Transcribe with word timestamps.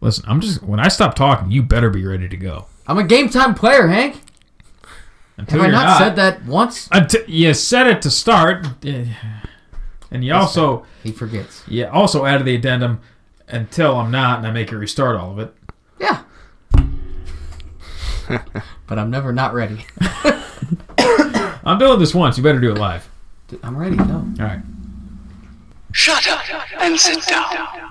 Listen, 0.00 0.24
I'm 0.26 0.40
just 0.40 0.62
when 0.62 0.80
I 0.80 0.88
stop 0.88 1.14
talking, 1.14 1.50
you 1.50 1.62
better 1.62 1.90
be 1.90 2.04
ready 2.04 2.28
to 2.28 2.36
go. 2.36 2.66
I'm 2.86 2.98
a 2.98 3.04
game 3.04 3.28
time 3.28 3.54
player, 3.54 3.88
Hank. 3.88 4.20
Until 5.36 5.60
Have 5.60 5.68
I 5.68 5.70
you're 5.70 5.84
not, 5.84 5.98
said 5.98 6.16
that 6.16 6.44
once? 6.44 6.88
Until, 6.92 7.24
you 7.26 7.54
said 7.54 7.86
it 7.86 8.02
to 8.02 8.10
start, 8.10 8.66
and 8.82 10.24
you 10.24 10.34
also 10.34 10.84
He 11.02 11.12
forgets. 11.12 11.62
Yeah, 11.66 11.86
also 11.86 12.26
added 12.26 12.46
the 12.46 12.54
addendum 12.54 13.00
until 13.48 13.96
I'm 13.96 14.10
not, 14.10 14.38
and 14.38 14.46
I 14.46 14.50
make 14.50 14.70
you 14.70 14.78
restart 14.78 15.16
all 15.16 15.32
of 15.32 15.38
it. 15.38 15.54
Yeah. 15.98 16.22
but 18.86 18.98
I'm 18.98 19.10
never 19.10 19.32
not 19.32 19.54
ready. 19.54 19.84
I'm 20.98 21.78
doing 21.78 21.98
this 21.98 22.14
once. 22.14 22.36
You 22.36 22.42
better 22.42 22.60
do 22.60 22.72
it 22.72 22.78
live. 22.78 23.08
I'm 23.62 23.76
ready. 23.76 23.96
No. 23.96 24.14
All 24.38 24.46
right. 24.46 24.60
Shut 25.92 26.26
up 26.28 26.42
and 26.80 26.98
sit 26.98 27.26
down. 27.26 27.89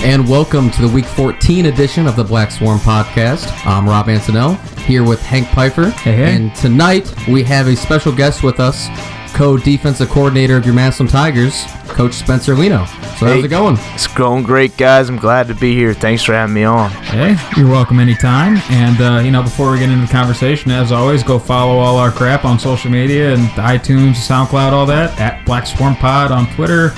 And 0.00 0.28
welcome 0.28 0.70
to 0.70 0.82
the 0.82 0.88
Week 0.88 1.04
14 1.04 1.66
edition 1.66 2.06
of 2.06 2.14
the 2.14 2.22
Black 2.22 2.52
Swarm 2.52 2.78
Podcast. 2.78 3.50
I'm 3.66 3.86
Rob 3.86 4.06
Antonell 4.06 4.56
here 4.78 5.02
with 5.04 5.20
Hank 5.20 5.48
Pfeiffer. 5.48 5.90
Hey, 5.90 6.12
hey. 6.14 6.36
And 6.36 6.54
tonight 6.54 7.12
we 7.26 7.42
have 7.42 7.66
a 7.66 7.74
special 7.74 8.12
guest 8.12 8.42
with 8.44 8.60
us, 8.60 8.86
co-defensive 9.34 10.08
coordinator 10.08 10.56
of 10.56 10.64
your 10.64 10.74
Massillon 10.74 11.08
Tigers, 11.10 11.64
Coach 11.88 12.14
Spencer 12.14 12.54
Leno. 12.54 12.84
So 13.18 13.26
how's 13.26 13.44
it 13.44 13.48
going? 13.48 13.76
It's 13.94 14.06
going 14.06 14.44
great, 14.44 14.76
guys. 14.76 15.08
I'm 15.08 15.18
glad 15.18 15.48
to 15.48 15.54
be 15.54 15.74
here. 15.74 15.92
Thanks 15.92 16.22
for 16.22 16.32
having 16.32 16.54
me 16.54 16.62
on. 16.62 16.90
Hey, 16.90 17.36
you're 17.56 17.68
welcome 17.68 17.98
anytime. 17.98 18.58
And, 18.70 19.00
uh, 19.00 19.20
you 19.22 19.32
know, 19.32 19.42
before 19.42 19.72
we 19.72 19.80
get 19.80 19.90
into 19.90 20.06
the 20.06 20.12
conversation, 20.12 20.70
as 20.70 20.92
always, 20.92 21.24
go 21.24 21.40
follow 21.40 21.76
all 21.76 21.96
our 21.96 22.12
crap 22.12 22.44
on 22.44 22.58
social 22.60 22.90
media 22.90 23.34
and 23.34 23.48
iTunes, 23.50 24.14
SoundCloud, 24.14 24.72
all 24.72 24.86
that, 24.86 25.18
at 25.20 25.44
Black 25.44 25.66
Swarm 25.66 25.96
Pod 25.96 26.30
on 26.30 26.46
Twitter, 26.54 26.94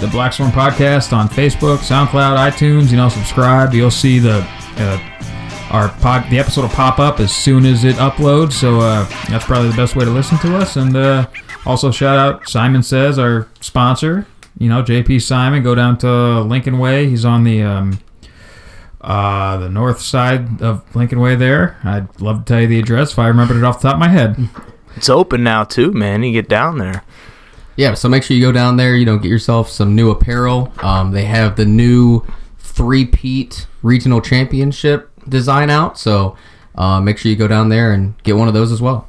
the 0.00 0.08
Black 0.08 0.32
Swarm 0.32 0.50
Podcast 0.50 1.12
on 1.12 1.28
Facebook, 1.28 1.78
SoundCloud, 1.78 2.50
iTunes. 2.50 2.90
You 2.90 2.96
know, 2.96 3.08
subscribe. 3.08 3.74
You'll 3.74 3.90
see 3.90 4.18
the. 4.18 4.46
Uh, 4.76 5.08
our 5.70 5.88
pod, 5.88 6.28
the 6.30 6.38
episode 6.38 6.62
will 6.62 6.68
pop 6.68 6.98
up 6.98 7.18
as 7.18 7.34
soon 7.34 7.64
as 7.64 7.84
it 7.84 7.96
uploads, 7.96 8.52
so 8.52 8.80
uh, 8.80 9.06
that's 9.30 9.46
probably 9.46 9.70
the 9.70 9.76
best 9.76 9.96
way 9.96 10.04
to 10.04 10.10
listen 10.10 10.36
to 10.40 10.54
us. 10.56 10.76
And 10.76 10.94
uh, 10.94 11.26
also 11.64 11.90
shout 11.90 12.18
out 12.18 12.46
Simon 12.46 12.82
Says, 12.82 13.18
our 13.18 13.48
sponsor. 13.60 14.26
You 14.58 14.68
know, 14.68 14.82
JP 14.82 15.22
Simon. 15.22 15.62
Go 15.62 15.74
down 15.74 15.96
to 15.98 16.42
Lincoln 16.42 16.78
Way. 16.78 17.08
He's 17.08 17.24
on 17.24 17.44
the 17.44 17.62
um, 17.62 18.00
uh, 19.00 19.56
the 19.56 19.68
north 19.68 20.00
side 20.00 20.60
of 20.60 20.84
Lincoln 20.94 21.20
Way 21.20 21.36
there. 21.36 21.78
I'd 21.84 22.20
love 22.20 22.44
to 22.44 22.52
tell 22.52 22.60
you 22.60 22.66
the 22.66 22.78
address 22.78 23.12
if 23.12 23.18
I 23.18 23.28
remembered 23.28 23.56
it 23.56 23.64
off 23.64 23.80
the 23.80 23.88
top 23.88 23.94
of 23.94 24.00
my 24.00 24.08
head. 24.08 24.48
It's 24.94 25.08
open 25.08 25.42
now 25.42 25.64
too, 25.64 25.90
man. 25.92 26.22
You 26.22 26.32
get 26.32 26.48
down 26.48 26.78
there. 26.78 27.02
Yeah, 27.76 27.94
so 27.94 28.08
make 28.08 28.22
sure 28.22 28.36
you 28.36 28.42
go 28.42 28.52
down 28.52 28.76
there, 28.76 28.94
you 28.94 29.06
know, 29.06 29.18
get 29.18 29.28
yourself 29.28 29.70
some 29.70 29.94
new 29.94 30.10
apparel. 30.10 30.72
Um, 30.82 31.10
they 31.12 31.24
have 31.24 31.56
the 31.56 31.64
new 31.64 32.22
three-peat 32.58 33.66
regional 33.82 34.20
championship 34.20 35.10
design 35.28 35.70
out, 35.70 35.98
so 35.98 36.36
uh, 36.74 37.00
make 37.00 37.18
sure 37.18 37.30
you 37.30 37.36
go 37.36 37.48
down 37.48 37.70
there 37.70 37.92
and 37.92 38.20
get 38.24 38.36
one 38.36 38.48
of 38.48 38.54
those 38.54 38.72
as 38.72 38.82
well. 38.82 39.08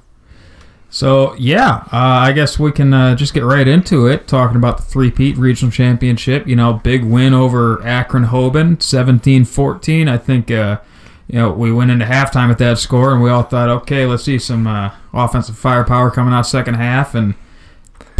So, 0.90 1.34
yeah, 1.40 1.88
uh, 1.92 2.22
I 2.22 2.34
guess 2.34 2.60
we 2.60 2.72
can 2.72 2.94
uh, 2.94 3.16
just 3.16 3.34
get 3.34 3.44
right 3.44 3.68
into 3.68 4.06
it, 4.06 4.28
talking 4.28 4.58
about 4.58 4.78
the 4.78 4.84
three-peat 4.84 5.38
regional 5.38 5.72
championship. 5.72 6.48
You 6.48 6.56
know, 6.56 6.74
big 6.74 7.04
win 7.04 7.34
over 7.34 7.84
Akron 7.84 8.28
Hoban, 8.28 8.78
17-14. 8.78 10.08
I 10.08 10.20
think, 10.20 10.52
uh, 10.52 10.80
you 11.28 11.40
know, 11.40 11.52
we 11.52 11.74
went 11.74 11.90
into 11.90 12.06
halftime 12.06 12.52
at 12.52 12.60
that 12.60 12.78
score, 12.78 13.12
and 13.12 13.24
we 13.24 13.32
all 13.32 13.42
thought, 13.42 13.70
okay, 13.70 14.06
let's 14.06 14.24
see 14.24 14.38
some 14.38 14.68
uh, 14.68 14.92
offensive 15.14 15.58
firepower 15.58 16.12
coming 16.12 16.34
out 16.34 16.44
second 16.44 16.76
half, 16.76 17.16
and 17.16 17.34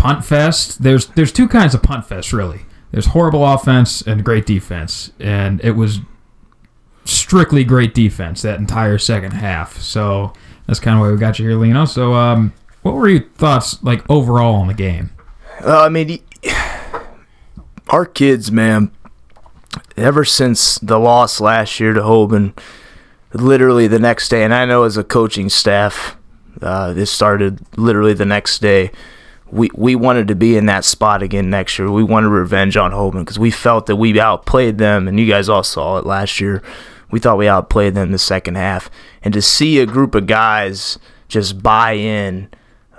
punt 0.04 0.26
fest. 0.26 0.84
There's 0.84 1.08
there's 1.08 1.32
two 1.32 1.48
kinds 1.48 1.74
of 1.74 1.82
punt 1.82 2.06
fest, 2.06 2.34
really. 2.34 2.66
There's 2.92 3.08
horrible 3.08 3.46
offense 3.46 4.02
and 4.02 4.24
great 4.24 4.46
defense, 4.46 5.14
and 5.18 5.64
it 5.64 5.72
was 5.72 6.00
strictly 7.06 7.64
great 7.64 7.94
defense 7.94 8.42
that 8.42 8.60
entire 8.60 8.98
second 8.98 9.32
half. 9.32 9.78
So 9.78 10.34
that's 10.68 10.82
kind 10.82 10.98
of 10.98 11.02
why 11.02 11.10
we 11.10 11.18
got 11.18 11.40
you 11.40 11.48
here, 11.48 11.58
Leno. 11.58 11.86
So, 11.86 12.16
um, 12.16 12.54
what 12.82 12.96
were 12.96 13.08
your 13.08 13.24
thoughts 13.36 13.82
like 13.82 14.08
overall 14.10 14.56
on 14.56 14.68
the 14.68 14.74
game? 14.74 15.12
Uh, 15.64 15.84
I 15.84 15.90
mean, 15.90 16.22
our 17.88 18.06
kids, 18.06 18.52
man. 18.52 18.92
Ever 19.96 20.26
since 20.26 20.78
the 20.80 21.00
loss 21.00 21.40
last 21.40 21.80
year 21.80 21.94
to 21.94 22.02
Hoban, 22.02 22.60
literally 23.32 23.88
the 23.88 24.00
next 24.00 24.28
day, 24.28 24.44
and 24.44 24.54
I 24.54 24.66
know 24.66 24.84
as 24.84 24.98
a 24.98 25.04
coaching 25.04 25.48
staff, 25.48 26.18
uh, 26.62 26.92
this 26.92 27.10
started 27.10 27.62
literally 27.78 28.14
the 28.14 28.26
next 28.26 28.60
day. 28.60 28.92
We 29.54 29.70
we 29.76 29.96
wanted 29.96 30.28
to 30.30 30.36
be 30.36 30.58
in 30.58 30.66
that 30.66 30.84
spot 30.84 31.22
again 31.22 31.50
next 31.50 31.78
year. 31.78 31.90
We 31.92 32.04
wanted 32.04 32.30
revenge 32.30 32.76
on 32.76 32.92
Hoban 32.92 33.20
because 33.20 33.40
we 33.40 33.52
felt 33.52 33.86
that 33.86 33.96
we 33.96 34.20
outplayed 34.20 34.78
them, 34.78 35.08
and 35.08 35.20
you 35.20 35.28
guys 35.28 35.50
all 35.50 35.64
saw 35.64 35.98
it 35.98 36.06
last 36.06 36.40
year. 36.42 36.62
We 37.12 37.20
thought 37.20 37.38
we 37.38 37.48
outplayed 37.48 37.94
them 37.94 38.08
in 38.08 38.12
the 38.12 38.18
second 38.18 38.56
half, 38.56 38.90
and 39.22 39.34
to 39.34 39.42
see 39.42 39.80
a 39.80 39.86
group 39.86 40.16
of 40.16 40.26
guys 40.28 40.98
just 41.28 41.62
buy 41.62 41.94
in 41.94 42.50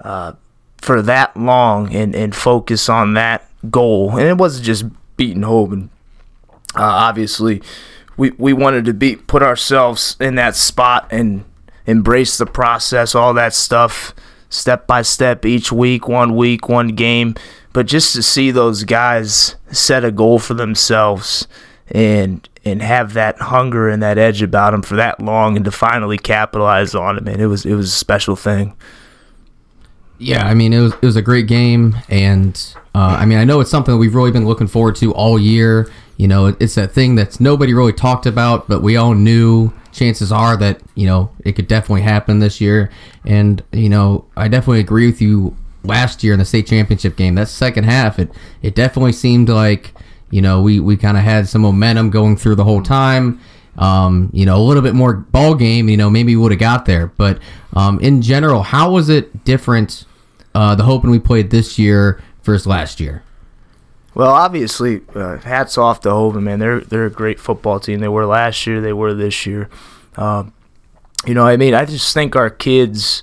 uh, 0.03 0.33
for 0.81 1.03
that 1.03 1.37
long 1.37 1.95
and, 1.95 2.15
and 2.15 2.35
focus 2.35 2.89
on 2.89 3.15
that 3.15 3.49
goal. 3.71 4.11
And 4.19 4.29
it 4.29 4.37
wasn't 4.37 4.67
just 4.67 4.85
beating 5.17 5.43
Hoban. 5.43 5.89
Uh, 6.77 6.83
obviously, 6.83 7.63
we, 8.17 8.31
we 8.33 8.53
wanted 8.53 8.85
to 8.85 8.95
be 8.95 9.17
put 9.17 9.43
ourselves 9.43 10.17
in 10.21 10.35
that 10.35 10.57
spot 10.57 11.09
and 11.11 11.45
embrace 11.87 12.39
the 12.39 12.47
process, 12.47 13.15
all 13.15 13.35
that 13.35 13.55
stuff, 13.55 14.15
step 14.55 14.87
by 14.87 15.03
step, 15.03 15.45
each 15.45 15.73
week, 15.73 16.09
one 16.09 16.37
week, 16.37 16.69
one 16.69 16.89
game. 16.89 17.35
But 17.73 17.87
just 17.87 18.15
to 18.15 18.23
see 18.23 18.51
those 18.51 18.85
guys 18.85 19.57
set 19.71 20.05
a 20.05 20.13
goal 20.13 20.39
for 20.39 20.55
themselves 20.55 21.49
and 21.89 22.49
and 22.65 22.81
have 22.81 23.13
that 23.13 23.39
hunger 23.39 23.89
and 23.89 24.03
that 24.03 24.17
edge 24.17 24.41
about 24.41 24.71
them 24.71 24.81
for 24.81 24.97
that 24.97 25.21
long 25.21 25.57
and 25.57 25.65
to 25.67 25.71
finally 25.71 26.17
capitalize 26.17 26.95
on 26.95 27.19
it, 27.19 27.25
man, 27.25 27.41
it 27.41 27.47
was 27.47 27.67
it 27.67 27.75
was 27.75 27.89
a 27.89 27.97
special 27.97 28.37
thing. 28.37 28.77
Yeah, 30.19 30.47
I 30.47 30.55
mean 30.55 30.73
it 30.73 30.81
was 30.81 30.93
it 30.95 31.05
was 31.05 31.17
a 31.17 31.23
great 31.23 31.49
game, 31.49 31.97
and 32.09 32.57
uh, 32.95 33.17
I 33.19 33.27
mean 33.27 33.39
I 33.39 33.45
know 33.45 33.61
it's 33.61 33.71
something 33.71 33.93
that 33.93 33.99
we've 33.99 34.15
really 34.15 34.31
been 34.31 34.47
looking 34.47 34.69
forward 34.69 34.95
to 34.97 35.13
all 35.13 35.39
year. 35.39 35.91
You 36.17 36.29
know, 36.29 36.47
it's 36.61 36.77
that 36.77 36.93
thing 36.93 37.17
that's 37.17 37.41
nobody 37.41 37.75
really 37.75 37.93
talked 37.93 38.25
about, 38.25 38.69
but 38.69 38.83
we 38.83 38.97
all 38.97 39.15
knew. 39.15 39.73
Chances 39.95 40.31
are 40.33 40.57
that 40.57 40.81
you 40.95 41.07
know 41.07 41.31
it 41.45 41.53
could 41.53 41.69
definitely 41.69 42.03
happen 42.03 42.41
this 42.41 42.61
year, 42.61 42.91
and 43.25 43.63
you 43.73 43.89
know 43.89 44.27
I 44.37 44.49
definitely 44.49 44.81
agree 44.81 45.07
with 45.07 45.21
you. 45.21 45.57
Last 45.87 46.25
year 46.25 46.33
in 46.33 46.39
the 46.39 46.47
state 46.47 46.67
championship 46.67 47.15
game, 47.15 47.35
that 47.35 47.49
second 47.49 47.85
half, 47.85 48.19
it 48.19 48.31
it 48.63 48.75
definitely 48.75 49.13
seemed 49.13 49.51
like 49.51 49.93
you 50.31 50.41
know 50.41 50.63
we 50.63 50.81
we 50.81 50.97
kind 50.97 51.19
of 51.19 51.23
had 51.23 51.47
some 51.47 51.61
momentum 51.61 52.09
going 52.09 52.37
through 52.39 52.55
the 52.55 52.65
whole 52.65 52.83
time 52.83 53.39
um, 53.77 54.31
you 54.33 54.47
know, 54.47 54.57
a 54.57 54.63
little 54.63 54.83
bit 54.83 54.95
more 54.95 55.15
ball 55.15 55.55
game, 55.55 55.89
you 55.89 55.97
know, 55.97 56.09
maybe 56.09 56.37
we 56.37 56.43
would 56.43 56.53
have 56.53 56.61
got 56.61 56.87
there. 56.87 57.09
But 57.09 57.41
um, 57.73 57.99
in 58.01 58.23
general, 58.23 58.63
how 58.63 58.93
was 58.93 59.09
it 59.09 59.45
different, 59.45 60.05
uh, 60.55 60.75
the 60.75 60.85
Hope 60.85 61.05
we 61.05 61.19
played 61.19 61.51
this 61.51 61.79
year 61.79 62.23
versus 62.43 62.67
last 62.67 63.01
year? 63.01 63.23
Well, 64.15 64.31
obviously, 64.31 65.01
uh, 65.15 65.39
hats 65.39 65.77
off 65.77 66.01
to 66.01 66.09
Hoban, 66.09 66.43
man. 66.43 66.61
They're 66.61 66.81
they're 66.81 67.07
a 67.07 67.11
great 67.11 67.41
football 67.41 67.81
team. 67.81 68.01
They 68.01 68.09
were 68.09 68.27
last 68.27 68.67
year. 68.67 68.81
They 68.81 68.93
were 68.93 69.13
this 69.13 69.45
year. 69.45 69.69
Um, 70.17 70.53
you 71.27 71.35
know, 71.35 71.45
I 71.47 71.57
mean, 71.57 71.75
I 71.75 71.85
just 71.85 72.15
think 72.15 72.37
our 72.37 72.51
kids. 72.51 73.23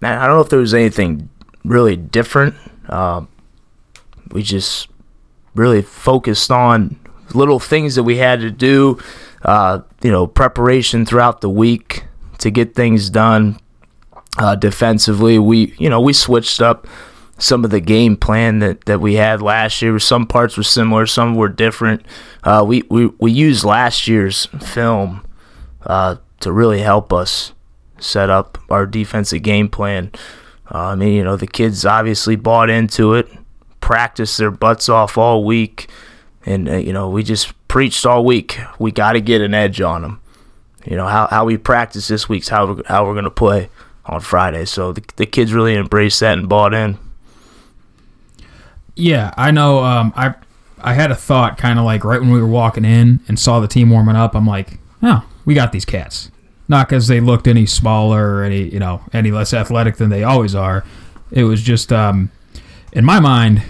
Man, 0.00 0.18
I 0.18 0.26
don't 0.26 0.36
know 0.36 0.42
if 0.42 0.50
there 0.50 0.60
was 0.60 0.74
anything 0.74 1.30
really 1.64 1.96
different. 1.96 2.54
Um, 2.88 3.28
we 4.30 4.42
just 4.42 4.88
really 5.54 5.82
focused 5.82 6.50
on 6.50 6.98
little 7.34 7.58
things 7.58 7.94
that 7.96 8.02
we 8.02 8.18
had 8.18 8.40
to 8.40 8.50
do. 8.50 8.98
Uh, 9.42 9.80
you 10.02 10.10
know, 10.10 10.26
preparation 10.26 11.04
throughout 11.04 11.40
the 11.40 11.50
week 11.50 12.04
to 12.38 12.50
get 12.50 12.74
things 12.74 13.10
done. 13.10 13.58
Uh, 14.38 14.54
defensively, 14.54 15.38
we 15.38 15.74
you 15.78 15.88
know 15.88 16.00
we 16.00 16.12
switched 16.12 16.60
up 16.60 16.86
some 17.38 17.64
of 17.64 17.70
the 17.70 17.80
game 17.80 18.16
plan 18.16 18.60
that, 18.60 18.84
that 18.84 19.00
we 19.00 19.14
had 19.14 19.42
last 19.42 19.82
year. 19.82 19.98
Some 19.98 20.26
parts 20.26 20.56
were 20.56 20.62
similar, 20.62 21.06
some 21.06 21.34
were 21.34 21.48
different. 21.48 22.04
Uh, 22.42 22.64
we, 22.66 22.82
we 22.88 23.06
we 23.18 23.32
used 23.32 23.64
last 23.64 24.06
year's 24.06 24.46
film 24.60 25.26
uh, 25.86 26.16
to 26.40 26.52
really 26.52 26.80
help 26.80 27.12
us 27.12 27.52
set 27.98 28.30
up 28.30 28.58
our 28.68 28.86
defensive 28.86 29.42
game 29.42 29.68
plan. 29.68 30.10
Uh, 30.72 30.78
I 30.78 30.94
mean, 30.94 31.14
you 31.14 31.24
know, 31.24 31.36
the 31.36 31.46
kids 31.46 31.84
obviously 31.84 32.36
bought 32.36 32.70
into 32.70 33.14
it, 33.14 33.28
practiced 33.80 34.38
their 34.38 34.50
butts 34.50 34.88
off 34.88 35.18
all 35.18 35.44
week, 35.44 35.88
and 36.46 36.68
uh, 36.68 36.76
you 36.76 36.92
know, 36.92 37.08
we 37.08 37.22
just 37.22 37.52
preached 37.68 38.06
all 38.06 38.24
week. 38.24 38.58
We 38.78 38.92
got 38.92 39.12
to 39.12 39.20
get 39.20 39.40
an 39.40 39.54
edge 39.54 39.80
on 39.80 40.02
them. 40.02 40.20
You 40.84 40.96
know 40.96 41.06
how, 41.06 41.26
how 41.28 41.44
we 41.46 41.56
practice 41.56 42.08
this 42.08 42.28
week's 42.28 42.48
how 42.48 42.80
how 42.86 43.06
we're 43.06 43.14
gonna 43.14 43.30
play 43.30 43.70
on 44.04 44.20
Friday. 44.20 44.66
So 44.66 44.92
the, 44.92 45.02
the 45.16 45.26
kids 45.26 45.52
really 45.52 45.74
embraced 45.74 46.20
that 46.20 46.38
and 46.38 46.48
bought 46.48 46.74
in. 46.74 46.98
Yeah, 48.96 49.32
I 49.36 49.50
know. 49.50 49.80
Um, 49.84 50.12
I 50.16 50.34
I 50.80 50.94
had 50.94 51.10
a 51.10 51.14
thought 51.16 51.56
kind 51.58 51.78
of 51.78 51.84
like 51.84 52.04
right 52.04 52.20
when 52.20 52.30
we 52.30 52.40
were 52.40 52.46
walking 52.46 52.84
in 52.84 53.20
and 53.28 53.38
saw 53.38 53.58
the 53.60 53.68
team 53.68 53.90
warming 53.90 54.16
up. 54.16 54.34
I'm 54.34 54.46
like, 54.46 54.78
oh, 55.02 55.24
we 55.44 55.54
got 55.54 55.72
these 55.72 55.84
cats. 55.84 56.30
not 56.68 56.88
because 56.88 57.08
they 57.08 57.20
looked 57.20 57.46
any 57.46 57.66
smaller 57.66 58.36
or 58.36 58.44
any 58.44 58.62
you 58.68 58.78
know 58.78 59.02
any 59.12 59.30
less 59.30 59.52
athletic 59.52 59.96
than 59.96 60.10
they 60.10 60.22
always 60.24 60.54
are. 60.54 60.84
It 61.30 61.44
was 61.44 61.62
just 61.62 61.92
um, 61.92 62.30
in 62.92 63.04
my 63.04 63.18
mind, 63.18 63.62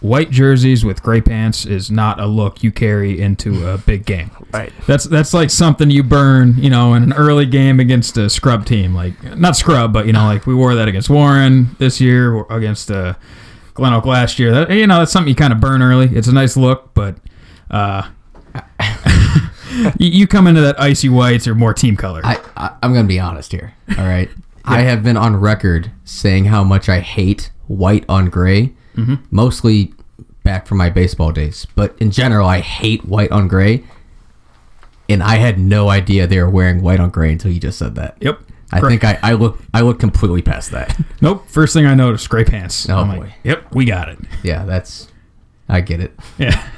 white 0.00 0.30
jerseys 0.30 0.84
with 0.84 1.02
gray 1.02 1.20
pants 1.20 1.64
is 1.66 1.90
not 1.90 2.20
a 2.20 2.26
look 2.26 2.62
you 2.62 2.70
carry 2.70 3.20
into 3.20 3.66
a 3.66 3.78
big 3.78 4.04
game. 4.06 4.30
Right. 4.52 4.72
That's 4.86 5.04
that's 5.04 5.34
like 5.34 5.50
something 5.50 5.90
you 5.90 6.02
burn, 6.02 6.54
you 6.58 6.70
know, 6.70 6.94
in 6.94 7.02
an 7.02 7.12
early 7.14 7.46
game 7.46 7.80
against 7.80 8.16
a 8.18 8.30
scrub 8.30 8.66
team, 8.66 8.94
like 8.94 9.20
not 9.36 9.56
scrub, 9.56 9.92
but 9.92 10.06
you 10.06 10.12
know, 10.12 10.26
like 10.26 10.46
we 10.46 10.54
wore 10.54 10.74
that 10.74 10.86
against 10.88 11.10
Warren 11.10 11.74
this 11.78 12.00
year, 12.00 12.42
against 12.50 12.90
uh, 12.90 13.14
Glen 13.74 13.92
Oak 13.92 14.06
last 14.06 14.38
year. 14.38 14.52
That, 14.52 14.70
you 14.70 14.86
know, 14.86 15.00
that's 15.00 15.12
something 15.12 15.28
you 15.28 15.34
kind 15.34 15.52
of 15.52 15.60
burn 15.60 15.82
early. 15.82 16.06
It's 16.14 16.28
a 16.28 16.32
nice 16.32 16.56
look, 16.56 16.94
but 16.94 17.16
uh, 17.70 18.08
you, 19.98 20.08
you 20.08 20.26
come 20.26 20.46
into 20.46 20.60
that 20.60 20.80
icy 20.80 21.08
whites 21.08 21.46
or 21.46 21.54
more 21.54 21.74
team 21.74 21.96
color. 21.96 22.20
I, 22.24 22.40
I 22.56 22.76
I'm 22.82 22.94
gonna 22.94 23.08
be 23.08 23.18
honest 23.20 23.52
here. 23.52 23.74
All 23.98 24.06
right, 24.06 24.30
I 24.64 24.82
have 24.82 25.02
been 25.02 25.16
on 25.16 25.36
record 25.36 25.90
saying 26.04 26.46
how 26.46 26.62
much 26.64 26.88
I 26.88 27.00
hate 27.00 27.50
white 27.66 28.04
on 28.08 28.26
gray, 28.26 28.72
mostly 29.30 29.92
back 30.44 30.66
from 30.66 30.78
my 30.78 30.90
baseball 30.90 31.32
days. 31.32 31.66
But 31.74 31.96
in 31.98 32.10
general, 32.10 32.46
I 32.46 32.60
hate 32.60 33.04
white 33.06 33.32
on 33.32 33.48
gray, 33.48 33.82
and 35.08 35.22
I 35.22 35.36
had 35.36 35.58
no 35.58 35.88
idea 35.88 36.26
they 36.26 36.38
were 36.40 36.50
wearing 36.50 36.80
white 36.80 37.00
on 37.00 37.10
gray 37.10 37.32
until 37.32 37.50
you 37.50 37.58
just 37.60 37.78
said 37.78 37.96
that. 37.96 38.16
yep. 38.20 38.38
I 38.74 38.80
Correct. 38.80 39.02
think 39.02 39.04
I, 39.04 39.30
I 39.30 39.32
look 39.34 39.58
I 39.72 39.80
look 39.82 39.98
completely 40.00 40.42
past 40.42 40.70
that. 40.72 40.98
Nope. 41.20 41.48
First 41.48 41.72
thing 41.72 41.86
I 41.86 41.94
noticed, 41.94 42.28
gray 42.28 42.44
pants. 42.44 42.86
Oh, 42.90 42.96
I'm 42.98 43.08
like, 43.08 43.20
boy. 43.20 43.34
yep, 43.44 43.74
we 43.74 43.86
got 43.86 44.08
it. 44.10 44.18
yeah, 44.42 44.64
that's 44.66 45.08
I 45.68 45.80
get 45.80 46.00
it. 46.00 46.12
Yeah. 46.38 46.68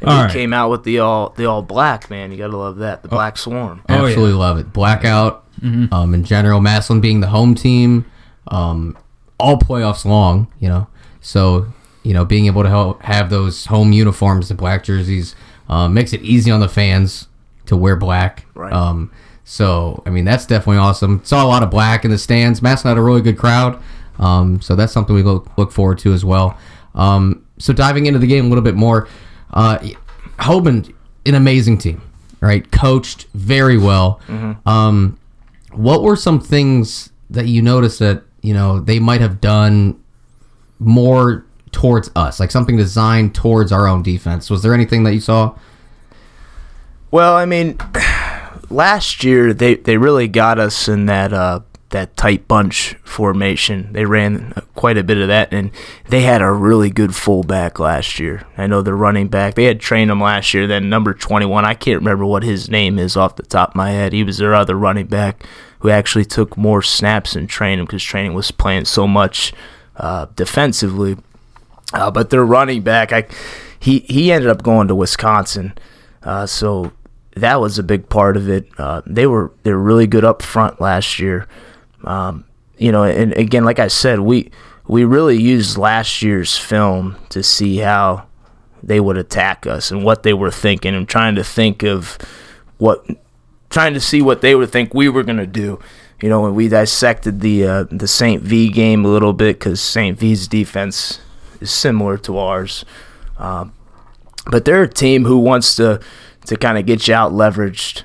And 0.00 0.10
All 0.10 0.16
he 0.18 0.22
right. 0.24 0.32
came 0.32 0.52
out 0.52 0.70
with 0.70 0.84
the 0.84 0.98
all 0.98 1.30
the 1.30 1.46
all 1.46 1.62
black 1.62 2.10
man. 2.10 2.30
You 2.30 2.36
gotta 2.38 2.56
love 2.56 2.76
that. 2.78 3.02
The 3.02 3.08
Black 3.08 3.36
Swarm. 3.38 3.82
Oh, 3.88 3.92
yeah. 3.92 3.96
Mm-hmm. 3.98 4.06
Absolutely 4.06 4.34
love 4.34 4.58
it. 4.58 4.72
Blackout. 4.72 5.44
Um, 5.62 6.12
in 6.12 6.24
general, 6.24 6.60
Massillon 6.60 7.00
being 7.00 7.20
the 7.20 7.28
home 7.28 7.54
team, 7.54 8.04
um, 8.48 8.98
all 9.40 9.56
playoffs 9.58 10.04
long. 10.04 10.48
You 10.58 10.68
know, 10.68 10.86
so 11.22 11.66
you 12.02 12.12
know 12.12 12.24
being 12.26 12.46
able 12.46 12.62
to 12.64 12.68
help 12.68 13.00
have 13.02 13.30
those 13.30 13.64
home 13.66 13.92
uniforms, 13.92 14.48
the 14.50 14.54
black 14.54 14.84
jerseys, 14.84 15.34
um, 15.70 15.94
makes 15.94 16.12
it 16.12 16.20
easy 16.22 16.50
on 16.50 16.60
the 16.60 16.68
fans 16.68 17.28
to 17.66 17.76
wear 17.76 17.96
black. 17.96 18.44
Right. 18.54 18.72
Um, 18.74 19.10
so 19.44 20.02
I 20.06 20.10
mean 20.10 20.24
that's 20.24 20.46
definitely 20.46 20.78
awesome. 20.78 21.22
Saw 21.24 21.44
a 21.44 21.48
lot 21.48 21.62
of 21.62 21.70
black 21.70 22.04
in 22.04 22.10
the 22.10 22.18
stands. 22.18 22.60
Massillon 22.60 22.96
had 22.96 22.98
a 22.98 23.02
really 23.02 23.20
good 23.22 23.38
crowd. 23.38 23.80
Um, 24.18 24.60
so 24.60 24.74
that's 24.76 24.92
something 24.92 25.14
we 25.14 25.22
look 25.22 25.56
look 25.58 25.72
forward 25.72 25.98
to 25.98 26.12
as 26.12 26.24
well. 26.24 26.58
Um, 26.94 27.44
so 27.58 27.72
diving 27.72 28.06
into 28.06 28.18
the 28.18 28.26
game 28.26 28.46
a 28.46 28.48
little 28.48 28.64
bit 28.64 28.74
more, 28.74 29.08
uh, 29.52 29.78
Hoban, 30.38 30.92
an 31.26 31.34
amazing 31.34 31.78
team, 31.78 32.02
right? 32.40 32.70
Coached 32.70 33.26
very 33.34 33.78
well. 33.78 34.20
Um, 34.66 35.18
what 35.72 36.02
were 36.02 36.16
some 36.16 36.40
things 36.40 37.10
that 37.30 37.46
you 37.46 37.62
noticed 37.62 37.98
that 37.98 38.22
you 38.42 38.54
know 38.54 38.80
they 38.80 38.98
might 38.98 39.20
have 39.20 39.40
done 39.40 40.00
more 40.78 41.44
towards 41.72 42.10
us, 42.14 42.38
like 42.38 42.50
something 42.50 42.76
designed 42.76 43.34
towards 43.34 43.72
our 43.72 43.86
own 43.86 44.02
defense? 44.02 44.48
Was 44.50 44.62
there 44.62 44.74
anything 44.74 45.02
that 45.04 45.14
you 45.14 45.20
saw? 45.20 45.56
Well, 47.10 47.34
I 47.34 47.46
mean, 47.46 47.78
last 48.74 49.24
year 49.24 49.54
they, 49.54 49.76
they 49.76 49.96
really 49.96 50.28
got 50.28 50.58
us 50.58 50.88
in 50.88 51.06
that 51.06 51.32
uh, 51.32 51.60
that 51.90 52.16
tight 52.16 52.48
bunch 52.48 52.96
formation. 53.04 53.92
They 53.92 54.04
ran 54.04 54.52
quite 54.74 54.98
a 54.98 55.04
bit 55.04 55.18
of 55.18 55.28
that, 55.28 55.54
and 55.54 55.70
they 56.08 56.22
had 56.22 56.42
a 56.42 56.50
really 56.50 56.90
good 56.90 57.14
fullback 57.14 57.78
last 57.78 58.18
year. 58.18 58.42
I 58.58 58.66
know 58.66 58.82
the 58.82 58.94
running 58.94 59.28
back. 59.28 59.54
They 59.54 59.64
had 59.64 59.78
trained 59.78 60.10
him 60.10 60.20
last 60.20 60.52
year. 60.52 60.66
Then 60.66 60.90
number 60.90 61.14
twenty 61.14 61.46
one, 61.46 61.64
I 61.64 61.74
can't 61.74 62.00
remember 62.00 62.26
what 62.26 62.42
his 62.42 62.68
name 62.68 62.98
is 62.98 63.16
off 63.16 63.36
the 63.36 63.44
top 63.44 63.70
of 63.70 63.76
my 63.76 63.92
head. 63.92 64.12
He 64.12 64.24
was 64.24 64.38
their 64.38 64.54
other 64.54 64.74
running 64.74 65.06
back 65.06 65.44
who 65.78 65.90
actually 65.90 66.24
took 66.24 66.56
more 66.56 66.82
snaps 66.82 67.36
in 67.36 67.46
training 67.46 67.84
because 67.84 68.02
training 68.02 68.34
was 68.34 68.50
playing 68.50 68.86
so 68.86 69.06
much 69.06 69.52
uh, 69.96 70.26
defensively. 70.34 71.16
Uh, 71.92 72.10
but 72.10 72.30
their 72.30 72.44
running 72.44 72.82
back, 72.82 73.12
I 73.12 73.26
he 73.78 74.00
he 74.00 74.32
ended 74.32 74.50
up 74.50 74.64
going 74.64 74.88
to 74.88 74.96
Wisconsin, 74.96 75.74
uh, 76.24 76.46
so 76.46 76.92
that 77.36 77.60
was 77.60 77.78
a 77.78 77.82
big 77.82 78.08
part 78.08 78.36
of 78.36 78.48
it. 78.48 78.68
Uh, 78.78 79.02
they 79.06 79.26
were 79.26 79.52
they 79.62 79.72
were 79.72 79.82
really 79.82 80.06
good 80.06 80.24
up 80.24 80.42
front 80.42 80.80
last 80.80 81.18
year. 81.18 81.46
Um, 82.04 82.44
you 82.78 82.92
know, 82.92 83.04
and 83.04 83.32
again, 83.34 83.64
like 83.64 83.78
I 83.78 83.88
said, 83.88 84.20
we 84.20 84.50
we 84.86 85.04
really 85.04 85.40
used 85.40 85.76
last 85.76 86.22
year's 86.22 86.56
film 86.56 87.16
to 87.30 87.42
see 87.42 87.78
how 87.78 88.26
they 88.82 89.00
would 89.00 89.16
attack 89.16 89.66
us 89.66 89.90
and 89.90 90.04
what 90.04 90.22
they 90.22 90.34
were 90.34 90.50
thinking, 90.50 90.94
and 90.94 91.08
trying 91.08 91.34
to 91.34 91.44
think 91.44 91.82
of 91.82 92.18
what 92.78 93.04
trying 93.70 93.94
to 93.94 94.00
see 94.00 94.22
what 94.22 94.40
they 94.40 94.54
would 94.54 94.70
think 94.70 94.94
we 94.94 95.08
were 95.08 95.22
gonna 95.22 95.46
do. 95.46 95.80
You 96.20 96.28
know, 96.28 96.42
when 96.42 96.54
we 96.54 96.68
dissected 96.68 97.40
the 97.40 97.66
uh, 97.66 97.84
the 97.90 98.08
Saint 98.08 98.42
V 98.42 98.70
game 98.70 99.04
a 99.04 99.08
little 99.08 99.32
bit 99.32 99.58
because 99.58 99.80
Saint 99.80 100.18
V's 100.18 100.46
defense 100.46 101.20
is 101.60 101.72
similar 101.72 102.16
to 102.18 102.38
ours, 102.38 102.84
um, 103.38 103.72
but 104.46 104.64
they're 104.64 104.82
a 104.82 104.88
team 104.88 105.24
who 105.24 105.38
wants 105.38 105.74
to 105.76 106.00
to 106.46 106.56
kind 106.56 106.78
of 106.78 106.86
get 106.86 107.08
you 107.08 107.14
out 107.14 107.32
leveraged, 107.32 108.02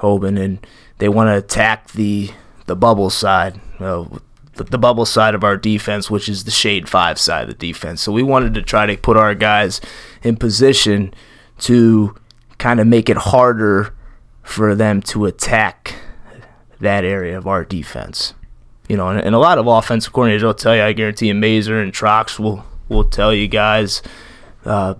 Hoban, 0.00 0.40
and 0.42 0.66
they 0.98 1.08
want 1.08 1.28
to 1.28 1.36
attack 1.36 1.92
the 1.92 2.30
the 2.66 2.76
bubble 2.76 3.10
side, 3.10 3.60
uh, 3.80 4.04
the, 4.54 4.64
the 4.64 4.78
bubble 4.78 5.04
side 5.04 5.34
of 5.34 5.42
our 5.44 5.56
defense, 5.56 6.10
which 6.10 6.28
is 6.28 6.44
the 6.44 6.50
shade 6.50 6.88
five 6.88 7.18
side 7.18 7.44
of 7.44 7.48
the 7.48 7.54
defense. 7.66 8.00
So 8.00 8.12
we 8.12 8.22
wanted 8.22 8.54
to 8.54 8.62
try 8.62 8.86
to 8.86 8.96
put 8.96 9.16
our 9.16 9.34
guys 9.34 9.80
in 10.22 10.36
position 10.36 11.12
to 11.60 12.14
kind 12.58 12.80
of 12.80 12.86
make 12.86 13.08
it 13.08 13.16
harder 13.16 13.94
for 14.42 14.74
them 14.74 15.02
to 15.02 15.26
attack 15.26 15.96
that 16.80 17.04
area 17.04 17.36
of 17.36 17.46
our 17.46 17.64
defense. 17.64 18.34
You 18.88 18.96
know, 18.96 19.08
and, 19.08 19.20
and 19.20 19.34
a 19.34 19.38
lot 19.38 19.58
of 19.58 19.66
offensive 19.66 20.12
coordinators 20.12 20.42
will 20.42 20.54
tell 20.54 20.76
you, 20.76 20.82
I 20.82 20.92
guarantee 20.92 21.28
you, 21.28 21.34
Mazer 21.34 21.80
and 21.80 21.92
Trox 21.92 22.38
will 22.38 22.64
will 22.88 23.04
tell 23.04 23.32
you 23.32 23.48
guys 23.48 24.02
uh, 24.64 24.94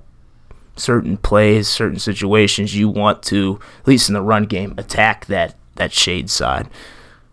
certain 0.76 1.16
plays, 1.16 1.68
certain 1.68 1.98
situations 1.98 2.74
you 2.74 2.88
want 2.88 3.22
to, 3.24 3.60
at 3.80 3.88
least 3.88 4.08
in 4.08 4.14
the 4.14 4.22
run 4.22 4.44
game, 4.44 4.74
attack 4.78 5.26
that 5.26 5.54
that 5.76 5.92
shade 5.92 6.30
side. 6.30 6.68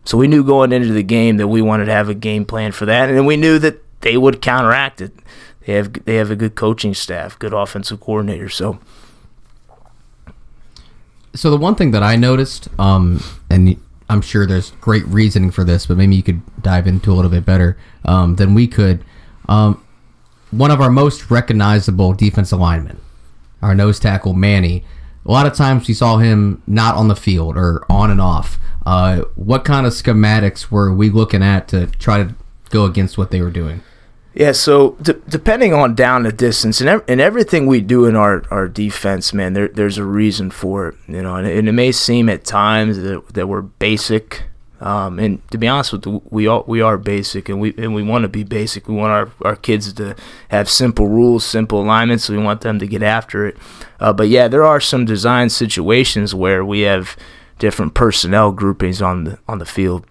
So 0.05 0.17
we 0.17 0.27
knew 0.27 0.43
going 0.43 0.71
into 0.71 0.93
the 0.93 1.03
game 1.03 1.37
that 1.37 1.47
we 1.47 1.61
wanted 1.61 1.85
to 1.85 1.91
have 1.91 2.09
a 2.09 2.13
game 2.13 2.45
plan 2.45 2.71
for 2.71 2.85
that, 2.85 3.09
and 3.09 3.27
we 3.27 3.37
knew 3.37 3.59
that 3.59 3.81
they 4.01 4.17
would 4.17 4.41
counteract 4.41 5.01
it. 5.01 5.13
They 5.65 5.73
have 5.73 6.05
they 6.05 6.15
have 6.15 6.31
a 6.31 6.35
good 6.35 6.55
coaching 6.55 6.93
staff, 6.93 7.37
good 7.37 7.53
offensive 7.53 7.99
coordinator. 7.99 8.49
So 8.49 8.79
So 11.35 11.51
the 11.51 11.57
one 11.57 11.75
thing 11.75 11.91
that 11.91 12.03
I 12.03 12.15
noticed, 12.15 12.69
um, 12.79 13.23
and 13.49 13.77
I'm 14.09 14.21
sure 14.21 14.47
there's 14.47 14.71
great 14.81 15.05
reasoning 15.05 15.51
for 15.51 15.63
this, 15.63 15.85
but 15.85 15.97
maybe 15.97 16.15
you 16.15 16.23
could 16.23 16.41
dive 16.63 16.87
into 16.87 17.11
a 17.11 17.15
little 17.15 17.29
bit 17.29 17.45
better 17.45 17.77
um, 18.05 18.35
than 18.37 18.55
we 18.55 18.67
could. 18.67 19.03
Um, 19.47 19.83
one 20.51 20.71
of 20.71 20.81
our 20.81 20.89
most 20.89 21.29
recognizable 21.29 22.13
defense 22.13 22.51
linemen, 22.51 22.99
our 23.61 23.75
nose 23.75 23.99
tackle 23.99 24.33
Manny. 24.33 24.83
A 25.25 25.31
lot 25.31 25.45
of 25.45 25.53
times 25.53 25.87
we 25.87 25.93
saw 25.93 26.17
him 26.17 26.63
not 26.65 26.95
on 26.95 27.07
the 27.07 27.15
field 27.15 27.57
or 27.57 27.85
on 27.89 28.09
and 28.09 28.21
off. 28.21 28.57
Uh, 28.85 29.21
what 29.35 29.65
kind 29.65 29.85
of 29.85 29.93
schematics 29.93 30.71
were 30.71 30.93
we 30.93 31.09
looking 31.09 31.43
at 31.43 31.67
to 31.67 31.87
try 31.87 32.23
to 32.23 32.33
go 32.69 32.85
against 32.85 33.17
what 33.17 33.31
they 33.31 33.41
were 33.41 33.51
doing? 33.51 33.81
Yeah, 34.33 34.53
so 34.53 34.91
depending 35.27 35.73
on 35.73 35.95
down 35.95 36.23
the 36.23 36.31
distance 36.31 36.79
and, 36.79 37.03
and 37.07 37.19
everything 37.19 37.65
we 37.65 37.81
do 37.81 38.05
in 38.05 38.15
our, 38.15 38.43
our 38.51 38.67
defense, 38.67 39.33
man, 39.33 39.53
there, 39.53 39.67
there's 39.67 39.97
a 39.97 40.05
reason 40.05 40.51
for 40.51 40.87
it, 40.89 40.95
you 41.07 41.21
know. 41.21 41.35
And, 41.35 41.47
and 41.47 41.67
it 41.67 41.71
may 41.73 41.91
seem 41.91 42.29
at 42.29 42.45
times 42.45 42.99
that, 42.99 43.33
that 43.33 43.47
we're 43.47 43.63
basic, 43.63 44.43
um, 44.79 45.19
and 45.19 45.47
to 45.51 45.57
be 45.57 45.67
honest 45.67 45.91
with 45.91 46.05
you, 46.05 46.21
we 46.29 46.47
are 46.47 46.63
we 46.65 46.81
are 46.81 46.97
basic, 46.97 47.49
and 47.49 47.59
we 47.59 47.73
and 47.77 47.93
we 47.93 48.03
want 48.03 48.23
to 48.23 48.29
be 48.29 48.43
basic. 48.43 48.87
We 48.87 48.95
want 48.95 49.11
our, 49.11 49.31
our 49.47 49.55
kids 49.55 49.91
to 49.93 50.15
have 50.49 50.69
simple 50.69 51.07
rules, 51.07 51.43
simple 51.43 51.81
alignments. 51.81 52.29
we 52.29 52.37
want 52.37 52.61
them 52.61 52.79
to 52.79 52.87
get 52.87 53.03
after 53.03 53.45
it. 53.47 53.57
Uh, 53.99 54.13
but 54.13 54.29
yeah, 54.29 54.47
there 54.47 54.63
are 54.63 54.79
some 54.79 55.05
design 55.05 55.49
situations 55.49 56.33
where 56.33 56.63
we 56.63 56.81
have 56.81 57.17
different 57.57 57.93
personnel 57.93 58.51
groupings 58.51 59.01
on 59.01 59.25
the 59.25 59.39
on 59.47 59.59
the 59.59 59.65
field 59.65 60.05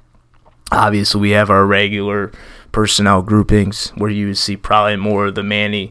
obviously 0.71 1.21
we 1.21 1.31
have 1.31 1.51
our 1.51 1.65
regular 1.65 2.33
personnel 2.73 3.23
groupings 3.23 3.91
where 3.97 4.11
you 4.11 4.35
see 4.35 4.57
probably 4.57 4.97
more 4.97 5.27
of 5.27 5.35
the 5.35 5.43
Manny 5.43 5.91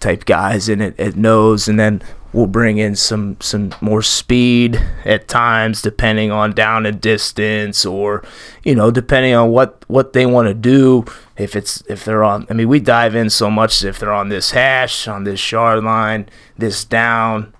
type 0.00 0.24
guys 0.24 0.68
in 0.68 0.80
it 0.80 0.98
at 0.98 1.16
nose 1.16 1.68
and 1.68 1.78
then 1.78 2.02
we'll 2.34 2.46
bring 2.46 2.78
in 2.78 2.94
some 2.94 3.36
some 3.40 3.72
more 3.80 4.02
speed 4.02 4.76
at 5.04 5.28
times 5.28 5.80
depending 5.80 6.30
on 6.30 6.52
down 6.52 6.84
and 6.84 7.00
distance 7.00 7.86
or 7.86 8.22
you 8.62 8.74
know 8.74 8.90
depending 8.90 9.32
on 9.34 9.50
what 9.50 9.82
what 9.88 10.12
they 10.12 10.26
want 10.26 10.48
to 10.48 10.54
do 10.54 11.04
if 11.38 11.56
it's 11.56 11.82
if 11.88 12.04
they're 12.04 12.24
on 12.24 12.46
I 12.50 12.52
mean 12.52 12.68
we 12.68 12.80
dive 12.80 13.14
in 13.14 13.30
so 13.30 13.50
much 13.50 13.82
if 13.84 13.98
they're 13.98 14.12
on 14.12 14.28
this 14.28 14.50
hash 14.50 15.08
on 15.08 15.24
this 15.24 15.50
yard 15.50 15.82
line 15.82 16.28
this 16.58 16.84
down 16.84 17.54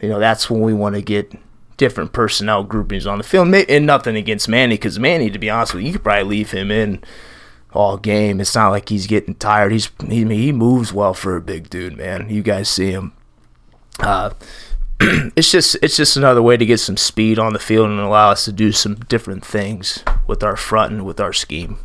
you 0.00 0.08
know 0.08 0.20
that's 0.20 0.48
when 0.48 0.60
we 0.60 0.74
want 0.74 0.94
to 0.94 1.02
get 1.02 1.32
different 1.78 2.12
personnel 2.12 2.64
groupings 2.64 3.06
on 3.06 3.16
the 3.16 3.24
field. 3.24 3.54
And 3.54 3.86
nothing 3.86 4.16
against 4.16 4.48
Manny, 4.48 4.74
because 4.74 4.98
Manny, 4.98 5.30
to 5.30 5.38
be 5.38 5.48
honest 5.48 5.72
with 5.72 5.82
you, 5.82 5.86
you 5.86 5.92
could 5.94 6.04
probably 6.04 6.24
leave 6.24 6.50
him 6.50 6.70
in 6.70 7.02
all 7.72 7.96
game. 7.96 8.40
It's 8.40 8.54
not 8.54 8.68
like 8.70 8.90
he's 8.90 9.06
getting 9.06 9.34
tired. 9.36 9.72
He's 9.72 9.90
he, 10.06 10.24
he 10.24 10.52
moves 10.52 10.92
well 10.92 11.14
for 11.14 11.36
a 11.36 11.40
big 11.40 11.70
dude, 11.70 11.96
man. 11.96 12.28
You 12.28 12.42
guys 12.42 12.68
see 12.68 12.90
him. 12.90 13.12
Uh, 14.00 14.30
it's 15.00 15.50
just 15.50 15.76
it's 15.82 15.96
just 15.96 16.16
another 16.16 16.42
way 16.42 16.56
to 16.56 16.66
get 16.66 16.78
some 16.78 16.96
speed 16.96 17.38
on 17.38 17.52
the 17.52 17.58
field 17.58 17.88
and 17.88 18.00
allow 18.00 18.30
us 18.30 18.44
to 18.44 18.52
do 18.52 18.72
some 18.72 18.96
different 18.96 19.44
things 19.44 20.02
with 20.26 20.42
our 20.42 20.56
front 20.56 20.92
and 20.92 21.06
with 21.06 21.20
our 21.20 21.32
scheme. 21.32 21.78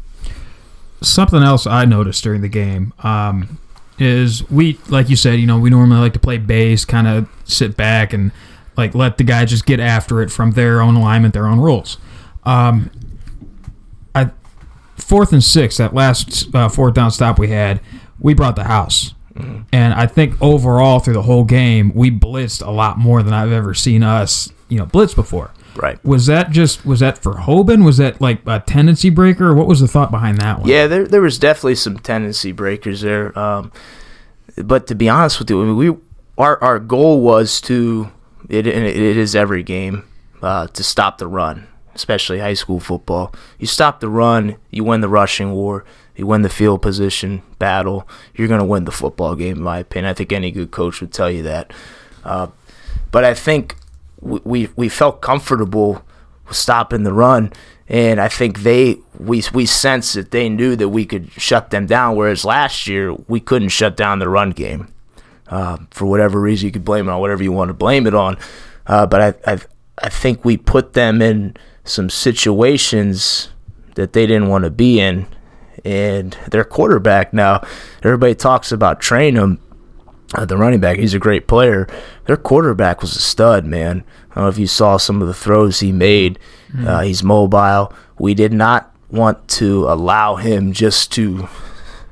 Something 1.02 1.44
else 1.44 1.68
I 1.68 1.86
noticed 1.86 2.24
during 2.24 2.42
the 2.42 2.50
game 2.50 2.94
um, 3.04 3.60
is 4.00 4.50
we, 4.50 4.80
like 4.88 5.10
you 5.10 5.16
said, 5.16 5.40
you 5.40 5.46
know, 5.46 5.60
we 5.60 5.70
normally 5.70 6.00
like 6.00 6.14
to 6.14 6.20
play 6.20 6.38
base, 6.38 6.86
kind 6.86 7.08
of 7.08 7.28
sit 7.44 7.76
back 7.76 8.14
and 8.14 8.32
like 8.78 8.96
let 8.96 9.18
the 9.18 9.24
guy 9.24 9.46
just 9.46 9.66
get 9.66 9.80
after 9.80 10.22
it 10.22 10.32
from 10.32 10.52
their 10.52 10.82
own 10.82 10.96
alignment, 10.96 11.34
their 11.34 11.48
own 11.48 11.60
rules. 11.60 11.98
Um, 12.46 12.90
I 14.16 14.32
fourth 14.98 15.34
and 15.34 15.44
six, 15.44 15.78
that 15.78 15.94
last 15.94 16.54
uh, 16.56 16.70
fourth 16.70 16.94
down 16.94 17.12
stop 17.12 17.38
we 17.38 17.50
had, 17.50 17.80
we 18.20 18.34
brought 18.34 18.56
the 18.56 18.64
house. 18.64 19.14
And 19.36 19.94
I 19.94 20.06
think 20.06 20.40
overall 20.42 21.00
through 21.00 21.16
the 21.16 21.24
whole 21.24 21.44
game, 21.44 21.92
we 21.96 22.12
blitzed 22.12 22.66
a 22.66 22.72
lot 22.72 22.98
more 22.98 23.24
than 23.24 23.34
I've 23.34 23.52
ever 23.52 23.74
seen 23.74 24.04
us, 24.04 24.52
you 24.70 24.78
know, 24.78 24.86
blitz 24.86 25.14
before. 25.14 25.52
Right. 25.76 26.04
Was 26.06 26.28
that 26.28 26.52
just 26.52 26.86
was 26.86 27.00
that 27.00 27.18
for 27.18 27.34
Hoban? 27.34 27.84
Was 27.84 27.98
that 27.98 28.22
like 28.22 28.42
a 28.46 28.60
tendency 28.60 29.10
breaker? 29.10 29.56
What 29.56 29.68
was 29.68 29.80
the 29.80 29.88
thought 29.88 30.12
behind 30.12 30.38
that 30.38 30.60
one? 30.60 30.70
Yeah, 30.70 30.86
there 30.88 31.08
there 31.08 31.22
was 31.22 31.40
definitely 31.40 31.76
some 31.76 31.98
tendency 31.98 32.52
breakers 32.52 33.02
there. 33.02 33.38
Um, 33.38 33.72
but 34.58 34.86
to 34.88 34.96
be 34.96 35.10
honest 35.10 35.40
with 35.40 35.50
you, 35.50 35.62
I 35.62 35.66
mean, 35.66 35.78
we 35.78 35.96
our 36.38 36.62
our 36.64 36.80
goal 36.80 37.22
was 37.22 37.60
to 37.62 38.12
it 38.50 38.68
it 38.68 39.18
is 39.18 39.36
every 39.36 39.64
game 39.64 40.04
uh, 40.44 40.68
to 40.68 40.84
stop 40.84 41.18
the 41.18 41.28
run, 41.28 41.68
especially 41.96 42.40
high 42.40 42.54
school 42.54 42.80
football. 42.80 43.34
You 43.58 43.66
stop 43.66 44.00
the 44.00 44.10
run, 44.10 44.58
you 44.70 44.84
win 44.84 45.02
the 45.02 45.10
rushing 45.10 45.54
war, 45.54 45.86
you 46.16 46.28
win 46.28 46.42
the 46.44 46.50
field 46.50 46.82
position 46.82 47.42
battle. 47.60 48.08
You're 48.36 48.48
going 48.48 48.60
to 48.60 48.66
win 48.66 48.86
the 48.86 48.92
football 48.92 49.36
game, 49.36 49.58
in 49.58 49.64
my 49.64 49.80
opinion. 49.80 50.10
I 50.10 50.14
think 50.14 50.32
any 50.32 50.52
good 50.52 50.72
coach 50.72 51.02
would 51.02 51.12
tell 51.12 51.30
you 51.30 51.44
that. 51.44 51.74
Uh, 52.24 52.48
but 53.12 53.24
I 53.24 53.34
think 53.34 53.76
we, 54.22 54.40
we 54.44 54.70
we 54.76 54.90
felt 54.90 55.22
comfortable 55.22 56.04
stopping 56.52 57.04
the 57.04 57.14
run, 57.14 57.52
and 57.88 58.20
I 58.20 58.28
think 58.28 58.60
they 58.60 58.98
we 59.18 59.44
we 59.54 59.66
sensed 59.66 60.14
that 60.16 60.32
they 60.32 60.50
knew 60.50 60.76
that 60.76 60.90
we 60.90 61.06
could 61.06 61.32
shut 61.34 61.70
them 61.70 61.86
down. 61.86 62.16
Whereas 62.16 62.46
last 62.46 62.88
year 62.88 63.14
we 63.28 63.40
couldn't 63.40 63.70
shut 63.70 63.98
down 63.98 64.20
the 64.20 64.30
run 64.30 64.52
game 64.52 64.88
uh, 65.48 65.78
for 65.92 66.06
whatever 66.06 66.40
reason. 66.40 66.68
You 66.68 66.72
could 66.72 66.86
blame 66.86 67.08
it 67.08 67.12
on 67.12 67.20
whatever 67.20 67.44
you 67.44 67.52
want 67.52 67.70
to 67.70 67.74
blame 67.74 68.08
it 68.08 68.14
on, 68.16 68.38
uh, 68.88 69.06
but 69.06 69.22
I, 69.46 69.54
I 69.54 69.60
I 70.02 70.10
think 70.10 70.44
we 70.44 70.58
put 70.58 70.94
them 70.94 71.22
in 71.22 71.56
some 71.84 72.10
situations 72.10 73.50
that 73.96 74.14
they 74.14 74.26
didn't 74.26 74.48
want 74.48 74.64
to 74.64 74.72
be 74.72 75.00
in, 75.00 75.28
and 75.86 76.38
their 76.50 76.64
quarterback 76.64 77.34
now. 77.34 77.62
Everybody 78.04 78.36
talks 78.36 78.72
about 78.72 79.00
train 79.00 79.36
him. 79.36 79.60
Uh, 80.34 80.46
the 80.46 80.58
running 80.58 80.80
back, 80.80 80.98
he's 80.98 81.14
a 81.14 81.20
great 81.20 81.48
player. 81.48 81.88
Their 82.26 82.38
quarterback 82.38 83.02
was 83.02 83.16
a 83.16 83.22
stud, 83.22 83.66
man. 83.66 84.04
I 84.32 84.36
don't 84.36 84.44
know 84.46 84.50
if 84.50 84.58
you 84.58 84.66
saw 84.66 84.98
some 84.98 85.22
of 85.22 85.28
the 85.28 85.34
throws 85.34 85.80
he 85.80 85.92
made. 85.92 86.40
Uh, 86.88 87.02
he's 87.02 87.24
mobile. 87.24 87.94
We 88.18 88.34
did 88.34 88.52
not 88.52 88.96
want 89.12 89.48
to 89.48 89.86
allow 89.88 90.38
him 90.38 90.74
just 90.74 91.12
to 91.12 91.48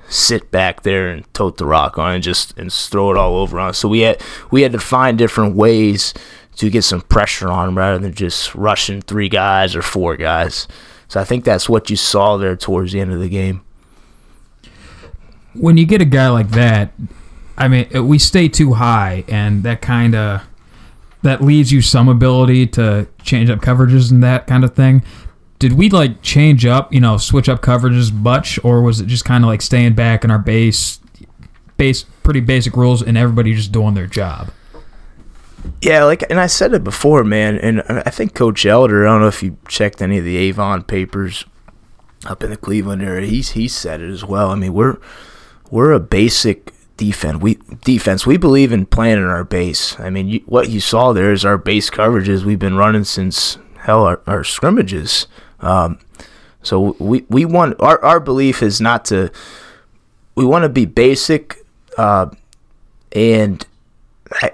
sit 0.08 0.52
back 0.52 0.84
there 0.84 1.10
and 1.10 1.34
tote 1.34 1.58
the 1.58 1.66
rock 1.66 1.98
on 1.98 2.16
and 2.16 2.24
just 2.24 2.56
and 2.60 2.72
throw 2.72 3.12
it 3.12 3.18
all 3.18 3.38
over 3.38 3.60
on. 3.60 3.74
So 3.74 3.88
we 3.88 4.02
had 4.02 4.22
we 4.52 4.62
had 4.62 4.74
to 4.74 4.80
find 4.80 5.18
different 5.18 5.56
ways 5.56 6.14
to 6.58 6.70
get 6.70 6.84
some 6.84 7.02
pressure 7.02 7.48
on 7.48 7.70
him 7.70 7.78
rather 7.78 7.98
than 7.98 8.14
just 8.14 8.54
rushing 8.54 9.02
three 9.02 9.30
guys 9.30 9.76
or 9.76 9.82
four 9.82 10.16
guys. 10.16 10.68
So 11.12 11.20
I 11.20 11.26
think 11.26 11.44
that's 11.44 11.68
what 11.68 11.90
you 11.90 11.98
saw 11.98 12.38
there 12.38 12.56
towards 12.56 12.94
the 12.94 13.02
end 13.02 13.12
of 13.12 13.20
the 13.20 13.28
game. 13.28 13.64
when 15.54 15.76
you 15.76 15.86
get 15.86 16.00
a 16.00 16.06
guy 16.06 16.30
like 16.30 16.52
that, 16.52 16.94
I 17.58 17.68
mean, 17.68 17.86
uh, 17.94 18.02
we 18.02 18.18
stay 18.18 18.48
too 18.48 18.76
high, 18.76 19.26
and 19.28 19.64
that 19.64 19.82
kind 19.82 20.16
of 20.16 20.44
that 21.22 21.42
leaves 21.42 21.70
you 21.70 21.82
some 21.82 22.08
ability 22.08 22.66
to 22.68 23.10
change 23.24 23.50
up 23.50 23.60
coverages 23.60 24.10
and 24.10 24.24
that 24.24 24.48
kind 24.48 24.64
of 24.64 24.74
thing. 24.74 25.04
Did 25.60 25.74
we 25.74 25.90
like 25.90 26.22
change 26.22 26.66
up, 26.66 26.94
you 26.94 27.02
know, 27.02 27.18
switch 27.18 27.50
up 27.50 27.62
coverages 27.62 28.14
much, 28.14 28.58
or 28.64 28.82
was 28.82 29.02
it 29.02 29.08
just 29.08 29.26
kind 29.26 29.44
of 29.44 29.50
like 29.50 29.62
staying 29.62 29.96
back 29.96 30.24
in 30.24 30.32
our 30.32 30.40
base, 30.40 31.02
base, 31.76 32.04
pretty 32.24 32.40
basic 32.40 32.78
rules, 32.78 33.02
and 33.02 33.18
everybody 33.18 33.54
just 33.54 33.74
doing 33.74 33.96
their 33.96 34.08
job? 34.08 34.50
Yeah, 35.82 36.04
like, 36.06 36.24
and 36.30 36.40
I 36.40 36.48
said 36.48 36.74
it 36.74 36.84
before, 36.84 37.24
man, 37.24 37.58
and 37.58 37.82
I 37.82 38.10
think 38.10 38.34
Coach 38.34 38.66
Elder. 38.66 39.08
I 39.08 39.12
don't 39.12 39.22
know 39.22 39.28
if 39.28 39.42
you 39.42 39.58
checked 39.68 40.02
any 40.02 40.18
of 40.18 40.24
the 40.24 40.38
Avon 40.38 40.84
papers 40.84 41.46
up 42.26 42.44
in 42.44 42.50
the 42.50 42.58
Cleveland 42.58 43.02
area. 43.02 43.28
He's 43.28 43.52
he 43.52 43.68
said 43.68 44.02
it 44.02 44.10
as 44.10 44.24
well. 44.24 44.52
I 44.52 44.56
mean, 44.56 44.74
we're 44.74 44.98
we're 45.70 45.92
a 45.92 46.00
basic 46.00 46.74
defense. 46.98 47.42
We 47.42 47.58
defense. 47.84 48.26
We 48.28 48.38
believe 48.38 48.72
in 48.72 48.86
playing 48.86 49.18
in 49.18 49.26
our 49.26 49.44
base. 49.44 50.00
I 50.00 50.10
mean, 50.10 50.28
you, 50.28 50.40
what 50.46 50.70
you 50.70 50.80
saw 50.80 51.14
there 51.14 51.32
is 51.32 51.44
our 51.44 51.58
base 51.58 51.90
coverages 51.90 52.44
we've 52.44 52.60
been 52.60 52.78
running 52.78 53.04
since 53.04 53.58
hell 53.80 54.04
our, 54.04 54.22
our 54.28 54.44
scrimmages. 54.44 55.28
Um, 55.60 56.00
so 56.62 56.96
we 57.00 57.26
we 57.28 57.46
want 57.46 57.80
our 57.80 58.04
our 58.04 58.20
belief 58.20 58.62
is 58.62 58.80
not 58.80 59.06
to. 59.06 59.32
We 60.36 60.46
want 60.46 60.64
to 60.64 60.70
be 60.70 60.86
basic, 60.86 61.66
uh, 61.98 62.28
and 63.12 63.66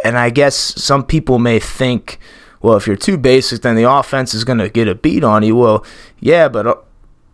and 0.04 0.18
I 0.18 0.30
guess 0.30 0.56
some 0.56 1.04
people 1.04 1.40
may 1.40 1.60
think, 1.60 2.20
well, 2.62 2.76
if 2.76 2.88
you're 2.88 2.96
too 2.96 3.18
basic, 3.18 3.62
then 3.62 3.76
the 3.76 3.90
offense 3.90 4.34
is 4.34 4.44
going 4.44 4.60
to 4.60 4.70
get 4.70 4.88
a 4.88 4.96
beat 4.96 5.24
on 5.24 5.44
you. 5.44 5.56
Well, 5.56 5.86
yeah, 6.20 6.48
but 6.48 6.68
uh, 6.68 6.76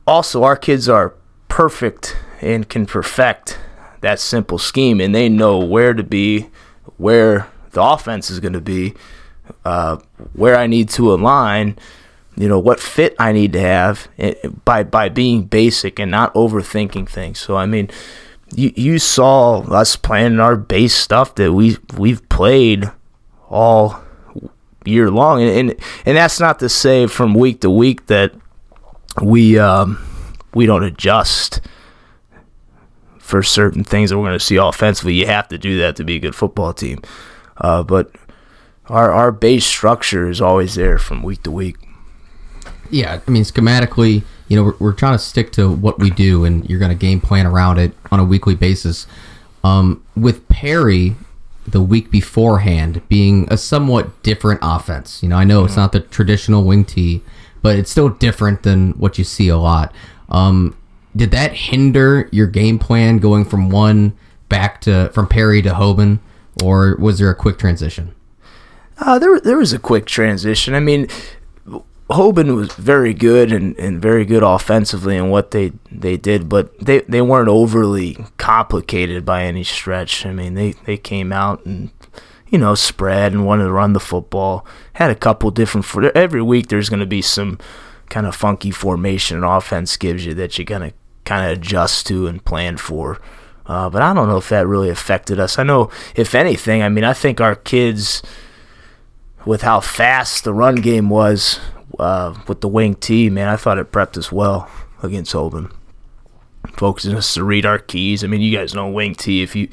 also 0.05 0.43
our 0.43 0.55
kids 0.55 0.89
are 0.89 1.15
perfect 1.47 2.17
and 2.41 2.67
can 2.67 2.85
perfect 2.85 3.57
that 4.01 4.19
simple 4.19 4.57
scheme, 4.57 4.99
and 4.99 5.15
they 5.15 5.29
know 5.29 5.59
where 5.59 5.93
to 5.93 6.03
be, 6.03 6.49
where 6.97 7.47
the 7.71 7.81
offense 7.81 8.29
is 8.29 8.39
going 8.39 8.53
to 8.53 8.61
be, 8.61 8.93
uh, 9.63 9.97
where 10.33 10.57
I 10.57 10.67
need 10.67 10.89
to 10.89 11.13
align, 11.13 11.77
you 12.35 12.47
know, 12.47 12.59
what 12.59 12.79
fit 12.79 13.15
I 13.17 13.31
need 13.31 13.53
to 13.53 13.59
have 13.61 14.07
eh, 14.17 14.33
by 14.65 14.83
by 14.83 15.07
being 15.09 15.43
basic 15.43 15.99
and 15.99 16.11
not 16.11 16.33
overthinking 16.33 17.07
things. 17.07 17.39
So 17.39 17.55
I 17.55 17.65
mean, 17.65 17.89
you 18.55 18.71
you 18.75 18.99
saw 18.99 19.61
us 19.61 19.95
playing 19.95 20.39
our 20.39 20.55
base 20.55 20.95
stuff 20.95 21.35
that 21.35 21.53
we 21.53 21.77
we've 21.97 22.27
played 22.29 22.91
all 23.49 24.01
year 24.85 25.09
long, 25.09 25.41
and 25.41 25.69
and, 25.71 25.79
and 26.05 26.17
that's 26.17 26.39
not 26.39 26.59
to 26.59 26.69
say 26.69 27.07
from 27.07 27.33
week 27.33 27.61
to 27.61 27.69
week 27.69 28.07
that 28.07 28.33
we 29.21 29.57
um, 29.57 30.03
we 30.53 30.65
don't 30.65 30.83
adjust 30.83 31.61
for 33.19 33.41
certain 33.41 33.83
things 33.83 34.09
that 34.09 34.17
we're 34.17 34.25
going 34.25 34.37
to 34.37 34.45
see 34.45 34.57
offensively. 34.57 35.13
You 35.13 35.27
have 35.27 35.47
to 35.49 35.57
do 35.57 35.79
that 35.79 35.95
to 35.97 36.03
be 36.03 36.15
a 36.17 36.19
good 36.19 36.35
football 36.35 36.73
team, 36.73 37.01
uh, 37.57 37.83
but 37.83 38.11
our 38.87 39.11
our 39.11 39.31
base 39.31 39.65
structure 39.65 40.29
is 40.29 40.41
always 40.41 40.75
there 40.75 40.97
from 40.97 41.23
week 41.23 41.43
to 41.43 41.51
week. 41.51 41.77
Yeah, 42.89 43.19
I 43.25 43.31
mean, 43.31 43.43
schematically, 43.43 44.23
you 44.47 44.57
know, 44.57 44.63
we're, 44.63 44.75
we're 44.79 44.93
trying 44.93 45.13
to 45.13 45.23
stick 45.23 45.51
to 45.53 45.71
what 45.71 45.99
we 45.99 46.09
do, 46.09 46.45
and 46.45 46.67
you're 46.69 46.79
going 46.79 46.91
to 46.91 46.97
game 46.97 47.21
plan 47.21 47.45
around 47.45 47.79
it 47.79 47.93
on 48.11 48.19
a 48.19 48.23
weekly 48.23 48.55
basis. 48.55 49.07
Um, 49.63 50.03
with 50.15 50.47
Perry, 50.49 51.15
the 51.65 51.81
week 51.81 52.11
beforehand 52.11 53.01
being 53.07 53.47
a 53.49 53.57
somewhat 53.57 54.21
different 54.23 54.59
offense. 54.61 55.23
You 55.23 55.29
know, 55.29 55.37
I 55.37 55.43
know 55.43 55.63
it's 55.65 55.77
not 55.77 55.91
the 55.91 56.01
traditional 56.01 56.63
wing 56.63 56.85
tee, 56.85 57.21
but 57.61 57.77
it's 57.77 57.89
still 57.89 58.09
different 58.09 58.63
than 58.63 58.91
what 58.93 59.17
you 59.17 59.23
see 59.23 59.47
a 59.47 59.57
lot. 59.57 59.93
Um, 60.29 60.77
did 61.15 61.31
that 61.31 61.53
hinder 61.53 62.27
your 62.31 62.47
game 62.47 62.79
plan 62.79 63.19
going 63.19 63.45
from 63.45 63.69
one 63.69 64.17
back 64.49 64.81
to 64.81 65.09
from 65.13 65.27
Perry 65.27 65.61
to 65.61 65.69
Hoban, 65.69 66.19
or 66.61 66.95
was 66.99 67.19
there 67.19 67.29
a 67.29 67.35
quick 67.35 67.57
transition? 67.57 68.13
Uh, 68.99 69.17
there, 69.17 69.39
there 69.39 69.57
was 69.57 69.73
a 69.73 69.79
quick 69.79 70.05
transition. 70.05 70.75
I 70.75 70.79
mean, 70.79 71.07
Hoban 72.13 72.55
was 72.55 72.73
very 72.73 73.13
good 73.13 73.51
and, 73.51 73.77
and 73.77 74.01
very 74.01 74.25
good 74.25 74.43
offensively 74.43 75.17
in 75.17 75.29
what 75.29 75.51
they, 75.51 75.73
they 75.91 76.17
did, 76.17 76.47
but 76.47 76.77
they, 76.79 77.01
they 77.01 77.21
weren't 77.21 77.49
overly 77.49 78.17
complicated 78.37 79.25
by 79.25 79.43
any 79.43 79.63
stretch. 79.63 80.25
I 80.25 80.31
mean, 80.31 80.53
they, 80.53 80.71
they 80.85 80.97
came 80.97 81.31
out 81.31 81.65
and, 81.65 81.91
you 82.49 82.57
know, 82.57 82.75
spread 82.75 83.33
and 83.33 83.45
wanted 83.45 83.65
to 83.65 83.71
run 83.71 83.93
the 83.93 83.99
football. 83.99 84.65
Had 84.93 85.11
a 85.11 85.15
couple 85.15 85.51
different, 85.51 85.85
every 86.15 86.41
week 86.41 86.67
there's 86.67 86.89
going 86.89 86.99
to 86.99 87.05
be 87.05 87.21
some 87.21 87.57
kind 88.09 88.27
of 88.27 88.35
funky 88.35 88.71
formation 88.71 89.37
and 89.37 89.45
offense 89.45 89.97
gives 89.97 90.25
you 90.25 90.33
that 90.35 90.57
you're 90.57 90.65
going 90.65 90.89
to 90.89 90.95
kind 91.25 91.51
of 91.51 91.57
adjust 91.57 92.05
to 92.07 92.27
and 92.27 92.45
plan 92.45 92.77
for. 92.77 93.19
Uh, 93.65 93.89
but 93.89 94.01
I 94.01 94.13
don't 94.13 94.27
know 94.27 94.37
if 94.37 94.49
that 94.49 94.67
really 94.67 94.89
affected 94.89 95.39
us. 95.39 95.57
I 95.57 95.63
know, 95.63 95.89
if 96.15 96.35
anything, 96.35 96.83
I 96.83 96.89
mean, 96.89 97.05
I 97.05 97.13
think 97.13 97.39
our 97.39 97.55
kids, 97.55 98.21
with 99.45 99.61
how 99.61 99.79
fast 99.79 100.43
the 100.43 100.53
run 100.53 100.75
game 100.75 101.09
was 101.09 101.59
uh, 101.99 102.37
with 102.47 102.61
the 102.61 102.67
wing 102.67 102.95
T, 102.95 103.29
man, 103.29 103.47
I 103.47 103.55
thought 103.55 103.77
it 103.77 103.91
prepped 103.91 104.17
us 104.17 104.31
well 104.31 104.69
against 105.01 105.33
Hoban. 105.33 105.71
Focusing 106.73 107.15
us 107.15 107.33
to 107.33 107.43
read 107.43 107.65
our 107.65 107.79
keys. 107.79 108.23
I 108.23 108.27
mean, 108.27 108.41
you 108.41 108.55
guys 108.55 108.73
know 108.73 108.89
wing 108.89 109.15
T. 109.15 109.43
If 109.43 109.55
you 109.55 109.69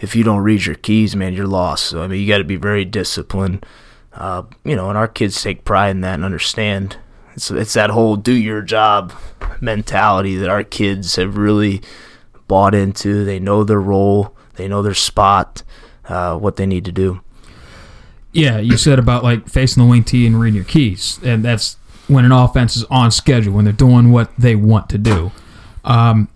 if 0.00 0.16
you 0.16 0.24
don't 0.24 0.42
read 0.42 0.66
your 0.66 0.74
keys, 0.74 1.14
man, 1.14 1.34
you're 1.34 1.46
lost. 1.46 1.84
So 1.86 2.02
I 2.02 2.08
mean, 2.08 2.20
you 2.20 2.28
got 2.28 2.38
to 2.38 2.44
be 2.44 2.56
very 2.56 2.84
disciplined. 2.84 3.64
Uh, 4.12 4.42
you 4.64 4.76
know, 4.76 4.88
and 4.88 4.98
our 4.98 5.08
kids 5.08 5.40
take 5.40 5.64
pride 5.64 5.90
in 5.90 6.00
that 6.02 6.14
and 6.14 6.24
understand. 6.24 6.96
It's 7.34 7.50
it's 7.50 7.72
that 7.74 7.90
whole 7.90 8.16
do 8.16 8.32
your 8.32 8.60
job 8.60 9.12
mentality 9.60 10.36
that 10.36 10.50
our 10.50 10.64
kids 10.64 11.16
have 11.16 11.36
really 11.36 11.80
bought 12.48 12.74
into. 12.74 13.24
They 13.24 13.38
know 13.38 13.64
their 13.64 13.80
role. 13.80 14.36
They 14.56 14.68
know 14.68 14.82
their 14.82 14.94
spot. 14.94 15.62
Uh, 16.04 16.36
what 16.36 16.56
they 16.56 16.66
need 16.66 16.84
to 16.84 16.92
do. 16.92 17.22
Yeah, 18.32 18.58
you 18.58 18.76
said 18.76 18.98
about 18.98 19.22
like 19.22 19.48
facing 19.48 19.82
the 19.82 19.88
wing 19.88 20.04
tee 20.04 20.26
and 20.26 20.40
reading 20.40 20.56
your 20.56 20.64
keys, 20.64 21.20
and 21.22 21.44
that's 21.44 21.76
when 22.08 22.24
an 22.24 22.32
offense 22.32 22.76
is 22.76 22.84
on 22.84 23.10
schedule 23.10 23.54
when 23.54 23.64
they're 23.64 23.72
doing 23.72 24.10
what 24.10 24.30
they 24.38 24.56
want 24.56 24.88
to 24.90 24.98
do. 24.98 25.32
Um, 25.84 26.28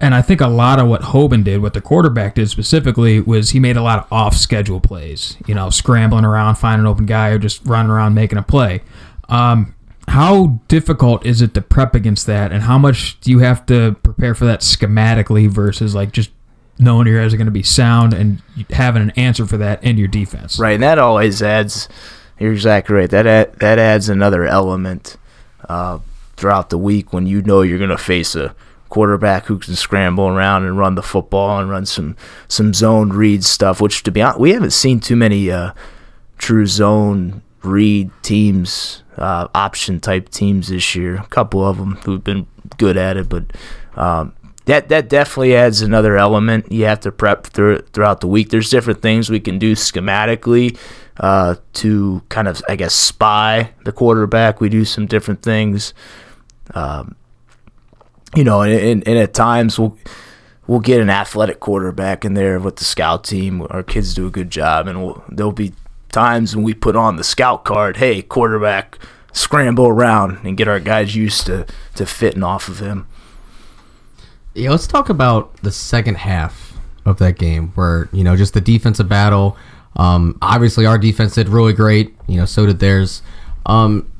and 0.00 0.14
I 0.14 0.22
think 0.22 0.40
a 0.40 0.48
lot 0.48 0.78
of 0.78 0.88
what 0.88 1.02
Hoban 1.02 1.44
did, 1.44 1.62
what 1.62 1.74
the 1.74 1.80
quarterback 1.80 2.34
did 2.34 2.50
specifically, 2.50 3.20
was 3.20 3.50
he 3.50 3.60
made 3.60 3.76
a 3.76 3.82
lot 3.82 4.00
of 4.00 4.12
off 4.12 4.36
schedule 4.36 4.80
plays. 4.80 5.36
You 5.46 5.54
know, 5.54 5.70
scrambling 5.70 6.24
around, 6.24 6.56
finding 6.56 6.84
an 6.84 6.86
open 6.86 7.06
guy, 7.06 7.28
or 7.28 7.38
just 7.38 7.64
running 7.64 7.90
around 7.90 8.14
making 8.14 8.38
a 8.38 8.42
play. 8.42 8.82
Um, 9.28 9.74
how 10.08 10.60
difficult 10.68 11.24
is 11.24 11.42
it 11.42 11.54
to 11.54 11.60
prep 11.60 11.94
against 11.94 12.26
that, 12.26 12.50
and 12.52 12.62
how 12.62 12.78
much 12.78 13.20
do 13.20 13.30
you 13.30 13.38
have 13.40 13.64
to 13.66 13.96
prepare 14.02 14.34
for 14.34 14.46
that 14.46 14.60
schematically 14.60 15.48
versus 15.48 15.94
like 15.94 16.12
just 16.12 16.30
knowing 16.78 17.06
your 17.06 17.22
guys 17.22 17.34
are 17.34 17.36
going 17.36 17.46
to 17.46 17.50
be 17.50 17.62
sound 17.62 18.14
and 18.14 18.42
having 18.70 19.02
an 19.02 19.10
answer 19.10 19.46
for 19.46 19.56
that 19.56 19.82
in 19.82 19.98
your 19.98 20.08
defense? 20.08 20.58
Right, 20.58 20.74
and 20.74 20.82
that 20.82 20.98
always 20.98 21.42
adds. 21.42 21.88
You're 22.38 22.52
exactly 22.52 22.94
right. 22.94 23.10
That 23.10 23.26
ad, 23.26 23.54
that 23.58 23.78
adds 23.78 24.08
another 24.08 24.46
element 24.46 25.16
uh, 25.68 25.98
throughout 26.36 26.70
the 26.70 26.78
week 26.78 27.12
when 27.12 27.26
you 27.26 27.42
know 27.42 27.62
you're 27.62 27.78
going 27.78 27.90
to 27.90 27.98
face 27.98 28.36
a 28.36 28.54
quarterback 28.88 29.46
who 29.46 29.58
can 29.58 29.74
scramble 29.74 30.28
around 30.28 30.64
and 30.64 30.78
run 30.78 30.94
the 30.94 31.02
football 31.02 31.58
and 31.58 31.68
run 31.68 31.84
some 31.84 32.16
some 32.46 32.72
zone 32.72 33.10
read 33.10 33.44
stuff. 33.44 33.80
Which 33.80 34.02
to 34.04 34.10
be 34.10 34.22
honest, 34.22 34.40
we 34.40 34.52
haven't 34.52 34.70
seen 34.70 35.00
too 35.00 35.16
many 35.16 35.50
uh, 35.50 35.72
true 36.38 36.66
zone 36.66 37.42
read 37.62 38.10
teams, 38.22 39.02
uh, 39.16 39.48
option 39.54 40.00
type 40.00 40.28
teams 40.28 40.68
this 40.68 40.94
year. 40.94 41.16
A 41.16 41.26
couple 41.26 41.64
of 41.64 41.76
them 41.76 41.96
who've 42.04 42.22
been 42.22 42.46
good 42.76 42.96
at 42.96 43.16
it, 43.16 43.28
but 43.28 43.44
um, 43.96 44.32
that 44.68 44.90
that 44.90 45.08
definitely 45.08 45.56
adds 45.56 45.80
another 45.80 46.18
element. 46.18 46.70
You 46.70 46.84
have 46.84 47.00
to 47.00 47.10
prep 47.10 47.46
through, 47.46 47.78
throughout 47.94 48.20
the 48.20 48.26
week. 48.26 48.50
There's 48.50 48.68
different 48.68 49.00
things 49.00 49.30
we 49.30 49.40
can 49.40 49.58
do 49.58 49.74
schematically 49.74 50.78
uh, 51.16 51.54
to 51.72 52.22
kind 52.28 52.46
of, 52.46 52.60
I 52.68 52.76
guess, 52.76 52.92
spy 52.94 53.72
the 53.84 53.92
quarterback. 53.92 54.60
We 54.60 54.68
do 54.68 54.84
some 54.84 55.06
different 55.06 55.40
things. 55.40 55.94
Um, 56.74 57.16
you 58.36 58.44
know, 58.44 58.60
and, 58.60 58.72
and, 58.72 59.08
and 59.08 59.18
at 59.18 59.32
times 59.32 59.78
we'll 59.78 59.96
we'll 60.66 60.80
get 60.80 61.00
an 61.00 61.08
athletic 61.08 61.60
quarterback 61.60 62.26
in 62.26 62.34
there 62.34 62.60
with 62.60 62.76
the 62.76 62.84
scout 62.84 63.24
team. 63.24 63.66
Our 63.70 63.82
kids 63.82 64.12
do 64.12 64.26
a 64.26 64.30
good 64.30 64.50
job, 64.50 64.86
and 64.86 65.02
we'll, 65.02 65.24
there'll 65.30 65.50
be 65.50 65.72
times 66.12 66.54
when 66.54 66.62
we 66.62 66.74
put 66.74 66.94
on 66.94 67.16
the 67.16 67.24
scout 67.24 67.64
card, 67.64 67.96
hey, 67.96 68.20
quarterback, 68.20 68.98
scramble 69.32 69.88
around 69.88 70.40
and 70.44 70.58
get 70.58 70.68
our 70.68 70.78
guys 70.78 71.16
used 71.16 71.46
to, 71.46 71.64
to 71.94 72.04
fitting 72.04 72.42
off 72.42 72.68
of 72.68 72.80
him. 72.80 73.06
Yeah, 74.58 74.70
let's 74.70 74.88
talk 74.88 75.08
about 75.08 75.56
the 75.58 75.70
second 75.70 76.16
half 76.16 76.76
of 77.04 77.18
that 77.18 77.38
game 77.38 77.68
where, 77.76 78.08
you 78.12 78.24
know, 78.24 78.36
just 78.36 78.54
the 78.54 78.60
defensive 78.60 79.08
battle. 79.08 79.56
Um, 79.96 80.36
obviously, 80.42 80.84
our 80.84 80.98
defense 80.98 81.34
did 81.34 81.48
really 81.48 81.72
great. 81.72 82.14
You 82.26 82.38
know, 82.38 82.44
so 82.44 82.66
did 82.66 82.80
theirs. 82.80 83.22
Um, 83.66 84.10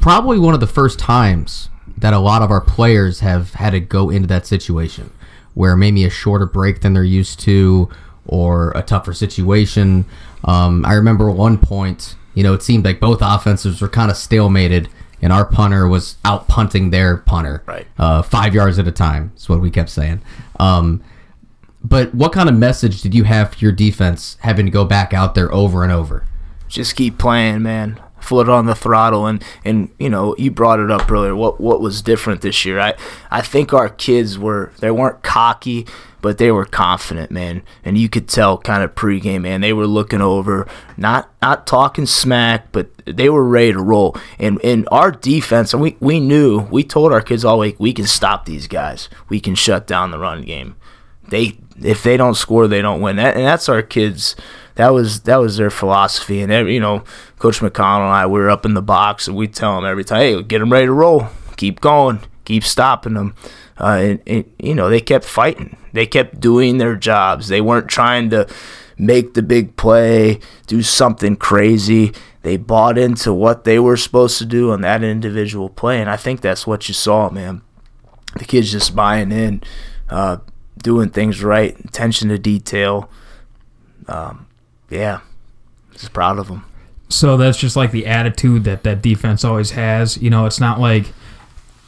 probably 0.00 0.38
one 0.38 0.52
of 0.52 0.60
the 0.60 0.66
first 0.66 0.98
times 0.98 1.70
that 1.96 2.12
a 2.12 2.18
lot 2.18 2.42
of 2.42 2.50
our 2.50 2.60
players 2.60 3.20
have 3.20 3.54
had 3.54 3.70
to 3.70 3.80
go 3.80 4.10
into 4.10 4.28
that 4.28 4.46
situation 4.46 5.10
where 5.54 5.74
maybe 5.74 6.04
a 6.04 6.10
shorter 6.10 6.44
break 6.44 6.82
than 6.82 6.92
they're 6.92 7.02
used 7.02 7.40
to 7.40 7.88
or 8.26 8.72
a 8.72 8.82
tougher 8.82 9.14
situation. 9.14 10.04
Um, 10.44 10.84
I 10.84 10.92
remember 10.92 11.30
one 11.30 11.56
point, 11.56 12.16
you 12.34 12.42
know, 12.42 12.52
it 12.52 12.62
seemed 12.62 12.84
like 12.84 13.00
both 13.00 13.20
offenses 13.22 13.80
were 13.80 13.88
kind 13.88 14.10
of 14.10 14.16
stalemated, 14.18 14.88
and 15.26 15.32
our 15.32 15.44
punter 15.44 15.88
was 15.88 16.18
out 16.24 16.46
punting 16.46 16.90
their 16.90 17.16
punter, 17.16 17.64
Right. 17.66 17.84
Uh, 17.98 18.22
five 18.22 18.54
yards 18.54 18.78
at 18.78 18.86
a 18.86 18.92
time. 18.92 19.32
Is 19.36 19.48
what 19.48 19.60
we 19.60 19.72
kept 19.72 19.90
saying. 19.90 20.20
Um, 20.60 21.02
but 21.82 22.14
what 22.14 22.32
kind 22.32 22.48
of 22.48 22.54
message 22.54 23.02
did 23.02 23.12
you 23.12 23.24
have 23.24 23.52
for 23.52 23.58
your 23.58 23.72
defense 23.72 24.36
having 24.42 24.66
to 24.66 24.70
go 24.70 24.84
back 24.84 25.12
out 25.12 25.34
there 25.34 25.52
over 25.52 25.82
and 25.82 25.90
over? 25.90 26.24
Just 26.68 26.94
keep 26.94 27.18
playing, 27.18 27.62
man. 27.62 27.98
Foot 28.26 28.48
on 28.48 28.66
the 28.66 28.74
throttle, 28.74 29.26
and 29.26 29.42
and 29.64 29.90
you 29.98 30.10
know 30.10 30.34
you 30.36 30.50
brought 30.50 30.80
it 30.80 30.90
up 30.90 31.10
earlier. 31.10 31.36
What 31.36 31.60
what 31.60 31.80
was 31.80 32.02
different 32.02 32.40
this 32.40 32.64
year? 32.64 32.80
I 32.80 32.94
I 33.30 33.40
think 33.40 33.72
our 33.72 33.88
kids 33.88 34.38
were 34.38 34.72
they 34.80 34.90
weren't 34.90 35.22
cocky, 35.22 35.86
but 36.20 36.38
they 36.38 36.50
were 36.50 36.64
confident, 36.64 37.30
man. 37.30 37.62
And 37.84 37.96
you 37.96 38.08
could 38.08 38.28
tell 38.28 38.58
kind 38.58 38.82
of 38.82 38.96
pregame, 38.96 39.42
man. 39.42 39.60
They 39.60 39.72
were 39.72 39.86
looking 39.86 40.20
over, 40.20 40.66
not 40.96 41.30
not 41.40 41.68
talking 41.68 42.04
smack, 42.04 42.72
but 42.72 42.90
they 43.04 43.28
were 43.28 43.44
ready 43.44 43.72
to 43.74 43.80
roll. 43.80 44.16
And 44.38 44.60
in 44.62 44.88
our 44.88 45.12
defense, 45.12 45.72
and 45.72 45.80
we 45.80 45.96
we 46.00 46.18
knew 46.18 46.62
we 46.62 46.82
told 46.82 47.12
our 47.12 47.22
kids 47.22 47.44
all 47.44 47.60
week 47.60 47.78
we 47.78 47.92
can 47.92 48.06
stop 48.06 48.44
these 48.44 48.66
guys. 48.66 49.08
We 49.28 49.38
can 49.38 49.54
shut 49.54 49.86
down 49.86 50.10
the 50.10 50.18
run 50.18 50.42
game. 50.42 50.74
They 51.28 51.58
if 51.80 52.02
they 52.02 52.16
don't 52.16 52.34
score, 52.34 52.66
they 52.66 52.82
don't 52.82 53.00
win. 53.00 53.16
That, 53.16 53.36
and 53.36 53.44
that's 53.44 53.68
our 53.68 53.82
kids. 53.82 54.34
That 54.76 54.90
was 54.90 55.20
that 55.22 55.36
was 55.36 55.56
their 55.56 55.70
philosophy. 55.70 56.40
And 56.40 56.52
every, 56.52 56.74
you 56.74 56.80
know, 56.80 57.02
Coach 57.38 57.60
McConnell 57.60 58.04
and 58.04 58.12
I 58.12 58.26
we 58.26 58.38
were 58.38 58.50
up 58.50 58.64
in 58.64 58.74
the 58.74 58.82
box, 58.82 59.26
and 59.26 59.36
we 59.36 59.48
tell 59.48 59.74
them 59.74 59.84
every 59.84 60.04
time, 60.04 60.20
"Hey, 60.20 60.42
get 60.42 60.60
them 60.60 60.72
ready 60.72 60.86
to 60.86 60.92
roll. 60.92 61.28
Keep 61.56 61.80
going. 61.80 62.20
Keep 62.44 62.64
stopping 62.64 63.14
them." 63.14 63.34
Uh, 63.78 63.98
and, 64.00 64.22
and 64.26 64.44
you 64.58 64.74
know 64.74 64.88
they 64.88 65.00
kept 65.00 65.24
fighting. 65.24 65.76
They 65.92 66.06
kept 66.06 66.40
doing 66.40 66.78
their 66.78 66.94
jobs. 66.94 67.48
They 67.48 67.60
weren't 67.60 67.88
trying 67.88 68.30
to 68.30 68.46
make 68.98 69.34
the 69.34 69.42
big 69.42 69.76
play, 69.76 70.40
do 70.66 70.82
something 70.82 71.36
crazy. 71.36 72.12
They 72.42 72.56
bought 72.56 72.96
into 72.96 73.32
what 73.32 73.64
they 73.64 73.78
were 73.78 73.96
supposed 73.96 74.38
to 74.38 74.44
do 74.44 74.72
on 74.72 74.82
that 74.82 75.02
individual 75.02 75.68
play, 75.68 76.00
and 76.00 76.08
I 76.08 76.16
think 76.16 76.40
that's 76.40 76.66
what 76.66 76.88
you 76.88 76.94
saw, 76.94 77.28
man. 77.30 77.62
The 78.38 78.44
kids 78.44 78.70
just 78.72 78.94
buying 78.94 79.32
in, 79.32 79.62
uh, 80.08 80.38
doing 80.78 81.10
things 81.10 81.42
right, 81.42 81.78
attention 81.80 82.28
to 82.28 82.38
detail. 82.38 83.10
Um, 84.06 84.46
yeah, 84.90 85.20
just 85.92 86.12
proud 86.12 86.38
of 86.38 86.48
them. 86.48 86.64
So 87.08 87.36
that's 87.36 87.58
just 87.58 87.76
like 87.76 87.92
the 87.92 88.06
attitude 88.06 88.64
that 88.64 88.82
that 88.82 89.02
defense 89.02 89.44
always 89.44 89.72
has. 89.72 90.18
You 90.18 90.30
know, 90.30 90.46
it's 90.46 90.60
not 90.60 90.80
like 90.80 91.12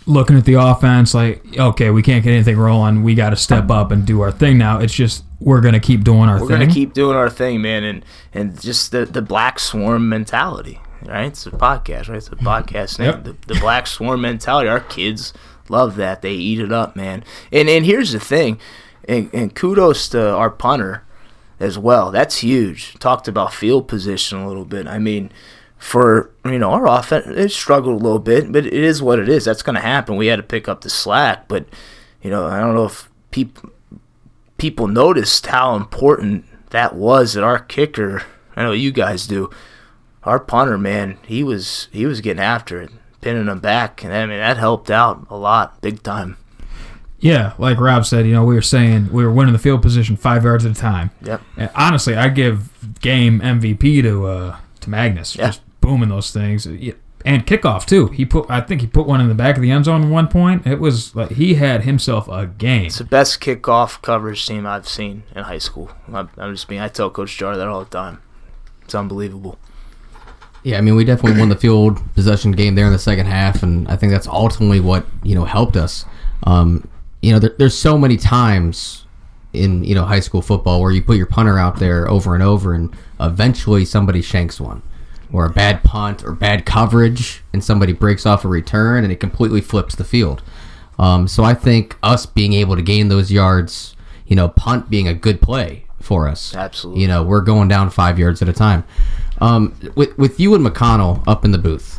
looking 0.06 0.36
at 0.36 0.44
the 0.44 0.54
offense 0.54 1.12
like, 1.14 1.44
okay, 1.58 1.90
we 1.90 2.02
can't 2.02 2.24
get 2.24 2.32
anything 2.32 2.56
rolling. 2.56 3.02
We 3.02 3.14
got 3.14 3.30
to 3.30 3.36
step 3.36 3.70
up 3.70 3.90
and 3.90 4.06
do 4.06 4.22
our 4.22 4.32
thing 4.32 4.58
now. 4.58 4.78
It's 4.80 4.94
just 4.94 5.24
we're 5.40 5.60
gonna 5.60 5.80
keep 5.80 6.02
doing 6.02 6.28
our 6.28 6.38
thing. 6.38 6.48
We're 6.48 6.58
gonna 6.58 6.72
keep 6.72 6.94
doing 6.94 7.16
our 7.16 7.30
thing, 7.30 7.62
man, 7.62 7.84
and 7.84 8.04
and 8.32 8.60
just 8.60 8.90
the 8.90 9.04
the 9.04 9.22
black 9.22 9.58
swarm 9.58 10.08
mentality, 10.08 10.80
right? 11.04 11.26
It's 11.26 11.46
a 11.46 11.50
podcast, 11.50 12.08
right? 12.08 12.16
It's 12.16 12.28
a 12.28 12.32
mm-hmm. 12.32 12.46
podcast 12.46 12.98
name. 12.98 13.08
Yep. 13.08 13.24
The, 13.24 13.54
the 13.54 13.60
black 13.60 13.86
swarm 13.86 14.22
mentality. 14.22 14.68
Our 14.68 14.80
kids 14.80 15.32
love 15.68 15.96
that. 15.96 16.22
They 16.22 16.32
eat 16.32 16.60
it 16.60 16.72
up, 16.72 16.96
man. 16.96 17.22
And 17.52 17.68
and 17.68 17.84
here's 17.84 18.12
the 18.12 18.20
thing, 18.20 18.58
and, 19.08 19.30
and 19.32 19.54
kudos 19.54 20.08
to 20.10 20.30
our 20.34 20.50
punter 20.50 21.04
as 21.60 21.78
well. 21.78 22.10
That's 22.10 22.38
huge. 22.38 22.94
Talked 22.98 23.28
about 23.28 23.54
field 23.54 23.88
position 23.88 24.38
a 24.38 24.48
little 24.48 24.64
bit. 24.64 24.86
I 24.86 24.98
mean, 24.98 25.30
for 25.78 26.30
you 26.44 26.58
know 26.58 26.70
our 26.70 26.86
offense, 26.86 27.26
it 27.28 27.50
struggled 27.50 28.00
a 28.00 28.04
little 28.04 28.18
bit, 28.18 28.52
but 28.52 28.66
it 28.66 28.72
is 28.72 29.02
what 29.02 29.18
it 29.18 29.28
is. 29.28 29.44
That's 29.44 29.62
going 29.62 29.76
to 29.76 29.80
happen. 29.80 30.16
We 30.16 30.26
had 30.26 30.36
to 30.36 30.42
pick 30.42 30.68
up 30.68 30.80
the 30.80 30.90
slack, 30.90 31.48
but 31.48 31.66
you 32.22 32.30
know 32.30 32.46
I 32.46 32.60
don't 32.60 32.74
know 32.74 32.84
if 32.86 33.08
people 33.30 33.70
people 34.58 34.88
noticed 34.88 35.46
how 35.46 35.76
important 35.76 36.44
that 36.70 36.94
was 36.94 37.34
that 37.34 37.44
our 37.44 37.60
kicker. 37.60 38.22
I 38.56 38.64
know 38.64 38.72
you 38.72 38.90
guys 38.90 39.26
do. 39.26 39.50
Our 40.24 40.40
punter, 40.40 40.76
man, 40.76 41.18
he 41.26 41.42
was 41.42 41.88
he 41.92 42.04
was 42.04 42.20
getting 42.20 42.42
after 42.42 42.82
it, 42.82 42.90
pinning 43.20 43.46
them 43.46 43.60
back, 43.60 44.02
and 44.02 44.12
I 44.12 44.26
mean 44.26 44.38
that 44.38 44.58
helped 44.58 44.90
out 44.90 45.26
a 45.30 45.36
lot, 45.36 45.80
big 45.80 46.02
time. 46.02 46.36
Yeah, 47.20 47.54
like 47.58 47.78
Rob 47.78 48.06
said, 48.06 48.26
you 48.26 48.32
know, 48.32 48.44
we 48.44 48.54
were 48.54 48.62
saying 48.62 49.12
we 49.12 49.24
were 49.24 49.32
winning 49.32 49.52
the 49.52 49.58
field 49.58 49.82
position 49.82 50.16
five 50.16 50.44
yards 50.44 50.64
at 50.64 50.72
a 50.72 50.74
time. 50.74 51.10
Yep. 51.22 51.42
And 51.56 51.70
honestly, 51.74 52.16
I 52.16 52.28
give 52.28 53.00
game 53.00 53.40
MVP 53.40 54.02
to 54.02 54.26
uh, 54.26 54.56
to 54.80 54.90
Magnus. 54.90 55.34
Yeah. 55.34 55.46
Just 55.46 55.62
booming 55.80 56.10
those 56.10 56.30
things. 56.30 56.66
And 56.66 57.44
kickoff 57.44 57.86
too. 57.86 58.06
He 58.08 58.24
put 58.24 58.48
I 58.48 58.60
think 58.60 58.80
he 58.80 58.86
put 58.86 59.06
one 59.06 59.20
in 59.20 59.28
the 59.28 59.34
back 59.34 59.56
of 59.56 59.62
the 59.62 59.70
end 59.70 59.86
zone 59.86 60.04
at 60.04 60.10
one 60.10 60.28
point. 60.28 60.66
It 60.66 60.78
was 60.78 61.16
like 61.16 61.32
he 61.32 61.54
had 61.54 61.82
himself 61.82 62.28
a 62.28 62.46
game. 62.46 62.86
It's 62.86 62.98
the 62.98 63.04
best 63.04 63.40
kickoff 63.40 64.00
coverage 64.00 64.46
team 64.46 64.64
I've 64.64 64.88
seen 64.88 65.24
in 65.34 65.42
high 65.42 65.58
school. 65.58 65.90
I'm, 66.12 66.30
I'm 66.36 66.54
just 66.54 66.68
being. 66.68 66.80
I 66.80 66.88
tell 66.88 67.10
Coach 67.10 67.36
Jar 67.36 67.56
that 67.56 67.66
all 67.66 67.80
the 67.80 67.90
time. 67.90 68.22
It's 68.82 68.94
unbelievable. 68.94 69.58
Yeah, 70.62 70.78
I 70.78 70.80
mean, 70.80 70.96
we 70.96 71.04
definitely 71.04 71.38
won 71.38 71.48
the 71.48 71.56
field 71.56 72.00
possession 72.14 72.52
game 72.52 72.74
there 72.74 72.86
in 72.86 72.92
the 72.92 72.98
second 72.98 73.26
half, 73.26 73.62
and 73.62 73.88
I 73.88 73.96
think 73.96 74.12
that's 74.12 74.26
ultimately 74.26 74.80
what 74.80 75.06
you 75.22 75.34
know 75.34 75.44
helped 75.44 75.76
us. 75.76 76.04
Um, 76.44 76.88
you 77.22 77.32
know, 77.32 77.38
there, 77.38 77.54
there's 77.58 77.76
so 77.76 77.98
many 77.98 78.16
times 78.16 79.04
in 79.52 79.82
you 79.82 79.94
know 79.94 80.04
high 80.04 80.20
school 80.20 80.42
football 80.42 80.80
where 80.80 80.92
you 80.92 81.02
put 81.02 81.16
your 81.16 81.26
punter 81.26 81.58
out 81.58 81.78
there 81.78 82.08
over 82.08 82.34
and 82.34 82.42
over, 82.42 82.74
and 82.74 82.94
eventually 83.20 83.84
somebody 83.84 84.22
shanks 84.22 84.60
one, 84.60 84.82
or 85.32 85.46
a 85.46 85.50
bad 85.50 85.82
punt 85.82 86.24
or 86.24 86.32
bad 86.32 86.66
coverage, 86.66 87.42
and 87.52 87.62
somebody 87.62 87.92
breaks 87.92 88.26
off 88.26 88.44
a 88.44 88.48
return, 88.48 89.04
and 89.04 89.12
it 89.12 89.20
completely 89.20 89.60
flips 89.60 89.94
the 89.94 90.04
field. 90.04 90.42
Um, 90.98 91.28
so 91.28 91.44
I 91.44 91.54
think 91.54 91.96
us 92.02 92.26
being 92.26 92.52
able 92.52 92.76
to 92.76 92.82
gain 92.82 93.08
those 93.08 93.30
yards, 93.30 93.94
you 94.26 94.34
know, 94.34 94.48
punt 94.48 94.90
being 94.90 95.06
a 95.06 95.14
good 95.14 95.40
play 95.40 95.84
for 96.00 96.28
us. 96.28 96.54
Absolutely. 96.54 97.02
You 97.02 97.08
know, 97.08 97.22
we're 97.22 97.40
going 97.40 97.68
down 97.68 97.90
five 97.90 98.18
yards 98.18 98.42
at 98.42 98.48
a 98.48 98.52
time. 98.52 98.84
Um, 99.40 99.78
with 99.94 100.16
with 100.18 100.40
you 100.40 100.54
and 100.54 100.66
McConnell 100.66 101.22
up 101.26 101.44
in 101.44 101.52
the 101.52 101.58
booth, 101.58 101.97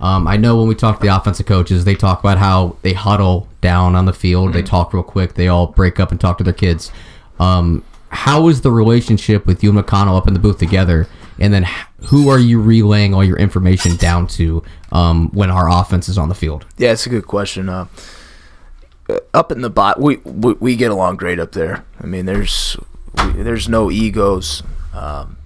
um, 0.00 0.26
I 0.26 0.36
know 0.36 0.56
when 0.56 0.68
we 0.68 0.74
talk 0.74 1.00
to 1.00 1.06
the 1.06 1.14
offensive 1.14 1.46
coaches, 1.46 1.84
they 1.84 1.94
talk 1.94 2.20
about 2.20 2.38
how 2.38 2.76
they 2.82 2.92
huddle 2.92 3.48
down 3.60 3.94
on 3.94 4.06
the 4.06 4.12
field. 4.12 4.52
They 4.52 4.62
talk 4.62 4.92
real 4.92 5.02
quick. 5.02 5.34
They 5.34 5.48
all 5.48 5.68
break 5.68 6.00
up 6.00 6.10
and 6.10 6.20
talk 6.20 6.38
to 6.38 6.44
their 6.44 6.52
kids. 6.52 6.90
Um, 7.38 7.84
how 8.08 8.48
is 8.48 8.62
the 8.62 8.70
relationship 8.70 9.46
with 9.46 9.62
you 9.62 9.70
and 9.70 9.78
McConnell 9.78 10.16
up 10.16 10.26
in 10.26 10.34
the 10.34 10.40
booth 10.40 10.58
together? 10.58 11.06
and 11.40 11.54
then 11.54 11.66
who 12.08 12.28
are 12.28 12.38
you 12.38 12.60
relaying 12.60 13.14
all 13.14 13.24
your 13.24 13.38
information 13.38 13.96
down 13.96 14.26
to 14.26 14.62
um, 14.92 15.30
when 15.30 15.50
our 15.50 15.68
offense 15.70 16.08
is 16.08 16.18
on 16.18 16.28
the 16.28 16.34
field? 16.34 16.66
Yeah, 16.76 16.92
it's 16.92 17.06
a 17.06 17.08
good 17.08 17.26
question. 17.26 17.68
Uh, 17.68 17.86
uh, 19.08 19.18
up 19.32 19.50
in 19.50 19.62
the 19.62 19.70
bot, 19.70 19.98
we, 19.98 20.16
we 20.18 20.52
we 20.54 20.76
get 20.76 20.90
along 20.90 21.16
great 21.16 21.40
up 21.40 21.52
there. 21.52 21.84
I 22.00 22.06
mean, 22.06 22.26
there's 22.26 22.76
we, 23.16 23.42
there's 23.42 23.68
no 23.68 23.90
egos 23.90 24.62
um, 24.94 25.38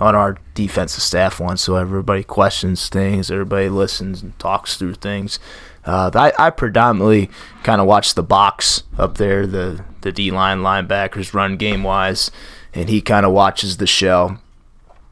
on 0.00 0.14
our 0.14 0.36
defensive 0.54 1.02
staff 1.02 1.40
once, 1.40 1.62
so 1.62 1.76
Everybody 1.76 2.22
questions 2.22 2.88
things. 2.88 3.30
Everybody 3.30 3.68
listens 3.68 4.22
and 4.22 4.38
talks 4.38 4.76
through 4.76 4.94
things. 4.94 5.38
Uh, 5.84 6.10
I, 6.14 6.32
I 6.38 6.50
predominantly 6.50 7.30
kind 7.62 7.80
of 7.80 7.86
watch 7.86 8.14
the 8.14 8.22
box 8.22 8.82
up 8.98 9.18
there, 9.18 9.46
the 9.46 9.84
the 10.00 10.10
D 10.12 10.30
line 10.30 10.58
linebackers 10.58 11.32
run 11.32 11.56
game 11.56 11.82
wise, 11.84 12.30
and 12.74 12.88
he 12.88 13.00
kind 13.00 13.24
of 13.24 13.32
watches 13.32 13.76
the 13.76 13.86
shell. 13.86 14.40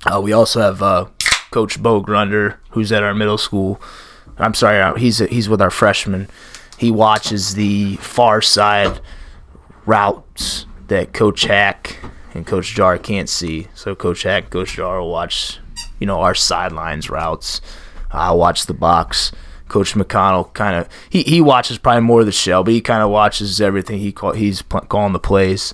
Uh, 0.05 0.21
we 0.21 0.33
also 0.33 0.61
have 0.61 0.83
uh, 0.83 1.07
Coach 1.51 1.81
Bo 1.81 2.03
Grunder, 2.03 2.57
who's 2.71 2.91
at 2.93 3.05
our 3.05 3.15
middle 3.15 3.39
school. 3.39 3.81
I'm 4.37 4.55
sorry, 4.55 4.81
uh, 4.81 4.95
he's 4.95 5.19
he's 5.19 5.49
with 5.49 5.63
our 5.63 5.71
freshmen. 5.71 6.29
He 6.77 6.91
watches 6.91 7.55
the 7.55 7.97
far 7.97 8.43
side 8.43 9.01
routes 9.87 10.67
that 10.89 11.13
Coach 11.13 11.43
Hack 11.43 11.99
and 12.35 12.47
Coach 12.47 12.75
Jar 12.75 12.99
can't 12.99 13.29
see. 13.29 13.69
So 13.75 13.95
Coach 13.95 14.25
Hack, 14.25 14.51
Coach 14.51 14.75
Jar 14.75 15.01
will 15.01 15.11
watch, 15.11 15.59
you 15.99 16.07
know, 16.07 16.21
our 16.21 16.35
sidelines 16.35 17.09
routes. 17.09 17.61
I'll 18.11 18.39
watch 18.39 18.67
the 18.67 18.75
box. 18.75 19.33
Coach 19.69 19.95
McConnell 19.95 20.53
kind 20.53 20.77
of 20.77 20.89
he, 21.09 21.23
he 21.23 21.41
watches 21.41 21.79
probably 21.79 22.03
more 22.03 22.21
of 22.21 22.27
the 22.27 22.33
shell, 22.33 22.63
but 22.63 22.75
he 22.75 22.81
kind 22.81 23.03
of 23.03 23.11
watches 23.11 23.61
everything. 23.61 23.99
He 23.99 24.13
call, 24.13 24.33
he's 24.33 24.63
pl- 24.63 24.83
calling 24.83 25.13
the 25.13 25.19
plays. 25.19 25.73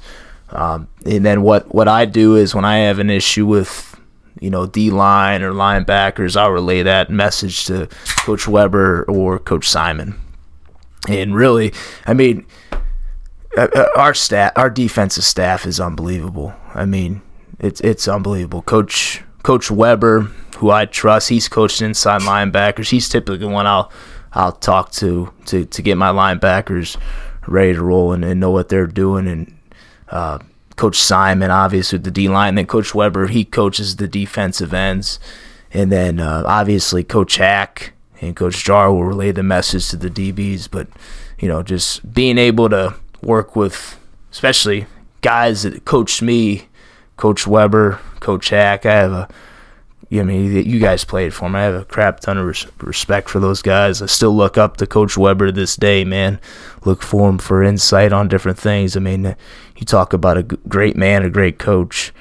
Um, 0.50 0.88
and 1.04 1.24
then 1.24 1.42
what 1.42 1.74
what 1.74 1.88
I 1.88 2.04
do 2.04 2.36
is 2.36 2.54
when 2.54 2.64
I 2.64 2.78
have 2.78 2.98
an 2.98 3.10
issue 3.10 3.46
with 3.46 3.98
you 4.40 4.48
know 4.50 4.66
D 4.66 4.90
line 4.90 5.42
or 5.42 5.52
linebackers, 5.52 6.36
I'll 6.36 6.50
relay 6.50 6.82
that 6.82 7.10
message 7.10 7.64
to 7.66 7.88
Coach 8.18 8.46
Weber 8.46 9.04
or 9.08 9.38
Coach 9.38 9.68
Simon. 9.68 10.18
And 11.08 11.34
really, 11.34 11.72
I 12.06 12.14
mean, 12.14 12.46
our 13.56 14.14
staff, 14.14 14.52
our 14.56 14.70
defensive 14.70 15.24
staff 15.24 15.66
is 15.66 15.80
unbelievable. 15.80 16.54
I 16.74 16.84
mean, 16.84 17.22
it's 17.58 17.80
it's 17.80 18.08
unbelievable. 18.08 18.62
Coach 18.62 19.22
Coach 19.42 19.70
Weber, 19.70 20.22
who 20.58 20.70
I 20.70 20.86
trust, 20.86 21.28
he's 21.28 21.48
coached 21.48 21.82
inside 21.82 22.22
linebackers. 22.22 22.90
He's 22.90 23.08
typically 23.08 23.38
the 23.38 23.48
one 23.48 23.66
I'll 23.66 23.90
I'll 24.32 24.52
talk 24.52 24.92
to 24.92 25.32
to, 25.46 25.64
to 25.64 25.82
get 25.82 25.96
my 25.96 26.10
linebackers 26.10 26.96
ready 27.46 27.74
to 27.74 27.82
roll 27.82 28.12
and, 28.12 28.24
and 28.24 28.38
know 28.38 28.50
what 28.50 28.68
they're 28.68 28.86
doing. 28.86 29.26
And 29.26 29.58
uh, 30.08 30.38
Coach 30.76 30.96
Simon, 30.96 31.50
obviously 31.50 31.96
with 31.96 32.04
the 32.04 32.10
D 32.10 32.28
line, 32.28 32.54
then 32.54 32.66
Coach 32.66 32.94
Weber, 32.94 33.26
he 33.26 33.44
coaches 33.44 33.96
the 33.96 34.08
defensive 34.08 34.72
ends, 34.72 35.18
and 35.72 35.90
then 35.90 36.20
uh, 36.20 36.44
obviously 36.46 37.02
Coach 37.02 37.36
Hack 37.36 37.92
and 38.20 38.36
Coach 38.36 38.64
Jar 38.64 38.92
will 38.92 39.04
relay 39.04 39.32
the 39.32 39.42
message 39.42 39.88
to 39.88 39.96
the 39.96 40.10
DBs. 40.10 40.68
But 40.70 40.88
you 41.38 41.48
know, 41.48 41.62
just 41.62 42.14
being 42.14 42.38
able 42.38 42.68
to 42.68 42.94
work 43.22 43.56
with, 43.56 43.98
especially 44.32 44.86
guys 45.20 45.62
that 45.62 45.84
coached 45.84 46.22
me, 46.22 46.68
Coach 47.16 47.46
Weber, 47.46 48.00
Coach 48.20 48.50
Hack. 48.50 48.86
I 48.86 48.92
have 48.92 49.12
a, 49.12 49.28
I 50.12 50.22
mean, 50.22 50.52
you 50.66 50.80
guys 50.80 51.04
played 51.04 51.32
for 51.32 51.48
me. 51.48 51.58
I 51.58 51.62
have 51.64 51.74
a 51.74 51.84
crap 51.84 52.20
ton 52.20 52.38
of 52.38 52.46
res- 52.46 52.66
respect 52.80 53.28
for 53.28 53.38
those 53.38 53.62
guys. 53.62 54.02
I 54.02 54.06
still 54.06 54.34
look 54.34 54.58
up 54.58 54.76
to 54.78 54.86
Coach 54.86 55.16
Weber 55.16 55.46
to 55.46 55.52
this 55.52 55.76
day, 55.76 56.04
man. 56.04 56.40
Look 56.84 57.02
for 57.02 57.28
him 57.28 57.38
for 57.38 57.62
insight 57.62 58.12
on 58.12 58.28
different 58.28 58.58
things. 58.58 58.96
I 58.96 59.00
mean, 59.00 59.36
you 59.76 59.86
talk 59.86 60.12
about 60.12 60.38
a 60.38 60.42
great 60.42 60.96
man, 60.96 61.24
a 61.24 61.30
great 61.30 61.58
coach. 61.58 62.12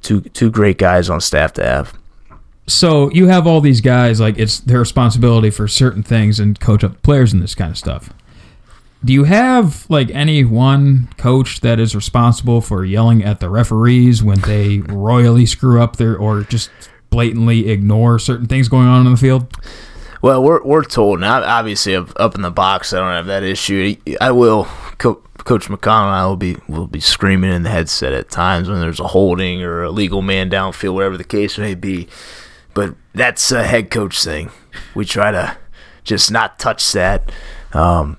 Two 0.00 0.20
two 0.20 0.50
great 0.50 0.78
guys 0.78 1.08
on 1.08 1.20
staff 1.20 1.52
to 1.52 1.64
have. 1.64 1.96
So 2.66 3.10
you 3.10 3.28
have 3.28 3.46
all 3.46 3.60
these 3.60 3.80
guys, 3.80 4.18
like 4.20 4.38
it's 4.38 4.58
their 4.60 4.80
responsibility 4.80 5.50
for 5.50 5.68
certain 5.68 6.02
things 6.02 6.40
and 6.40 6.58
coach 6.58 6.82
up 6.82 7.02
players 7.02 7.32
and 7.32 7.42
this 7.42 7.54
kind 7.54 7.70
of 7.70 7.78
stuff. 7.78 8.12
Do 9.04 9.12
you 9.12 9.24
have 9.24 9.86
like 9.90 10.10
any 10.10 10.44
one 10.44 11.08
coach 11.16 11.60
that 11.60 11.80
is 11.80 11.94
responsible 11.94 12.60
for 12.60 12.84
yelling 12.84 13.24
at 13.24 13.40
the 13.40 13.50
referees 13.50 14.22
when 14.22 14.40
they 14.40 14.78
royally 14.78 15.44
screw 15.44 15.82
up 15.82 15.96
their 15.96 16.16
or 16.16 16.42
just 16.42 16.70
blatantly 17.10 17.68
ignore 17.68 18.18
certain 18.18 18.46
things 18.46 18.68
going 18.68 18.86
on 18.86 19.04
in 19.04 19.12
the 19.12 19.18
field? 19.18 19.52
Well, 20.22 20.40
we're 20.42 20.62
we're 20.62 20.84
told 20.84 21.18
now. 21.18 21.42
Obviously, 21.42 21.96
up, 21.96 22.34
in 22.36 22.42
the 22.42 22.50
box, 22.52 22.92
I 22.92 23.00
don't 23.00 23.10
have 23.10 23.26
that 23.26 23.42
issue. 23.42 23.96
I 24.20 24.30
will. 24.30 24.68
Co- 24.98 25.22
Coach 25.38 25.66
McConnell 25.66 26.12
I 26.12 26.24
will 26.26 26.36
be 26.36 26.56
will 26.68 26.86
be 26.86 27.00
screaming 27.00 27.50
in 27.52 27.64
the 27.64 27.70
headset 27.70 28.12
at 28.12 28.30
times 28.30 28.68
when 28.68 28.80
there's 28.80 29.00
a 29.00 29.08
holding 29.08 29.62
or 29.62 29.82
a 29.82 29.90
legal 29.90 30.22
man 30.22 30.48
downfield, 30.48 30.94
whatever 30.94 31.16
the 31.16 31.24
case 31.24 31.58
may 31.58 31.74
be. 31.74 32.06
But 32.74 32.94
that's 33.12 33.50
a 33.50 33.64
head 33.64 33.90
coach 33.90 34.22
thing. 34.22 34.52
We 34.94 35.04
try 35.04 35.32
to 35.32 35.56
just 36.04 36.30
not 36.30 36.60
touch 36.60 36.92
that. 36.92 37.32
Um, 37.72 38.18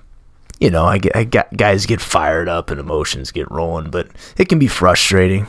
you 0.64 0.70
know, 0.70 0.86
I 0.86 0.96
get, 0.96 1.14
I 1.14 1.24
got 1.24 1.54
guys 1.54 1.84
get 1.84 2.00
fired 2.00 2.48
up 2.48 2.70
and 2.70 2.80
emotions 2.80 3.30
get 3.30 3.50
rolling, 3.50 3.90
but 3.90 4.08
it 4.38 4.48
can 4.48 4.58
be 4.58 4.66
frustrating. 4.66 5.46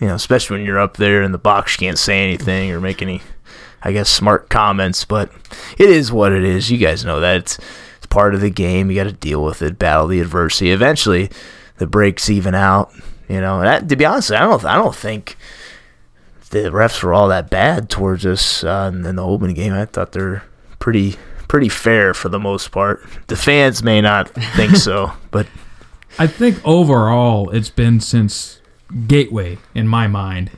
You 0.00 0.08
know, 0.08 0.16
especially 0.16 0.56
when 0.56 0.66
you're 0.66 0.80
up 0.80 0.96
there 0.96 1.22
in 1.22 1.30
the 1.30 1.38
box, 1.38 1.74
you 1.74 1.86
can't 1.86 1.96
say 1.96 2.24
anything 2.24 2.72
or 2.72 2.80
make 2.80 3.00
any, 3.00 3.22
I 3.84 3.92
guess, 3.92 4.08
smart 4.08 4.48
comments. 4.48 5.04
But 5.04 5.30
it 5.78 5.88
is 5.88 6.10
what 6.10 6.32
it 6.32 6.42
is. 6.42 6.72
You 6.72 6.78
guys 6.78 7.04
know 7.04 7.20
that 7.20 7.36
it's, 7.36 7.58
it's 7.98 8.06
part 8.06 8.34
of 8.34 8.40
the 8.40 8.50
game. 8.50 8.90
You 8.90 8.96
got 8.96 9.04
to 9.04 9.12
deal 9.12 9.44
with 9.44 9.62
it, 9.62 9.78
battle 9.78 10.08
the 10.08 10.18
adversity. 10.18 10.72
Eventually, 10.72 11.30
the 11.76 11.86
breaks 11.86 12.28
even 12.28 12.56
out. 12.56 12.92
You 13.28 13.40
know, 13.40 13.62
and 13.62 13.88
to 13.88 13.94
be 13.94 14.06
honest, 14.06 14.32
I 14.32 14.40
don't, 14.40 14.64
I 14.64 14.74
don't 14.74 14.94
think 14.94 15.36
the 16.50 16.70
refs 16.70 17.00
were 17.00 17.14
all 17.14 17.28
that 17.28 17.48
bad 17.48 17.88
towards 17.88 18.26
us 18.26 18.64
uh, 18.64 18.90
in 18.92 19.14
the 19.14 19.24
opening 19.24 19.54
game. 19.54 19.72
I 19.72 19.84
thought 19.84 20.10
they're 20.10 20.42
pretty 20.80 21.14
pretty 21.48 21.68
fair 21.68 22.14
for 22.14 22.28
the 22.28 22.38
most 22.38 22.70
part. 22.70 23.02
The 23.26 23.36
fans 23.36 23.82
may 23.82 24.00
not 24.00 24.28
think 24.30 24.76
so, 24.76 25.12
but 25.30 25.46
I 26.18 26.26
think 26.26 26.60
overall 26.64 27.50
it's 27.50 27.70
been 27.70 28.00
since 28.00 28.60
Gateway 29.06 29.58
in 29.74 29.86
my 29.88 30.06
mind. 30.06 30.50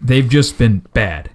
They've 0.00 0.28
just 0.28 0.56
been 0.58 0.80
bad. 0.94 1.30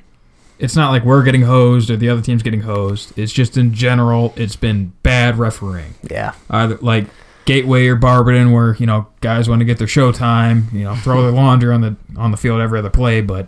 It's 0.60 0.76
not 0.76 0.92
like 0.92 1.04
we're 1.04 1.24
getting 1.24 1.44
hosed 1.44 1.90
or 1.90 1.98
the 1.98 2.10
other 2.10 2.22
team's 2.22 2.42
getting 2.42 2.62
hosed. 2.62 3.18
It's 3.18 3.32
just 3.34 3.58
in 3.58 3.74
general 3.74 4.34
it's 4.36 4.56
been 4.56 4.94
bad 5.04 5.38
refereeing. 5.38 5.96
yeah, 6.10 6.34
Either 6.50 6.78
like 6.78 7.06
Gateway 7.46 7.86
or 7.88 7.96
Barberton 7.96 8.52
where, 8.52 8.76
you 8.76 8.86
know, 8.86 9.08
guys 9.22 9.48
want 9.48 9.60
to 9.60 9.66
get 9.66 9.78
their 9.78 9.88
show 9.88 10.12
time, 10.12 10.68
you 10.74 10.84
know, 10.84 10.96
throw 10.96 11.22
their 11.22 11.32
laundry 11.32 11.74
on 11.74 11.82
the 11.82 11.96
on 12.18 12.32
the 12.32 12.38
field 12.38 12.60
every 12.62 12.80
other 12.80 12.90
play, 12.90 13.22
but 13.22 13.48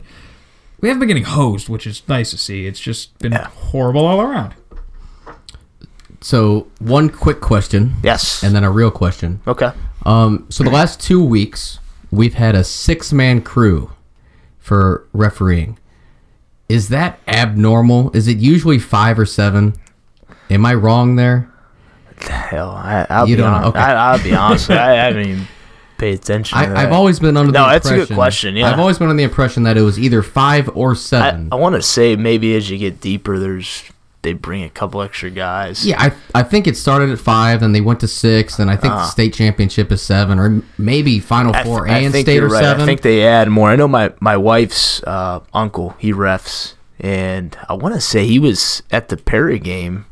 we 0.81 0.87
haven't 0.87 0.99
been 0.99 1.07
getting 1.09 1.23
hosed, 1.25 1.67
which 1.67 1.87
is 1.87 2.01
nice 2.07 2.31
to 2.31 2.37
see. 2.37 2.65
It's 2.67 2.79
just 2.79 3.17
been 3.19 3.31
Yeah. 3.31 3.47
horrible 3.47 4.05
all 4.05 4.21
around. 4.21 4.53
So 6.21 6.67
one 6.79 7.09
quick 7.09 7.39
question, 7.41 7.93
yes, 8.03 8.43
and 8.43 8.53
then 8.55 8.63
a 8.63 8.71
real 8.71 8.91
question. 8.91 9.41
okay. 9.47 9.71
Um, 10.05 10.45
so 10.49 10.63
the 10.63 10.69
last 10.69 10.99
two 11.01 11.23
weeks 11.23 11.79
we've 12.11 12.33
had 12.35 12.55
a 12.55 12.63
six-man 12.63 13.41
crew 13.41 13.91
for 14.57 15.05
refereeing. 15.13 15.77
Is 16.69 16.89
that 16.89 17.19
abnormal? 17.27 18.11
Is 18.15 18.27
it 18.27 18.37
usually 18.37 18.79
five 18.79 19.19
or 19.19 19.25
seven? 19.25 19.73
Am 20.49 20.65
I 20.65 20.73
wrong 20.73 21.15
there? 21.17 21.49
Hell, 22.21 22.71
I, 22.71 23.05
I'll 23.09 23.27
You 23.27 23.37
be 23.37 23.41
honest. 23.43 23.67
okay. 23.69 23.79
I, 23.79 24.11
I'll 24.11 24.23
be 24.23 24.33
honest. 24.33 24.69
I 24.69 24.91
haven't 25.05 25.25
even 25.27 25.47
paid 25.97 26.15
attention. 26.19 26.57
I, 26.57 26.65
that. 26.67 26.77
I've 26.77 26.91
always 26.91 27.19
been 27.19 27.35
under 27.37 27.51
No, 27.51 27.65
the 27.65 27.71
that's 27.73 27.87
a 27.87 27.89
impression. 27.93 28.07
good 28.07 28.15
question, 28.15 28.55
yeah. 28.55 28.71
I've 28.71 28.79
always 28.79 28.97
been 28.99 29.09
under 29.09 29.17
the 29.17 29.23
impression 29.23 29.63
that 29.63 29.77
it 29.77 29.81
was 29.81 29.99
either 29.99 30.21
five 30.21 30.69
or 30.75 30.91
I, 30.91 30.95
seven. 30.95 31.49
I 31.51 31.55
want 31.55 31.75
to 31.75 31.81
say 31.81 32.15
maybe 32.15 32.55
as 32.55 32.69
you 32.69 32.77
get 32.77 32.99
deeper, 33.01 33.37
there's 33.39 33.83
they 34.21 34.33
bring 34.33 34.63
a 34.63 34.69
couple 34.69 35.01
extra 35.01 35.29
guys. 35.29 35.85
yeah, 35.85 35.95
I 36.01 36.39
I 36.39 36.43
think 36.43 36.67
it 36.67 36.75
started 36.75 37.09
at 37.09 37.19
five, 37.19 37.61
then 37.61 37.71
they 37.71 37.81
went 37.81 37.99
to 38.01 38.07
six, 38.07 38.59
and 38.59 38.69
I 38.69 38.75
think 38.75 38.93
the 38.93 39.05
state 39.07 39.33
championship 39.33 39.91
is 39.91 40.01
seven, 40.01 40.39
or 40.39 40.61
maybe 40.77 41.19
Final 41.19 41.51
Uh-huh. 41.55 41.63
Four 41.63 41.85
th- 41.87 42.05
and 42.05 42.13
state 42.13 42.43
or 42.43 42.47
right. 42.49 42.61
seven. 42.61 42.81
I 42.83 42.85
think 42.85 43.01
they 43.01 43.25
add 43.25 43.49
more. 43.49 43.69
I 43.69 43.75
know 43.75 43.87
my 43.87 44.11
my 44.19 44.35
wife's 44.37 45.01
uh, 45.03 45.39
uncle. 45.53 45.95
He 45.99 46.11
refs, 46.11 46.73
and 46.99 47.57
I 47.69 47.73
want 47.73 47.95
to 47.95 48.01
say 48.01 48.25
he 48.25 48.39
was 48.39 48.83
at 48.91 49.07
the 49.07 49.15
Perry 49.15 49.57
game, 49.59 50.05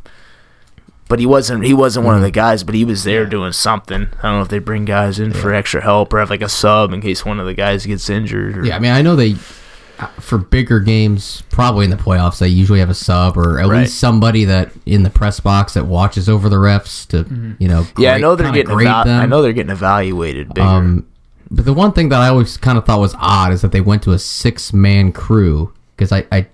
but 1.10 1.20
he 1.20 1.26
wasn't. 1.26 1.66
He 1.66 1.74
wasn't 1.74 2.06
one 2.06 2.16
of 2.16 2.22
the 2.22 2.32
guys, 2.32 2.64
but 2.64 2.76
he 2.76 2.86
was 2.86 3.04
there 3.04 3.26
doing 3.26 3.52
something. 3.52 4.08
I 4.20 4.22
don't 4.22 4.38
know 4.38 4.42
if 4.42 4.48
they 4.50 4.60
bring 4.60 4.86
guys 4.86 5.20
in 5.20 5.34
for 5.34 5.54
extra 5.54 5.82
help 5.82 6.14
or 6.14 6.20
have 6.20 6.30
like 6.30 6.42
a 6.42 6.50
sub 6.50 6.94
in 6.94 7.02
case 7.02 7.26
one 7.26 7.40
of 7.42 7.46
the 7.46 7.54
guys 7.54 7.86
gets 7.86 8.10
injured. 8.10 8.58
Or, 8.58 8.66
Yeah, 8.66 8.78
I 8.78 8.80
mean, 8.80 8.92
I 8.92 9.02
know 9.02 9.16
they 9.18 9.34
uh, 9.34 9.38
for 10.20 10.38
bigger 10.38 10.80
games, 10.80 11.42
probably 11.50 11.86
in 11.86 11.90
the 11.92 11.98
playoffs, 11.98 12.40
they 12.40 12.48
usually 12.48 12.80
have 12.80 12.90
a 12.90 12.94
sub 12.94 13.38
or 13.38 13.60
at 13.60 13.68
Right. 13.68 13.82
least 13.82 13.98
somebody 13.98 14.46
that 14.46 14.72
in 14.86 15.04
the 15.04 15.10
press 15.10 15.40
box 15.40 15.74
that 15.74 15.86
watches 15.88 16.30
over 16.30 16.50
the 16.50 16.56
refs 16.58 17.08
to 17.08 17.26
you 17.60 17.68
know. 17.68 17.86
yeah. 17.98 18.14
I 18.14 18.18
know 18.20 18.36
they're 18.36 18.52
getting. 18.52 18.72
Eva- 18.80 19.04
them. 19.06 19.22
I 19.22 19.26
know 19.26 19.42
they're 19.42 19.54
getting 19.54 19.72
evaluated 19.72 20.54
bigger. 20.54 20.68
Um, 20.68 21.08
but 21.50 21.66
the 21.66 21.74
one 21.74 21.94
thing 21.94 22.10
that 22.10 22.20
I 22.22 22.28
always 22.28 22.58
kind 22.58 22.78
of 22.78 22.86
thought 22.86 23.00
was 23.00 23.16
odd 23.20 23.54
is 23.54 23.62
that 23.62 23.72
they 23.72 23.82
went 23.82 24.04
to 24.04 24.12
a 24.12 24.20
six 24.20 24.74
man 24.74 25.12
crew 25.12 25.74
because 25.96 26.12
I, 26.12 26.26
I 26.32 26.48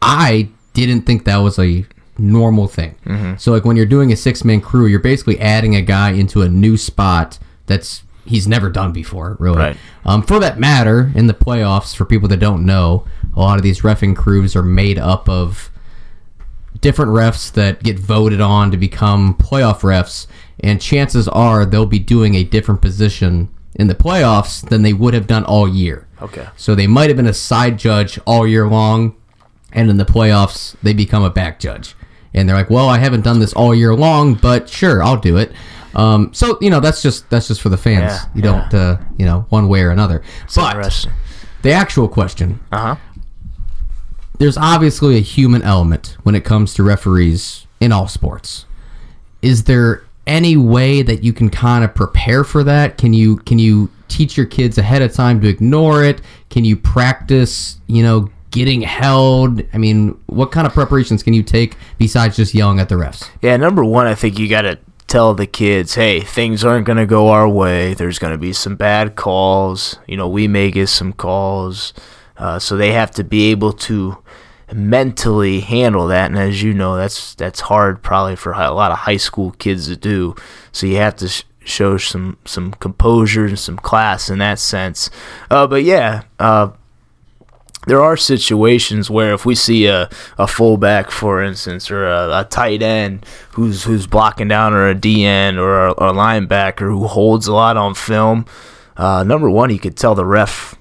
I 0.00 0.48
didn't 0.74 1.02
think 1.02 1.24
that 1.24 1.38
was 1.38 1.58
a 1.58 1.84
normal 2.18 2.68
thing. 2.68 2.94
Mm-hmm. 3.06 3.36
So 3.38 3.52
like 3.52 3.64
when 3.64 3.76
you're 3.76 3.86
doing 3.86 4.12
a 4.12 4.16
six 4.16 4.44
man 4.44 4.60
crew, 4.60 4.86
you're 4.86 5.00
basically 5.00 5.40
adding 5.40 5.74
a 5.74 5.82
guy 5.82 6.10
into 6.10 6.42
a 6.42 6.48
new 6.48 6.76
spot 6.76 7.38
that's 7.66 8.02
he's 8.24 8.46
never 8.46 8.70
done 8.70 8.92
before, 8.92 9.36
really. 9.38 9.58
Right. 9.58 9.76
Um, 10.04 10.22
for 10.22 10.38
that 10.40 10.58
matter, 10.58 11.12
in 11.14 11.26
the 11.26 11.34
playoffs, 11.34 11.94
for 11.94 12.04
people 12.04 12.28
that 12.28 12.38
don't 12.38 12.64
know, 12.64 13.06
a 13.34 13.40
lot 13.40 13.58
of 13.58 13.62
these 13.62 13.82
refing 13.82 14.16
crews 14.16 14.54
are 14.54 14.62
made 14.62 14.98
up 14.98 15.28
of 15.28 15.70
different 16.80 17.12
refs 17.12 17.52
that 17.52 17.82
get 17.82 17.98
voted 17.98 18.40
on 18.40 18.70
to 18.70 18.76
become 18.76 19.34
playoff 19.34 19.80
refs, 19.80 20.26
and 20.60 20.80
chances 20.80 21.28
are 21.28 21.64
they'll 21.64 21.86
be 21.86 21.98
doing 21.98 22.34
a 22.34 22.44
different 22.44 22.80
position 22.82 23.48
in 23.74 23.86
the 23.86 23.94
playoffs 23.94 24.68
than 24.68 24.82
they 24.82 24.92
would 24.92 25.14
have 25.14 25.26
done 25.26 25.44
all 25.44 25.66
year. 25.66 26.06
Okay. 26.20 26.46
So 26.56 26.74
they 26.74 26.86
might 26.86 27.08
have 27.08 27.16
been 27.16 27.26
a 27.26 27.34
side 27.34 27.78
judge 27.78 28.18
all 28.26 28.46
year 28.46 28.68
long, 28.68 29.16
and 29.72 29.88
in 29.90 29.96
the 29.96 30.04
playoffs 30.04 30.76
they 30.82 30.92
become 30.92 31.22
a 31.22 31.30
back 31.30 31.58
judge, 31.58 31.94
and 32.34 32.48
they're 32.48 32.56
like, 32.56 32.70
"Well, 32.70 32.88
I 32.88 32.98
haven't 32.98 33.22
done 33.22 33.38
this 33.38 33.52
all 33.54 33.74
year 33.74 33.94
long, 33.94 34.34
but 34.34 34.68
sure, 34.68 35.02
I'll 35.02 35.16
do 35.16 35.36
it." 35.36 35.52
Um, 35.94 36.32
so 36.32 36.58
you 36.60 36.70
know 36.70 36.80
that's 36.80 37.02
just 37.02 37.28
that's 37.30 37.48
just 37.48 37.60
for 37.60 37.68
the 37.68 37.76
fans. 37.76 38.12
Yeah, 38.12 38.24
you 38.34 38.42
don't 38.42 38.72
uh, 38.74 38.98
you 39.18 39.26
know 39.26 39.46
one 39.50 39.68
way 39.68 39.82
or 39.82 39.90
another. 39.90 40.22
but 40.54 41.06
the 41.62 41.72
actual 41.72 42.08
question 42.08 42.58
Uh 42.72 42.78
huh. 42.78 42.96
there's 44.38 44.56
obviously 44.56 45.16
a 45.16 45.20
human 45.20 45.62
element 45.62 46.16
when 46.22 46.34
it 46.34 46.44
comes 46.44 46.74
to 46.74 46.82
referees 46.82 47.66
in 47.80 47.92
all 47.92 48.08
sports. 48.08 48.64
Is 49.42 49.64
there 49.64 50.04
any 50.26 50.56
way 50.56 51.02
that 51.02 51.22
you 51.24 51.32
can 51.32 51.50
kind 51.50 51.84
of 51.84 51.94
prepare 51.94 52.44
for 52.44 52.64
that? 52.64 52.96
Can 52.98 53.12
you 53.12 53.36
can 53.38 53.58
you 53.58 53.90
teach 54.08 54.36
your 54.36 54.46
kids 54.46 54.78
ahead 54.78 55.02
of 55.02 55.12
time 55.12 55.40
to 55.40 55.48
ignore 55.48 56.04
it? 56.04 56.20
Can 56.50 56.64
you 56.64 56.76
practice, 56.76 57.78
you 57.86 58.02
know, 58.02 58.30
getting 58.50 58.82
held? 58.82 59.62
I 59.72 59.78
mean, 59.78 60.18
what 60.26 60.52
kind 60.52 60.66
of 60.66 60.72
preparations 60.72 61.22
can 61.22 61.32
you 61.34 61.42
take 61.42 61.76
besides 61.98 62.36
just 62.36 62.54
yelling 62.54 62.78
at 62.78 62.88
the 62.88 62.94
refs? 62.96 63.28
Yeah, 63.40 63.56
number 63.56 63.84
one, 63.84 64.06
I 64.06 64.14
think 64.14 64.38
you 64.38 64.48
got 64.48 64.62
to 64.62 64.78
tell 65.12 65.34
the 65.34 65.46
kids, 65.46 65.94
hey, 65.94 66.20
things 66.20 66.64
aren't 66.64 66.86
going 66.86 66.96
to 66.96 67.04
go 67.04 67.28
our 67.28 67.46
way. 67.46 67.92
There's 67.92 68.18
going 68.18 68.32
to 68.32 68.38
be 68.38 68.54
some 68.54 68.76
bad 68.76 69.14
calls. 69.14 69.98
You 70.08 70.16
know, 70.16 70.26
we 70.26 70.48
may 70.48 70.70
get 70.70 70.88
some 70.88 71.12
calls. 71.12 71.92
Uh, 72.38 72.58
so 72.58 72.78
they 72.78 72.92
have 72.92 73.10
to 73.12 73.22
be 73.22 73.50
able 73.50 73.74
to 73.74 74.16
mentally 74.72 75.60
handle 75.60 76.06
that. 76.06 76.30
And 76.30 76.38
as 76.38 76.62
you 76.62 76.72
know, 76.72 76.96
that's 76.96 77.34
that's 77.34 77.60
hard 77.60 78.02
probably 78.02 78.36
for 78.36 78.52
a 78.52 78.72
lot 78.72 78.90
of 78.90 79.00
high 79.00 79.18
school 79.18 79.50
kids 79.50 79.86
to 79.88 79.96
do. 79.98 80.34
So 80.72 80.86
you 80.86 80.96
have 80.96 81.16
to 81.16 81.28
sh- 81.28 81.44
show 81.62 81.98
some 81.98 82.38
some 82.46 82.72
composure 82.72 83.44
and 83.44 83.58
some 83.58 83.76
class 83.76 84.30
in 84.30 84.38
that 84.38 84.58
sense. 84.58 85.10
Uh, 85.50 85.66
but 85.66 85.84
yeah, 85.84 86.22
uh, 86.38 86.70
there 87.86 88.02
are 88.02 88.16
situations 88.16 89.10
where 89.10 89.34
if 89.34 89.44
we 89.44 89.54
see 89.54 89.86
a, 89.86 90.08
a 90.38 90.46
fullback, 90.46 91.10
for 91.10 91.42
instance, 91.42 91.90
or 91.90 92.06
a, 92.06 92.40
a 92.40 92.44
tight 92.44 92.82
end 92.82 93.26
who's 93.52 93.84
who's 93.84 94.06
blocking 94.06 94.48
down, 94.48 94.72
or 94.72 94.88
a 94.88 94.94
D 94.94 95.24
end, 95.24 95.58
or 95.58 95.86
a, 95.86 95.90
a 95.92 96.12
linebacker 96.12 96.88
who 96.88 97.06
holds 97.06 97.46
a 97.46 97.52
lot 97.52 97.76
on 97.76 97.94
film, 97.94 98.46
uh, 98.96 99.24
number 99.24 99.50
one, 99.50 99.70
you 99.70 99.78
could 99.78 99.96
tell 99.96 100.14
the 100.14 100.24
ref 100.24 100.76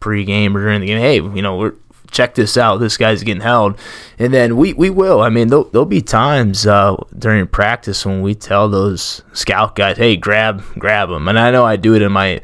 pre-game 0.00 0.56
or 0.56 0.60
during 0.60 0.80
the 0.80 0.86
game, 0.88 0.98
hey, 0.98 1.16
you 1.16 1.42
know, 1.42 1.56
we're 1.56 1.74
check 2.12 2.34
this 2.34 2.56
out. 2.56 2.76
This 2.76 2.96
guy's 2.96 3.24
getting 3.24 3.42
held, 3.42 3.78
and 4.18 4.32
then 4.32 4.56
we 4.56 4.74
we 4.74 4.90
will. 4.90 5.20
I 5.20 5.30
mean, 5.30 5.48
there'll, 5.48 5.64
there'll 5.64 5.86
be 5.86 6.02
times 6.02 6.66
uh, 6.66 6.96
during 7.18 7.46
practice 7.48 8.06
when 8.06 8.22
we 8.22 8.34
tell 8.34 8.68
those 8.68 9.22
scout 9.32 9.74
guys, 9.74 9.96
hey, 9.96 10.16
grab 10.16 10.62
grab 10.78 11.08
them, 11.08 11.26
and 11.26 11.38
I 11.38 11.50
know 11.50 11.64
I 11.64 11.76
do 11.76 11.94
it 11.94 12.02
in 12.02 12.12
my, 12.12 12.40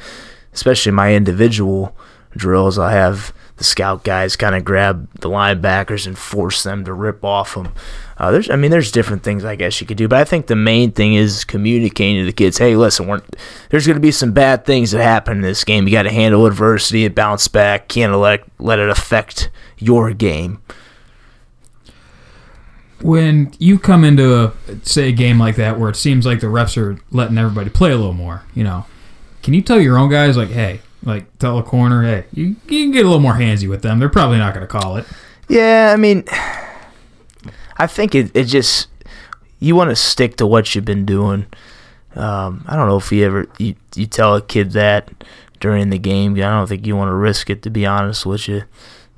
especially 0.52 0.92
my 0.92 1.14
individual 1.14 1.94
drills. 2.36 2.78
I 2.78 2.92
have 2.92 3.32
the 3.58 3.64
scout 3.64 4.04
guys 4.04 4.36
kind 4.36 4.54
of 4.54 4.64
grab 4.64 5.08
the 5.20 5.28
linebackers 5.28 6.06
and 6.06 6.16
force 6.16 6.62
them 6.62 6.84
to 6.84 6.92
rip 6.92 7.24
off 7.24 7.54
them. 7.54 7.72
Uh, 8.16 8.30
there's, 8.30 8.48
I 8.50 8.56
mean, 8.56 8.70
there's 8.70 8.90
different 8.90 9.22
things 9.22 9.44
I 9.44 9.56
guess 9.56 9.80
you 9.80 9.86
could 9.86 9.96
do, 9.96 10.08
but 10.08 10.18
I 10.20 10.24
think 10.24 10.46
the 10.46 10.56
main 10.56 10.92
thing 10.92 11.14
is 11.14 11.44
communicating 11.44 12.22
to 12.22 12.24
the 12.24 12.32
kids. 12.32 12.58
Hey, 12.58 12.76
listen, 12.76 13.06
we're, 13.06 13.20
there's 13.70 13.86
going 13.86 13.96
to 13.96 14.00
be 14.00 14.10
some 14.10 14.32
bad 14.32 14.64
things 14.64 14.92
that 14.92 15.02
happen 15.02 15.38
in 15.38 15.42
this 15.42 15.64
game. 15.64 15.86
You 15.86 15.92
got 15.92 16.04
to 16.04 16.12
handle 16.12 16.46
adversity 16.46 17.04
and 17.04 17.14
bounce 17.14 17.46
back. 17.48 17.88
Can't 17.88 18.16
let 18.16 18.44
let 18.58 18.78
it 18.78 18.88
affect 18.88 19.50
your 19.76 20.12
game. 20.12 20.60
When 23.00 23.52
you 23.58 23.78
come 23.78 24.04
into 24.04 24.36
a 24.36 24.52
say 24.82 25.10
a 25.10 25.12
game 25.12 25.38
like 25.38 25.56
that 25.56 25.78
where 25.78 25.90
it 25.90 25.96
seems 25.96 26.26
like 26.26 26.40
the 26.40 26.48
refs 26.48 26.76
are 26.76 26.98
letting 27.12 27.38
everybody 27.38 27.70
play 27.70 27.92
a 27.92 27.96
little 27.96 28.12
more, 28.12 28.42
you 28.54 28.64
know, 28.64 28.86
can 29.42 29.54
you 29.54 29.62
tell 29.62 29.80
your 29.80 29.96
own 29.96 30.10
guys 30.10 30.36
like, 30.36 30.48
hey, 30.48 30.80
like 31.04 31.38
tell 31.38 31.58
a 31.58 31.62
corner, 31.62 32.02
hey, 32.02 32.24
you, 32.32 32.56
you 32.68 32.84
can 32.84 32.90
get 32.90 33.04
a 33.04 33.08
little 33.08 33.20
more 33.22 33.34
handsy 33.34 33.68
with 33.68 33.82
them. 33.82 33.98
They're 33.98 34.08
probably 34.08 34.38
not 34.38 34.54
going 34.54 34.66
to 34.66 34.70
call 34.70 34.96
it. 34.96 35.06
Yeah, 35.48 35.92
I 35.94 35.96
mean, 35.96 36.24
I 37.76 37.86
think 37.86 38.14
it, 38.14 38.30
it 38.34 38.44
just 38.44 38.88
you 39.60 39.74
want 39.76 39.90
to 39.90 39.96
stick 39.96 40.36
to 40.36 40.46
what 40.46 40.74
you've 40.74 40.84
been 40.84 41.06
doing. 41.06 41.46
Um, 42.14 42.64
I 42.66 42.74
don't 42.76 42.88
know 42.88 42.96
if 42.96 43.12
you 43.12 43.24
ever 43.24 43.46
you, 43.58 43.76
you 43.94 44.06
tell 44.06 44.34
a 44.34 44.42
kid 44.42 44.72
that 44.72 45.10
during 45.60 45.90
the 45.90 45.98
game. 45.98 46.34
I 46.34 46.38
don't 46.40 46.66
think 46.68 46.86
you 46.86 46.96
want 46.96 47.08
to 47.10 47.14
risk 47.14 47.48
it. 47.50 47.62
To 47.62 47.70
be 47.70 47.86
honest 47.86 48.26
with 48.26 48.48
you, 48.48 48.64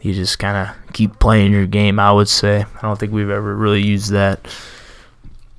you 0.01 0.13
just 0.13 0.39
kind 0.39 0.57
of 0.69 0.93
keep 0.93 1.19
playing 1.19 1.53
your 1.53 1.67
game. 1.67 1.99
I 1.99 2.13
would 2.13 2.29
say. 2.29 2.65
I 2.65 2.81
don't 2.83 2.99
think 2.99 3.13
we've 3.13 3.31
ever 3.31 3.55
really 3.57 3.83
used 3.83 4.11
that. 4.13 4.47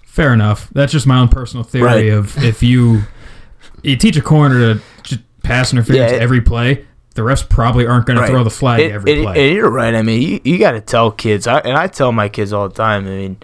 Fair 0.06 0.34
enough. 0.34 0.70
That's 0.74 0.92
just 0.92 1.08
my 1.08 1.20
own 1.20 1.30
personal 1.30 1.64
theory 1.64 1.86
Right. 1.86 2.10
of 2.14 2.38
if 2.44 2.62
you 2.62 3.04
you 3.82 3.96
teach 3.96 4.18
a 4.18 4.22
corner 4.22 4.76
to 4.76 4.82
just 5.04 5.22
pass 5.44 5.72
interference 5.74 6.12
Yeah, 6.12 6.18
it- 6.18 6.22
every 6.22 6.42
play, 6.42 6.86
the 7.16 7.22
refs 7.24 7.48
probably 7.48 7.86
aren't 7.88 8.06
going 8.06 8.20
to 8.20 8.28
throw 8.28 8.44
the 8.44 8.50
flag 8.50 8.80
It- 8.80 8.92
every 8.92 9.12
it- 9.12 9.24
play. 9.24 9.48
And 9.48 9.56
you're 9.56 9.70
right. 9.70 9.94
I 9.96 10.02
mean, 10.02 10.22
you, 10.22 10.40
you 10.44 10.58
got 10.58 10.72
to 10.72 10.82
tell 10.82 11.12
kids, 11.12 11.48
I, 11.48 11.60
and 11.60 11.78
I 11.78 11.88
tell 11.88 12.12
my 12.12 12.30
kids 12.30 12.54
all 12.54 12.70
the 12.70 12.76
time. 12.76 13.06
I 13.06 13.10
mean, 13.10 13.38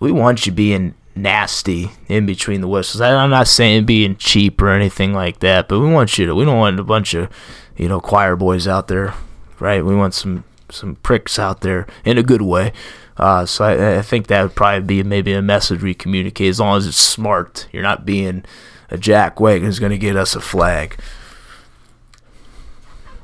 we 0.00 0.12
want 0.12 0.46
you 0.46 0.52
being 0.52 0.94
nasty 1.14 1.90
in 2.08 2.26
between 2.26 2.60
the 2.60 2.68
whistles. 2.68 3.00
I'm 3.00 3.30
not 3.30 3.48
saying 3.48 3.86
being 3.86 4.16
cheap 4.16 4.60
or 4.60 4.68
anything 4.68 5.14
like 5.14 5.40
that, 5.40 5.68
but 5.68 5.80
we 5.80 5.90
want 5.90 6.18
you 6.18 6.26
to. 6.26 6.34
We 6.34 6.44
don't 6.44 6.58
want 6.58 6.78
a 6.78 6.84
bunch 6.84 7.14
of, 7.14 7.28
you 7.76 7.88
know, 7.88 8.00
choir 8.00 8.36
boys 8.36 8.68
out 8.68 8.88
there, 8.88 9.14
right? 9.58 9.84
We 9.84 9.94
want 9.96 10.12
some 10.14 10.44
some 10.68 10.96
pricks 10.96 11.38
out 11.38 11.60
there 11.60 11.86
in 12.04 12.18
a 12.18 12.22
good 12.24 12.42
way. 12.42 12.72
Uh, 13.16 13.46
so 13.46 13.64
I, 13.64 13.98
I 13.98 14.02
think 14.02 14.26
that 14.26 14.42
would 14.42 14.54
probably 14.56 14.80
be 14.82 15.02
maybe 15.02 15.32
a 15.32 15.40
message 15.40 15.80
we 15.82 15.94
communicate. 15.94 16.48
As 16.50 16.60
long 16.60 16.76
as 16.76 16.86
it's 16.86 16.96
smart, 16.98 17.66
you're 17.72 17.82
not 17.84 18.04
being 18.04 18.44
a 18.90 18.98
jack 18.98 19.40
wagon 19.40 19.66
who's 19.66 19.78
going 19.78 19.92
to 19.92 19.98
get 19.98 20.16
us 20.16 20.34
a 20.36 20.40
flag. 20.40 20.96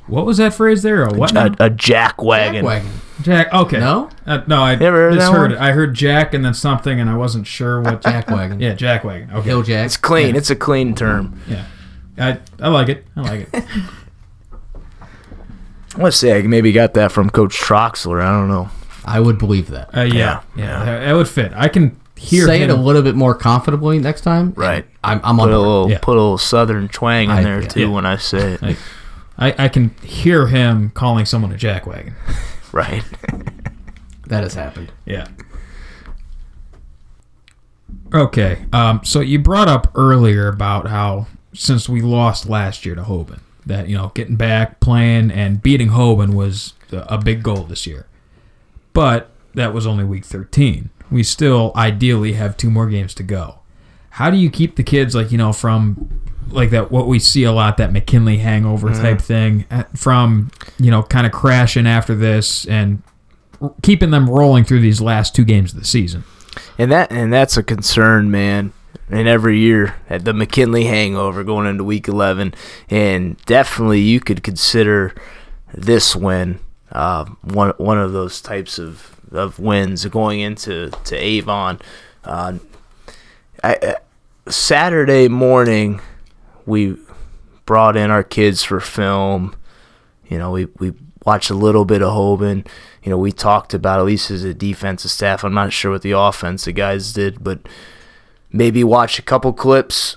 what 0.07 0.27
was 0.27 0.39
that 0.39 0.55
phrase 0.55 0.83
there? 0.83 1.05
A 1.05 1.15
what? 1.15 1.33
now? 1.33 1.47
A, 1.59 1.67
a 1.67 1.71
jack 1.71 2.23
wagon. 2.23 2.57
Jack 2.57 2.65
wagon. 2.65 2.91
Jack. 3.23 3.53
Okay. 3.55 3.79
No? 3.79 4.11
Uh, 4.27 4.43
no. 4.49 4.63
I 4.63 4.75
Never 4.75 4.97
heard 4.97 5.15
just 5.15 5.27
that 5.31 5.37
heard 5.37 5.53
one? 5.53 5.61
it. 5.61 5.63
I 5.63 5.73
heard 5.73 5.95
Jack 5.95 6.35
and 6.35 6.45
then 6.45 6.55
something, 6.55 6.99
and 7.01 7.09
I 7.09 7.17
wasn't 7.17 7.47
sure 7.47 7.81
what. 7.81 8.03
Jack 8.03 8.29
wagon. 8.29 8.59
yeah, 8.59 8.75
Jack 8.75 9.05
wagon. 9.05 9.31
Okay. 9.31 9.43
Hill 9.49 9.63
jack. 9.63 9.87
It's 9.87 9.97
clean. 9.97 10.35
Yeah. 10.35 10.39
It's 10.39 10.51
a 10.51 10.57
clean 10.57 10.95
term. 10.95 11.41
Yeah. 11.47 11.65
I 12.19 12.39
I 12.61 12.69
like 12.69 12.89
it. 12.89 13.07
I 13.17 13.21
like 13.21 13.49
it. 13.55 13.65
I 15.95 15.99
want 16.01 16.13
to 16.13 16.19
say 16.19 16.37
I 16.37 16.43
maybe 16.43 16.73
got 16.73 16.95
that 16.95 17.13
from 17.13 17.31
Coach 17.31 17.55
Troxler. 17.57 18.23
I 18.23 18.31
don't 18.31 18.49
know. 18.49 18.71
I 19.05 19.21
would 19.21 19.39
believe 19.39 19.69
that. 19.69 19.97
Uh, 19.97 20.03
yeah, 20.03 20.15
Yeah, 20.15 20.17
yeah, 20.17 20.41
yeah. 20.57 20.85
That, 20.85 21.01
that 21.07 21.13
would 21.13 21.29
fit. 21.29 21.53
I 21.55 21.69
can 21.69 22.01
hear 22.23 22.47
Say 22.47 22.59
him. 22.63 22.71
it 22.71 22.73
a 22.73 22.77
little 22.77 23.03
bit 23.03 23.15
more 23.15 23.35
confidently 23.35 23.99
next 23.99 24.21
time. 24.23 24.53
Right. 24.57 24.85
I'm, 25.05 25.21
I'm 25.25 25.39
on 25.41 25.49
Put 25.49 25.55
a 25.55 25.59
little 25.59 25.91
Yeah. 25.91 25.99
put 26.01 26.17
a 26.17 26.21
little 26.21 26.39
southern 26.39 26.89
twang 26.89 27.25
in 27.25 27.31
I- 27.31 27.43
there 27.43 27.61
yeah. 27.63 27.69
too 27.69 27.81
Yeah. 27.81 27.89
when 27.89 28.07
I 28.07 28.17
say 28.17 28.53
it. 28.55 28.63
Like, 28.63 28.77
I, 29.39 29.55
I 29.65 29.69
can 29.69 29.91
hear 30.03 30.47
him 30.47 30.91
calling 30.91 31.25
someone 31.27 31.53
a 31.53 31.57
jackwagon. 31.57 32.15
Right. 32.73 33.03
That 34.29 34.45
has 34.45 34.55
happened. 34.55 34.93
Yeah. 35.05 35.27
Okay. 38.15 38.65
Um, 38.73 39.01
so 39.05 39.21
you 39.21 39.39
brought 39.39 39.69
up 39.69 39.91
earlier 39.95 40.49
about 40.49 40.89
how 40.89 41.27
since 41.53 41.89
we 41.89 42.01
lost 42.01 42.49
last 42.49 42.87
year 42.87 42.95
to 42.95 43.03
Hoban, 43.03 43.41
that 43.67 43.89
you 43.89 43.97
know 43.97 44.11
getting 44.15 44.37
back, 44.37 44.81
playing, 44.81 45.31
and 45.31 45.63
beating 45.63 45.89
Hoban 45.91 46.35
was 46.35 46.75
a 46.93 46.99
a 47.11 47.19
big 47.19 47.43
goal 47.43 47.65
this 47.65 47.87
year. 47.87 48.07
But 48.93 49.31
that 49.55 49.75
was 49.75 49.87
only 49.87 50.05
week 50.05 50.25
13. 50.25 50.91
We 51.13 51.23
still 51.23 51.73
ideally 51.77 52.33
have 52.33 52.57
two 52.57 52.71
more 52.71 52.89
games 52.89 53.15
to 53.15 53.23
go. 53.23 53.59
How 54.11 54.31
do 54.31 54.37
you 54.37 54.51
keep 54.51 54.77
the 54.77 54.83
kids 54.83 55.15
like 55.15 55.31
you 55.31 55.39
know 55.39 55.53
from 55.53 56.21
like 56.49 56.71
that 56.71 56.91
what 56.91 57.07
we 57.07 57.19
see 57.19 57.45
a 57.45 57.53
lot 57.53 57.77
that 57.77 57.93
McKinley 57.93 58.39
hangover 58.39 58.93
type 58.93 59.21
thing 59.21 59.65
uh, 59.71 59.85
from 59.95 60.51
you 60.79 60.91
know 60.91 61.03
kind 61.03 61.27
of 61.27 61.33
crashing 61.33 61.87
after 61.87 62.15
this 62.15 62.67
and 62.67 63.03
keeping 63.83 64.11
them 64.11 64.29
rolling 64.29 64.65
through 64.65 64.81
these 64.81 65.01
last 65.01 65.35
two 65.35 65.45
games 65.45 65.73
of 65.73 65.79
the 65.79 65.87
season. 65.87 66.25
And 66.79 66.91
that 66.91 67.13
and 67.13 67.33
that's 67.33 67.57
a 67.57 67.63
concern, 67.63 68.31
man. 68.31 68.73
And 69.09 69.29
every 69.29 69.59
year 69.59 69.97
at 70.09 70.25
the 70.25 70.33
McKinley 70.33 70.85
hangover 70.85 71.45
going 71.45 71.67
into 71.67 71.85
week 71.85 72.09
11, 72.09 72.55
and 72.89 73.37
definitely 73.45 74.01
you 74.01 74.21
could 74.21 74.43
consider 74.43 75.15
this 75.75 76.17
win 76.17 76.61
uh, 76.93 77.25
one 77.43 77.71
one 77.79 77.99
of 77.99 78.13
those 78.13 78.41
types 78.41 78.79
of, 78.79 79.12
of 79.33 79.59
wins 79.59 80.05
going 80.07 80.41
into 80.41 80.91
to 81.05 81.17
Avon. 81.17 81.81
Uh, 82.25 82.55
I, 83.65 83.75
uh, 83.75 83.95
Saturday 84.49 85.29
morning, 85.29 86.01
we 86.67 86.97
brought 87.65 87.97
in 87.97 88.11
our 88.11 88.25
kids 88.25 88.63
for 88.63 88.81
film. 88.81 89.55
You 90.29 90.39
know, 90.39 90.51
we, 90.51 90.67
we 90.79 90.93
watched 91.25 91.51
a 91.51 91.55
little 91.55 91.85
bit 91.85 92.03
of 92.03 92.13
Hoban. 92.13 92.67
You 93.03 93.11
know, 93.11 93.19
we 93.19 93.33
talked 93.33 93.75
about, 93.75 94.01
at 94.01 94.07
least 94.07 94.31
as 94.31 94.45
a 94.45 94.55
defensive 94.55 95.11
staff, 95.11 95.45
I'm 95.45 95.55
not 95.55 95.73
sure 95.73 95.93
what 95.93 96.03
the 96.03 96.13
offense 96.13 96.65
the 96.65 96.73
guys 96.73 97.13
did, 97.13 97.43
but 97.43 97.61
maybe 98.51 98.85
watch 98.85 99.19
a 99.19 99.23
couple 99.23 99.53
clips 99.53 100.17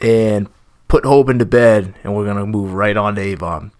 and 0.00 0.48
put 0.88 1.04
Hoban 1.04 1.38
to 1.38 1.46
bed, 1.46 1.94
and 2.02 2.14
we're 2.14 2.24
going 2.24 2.36
to 2.36 2.46
move 2.46 2.74
right 2.74 2.96
on 2.96 3.14
to 3.14 3.20
Avon. 3.20 3.72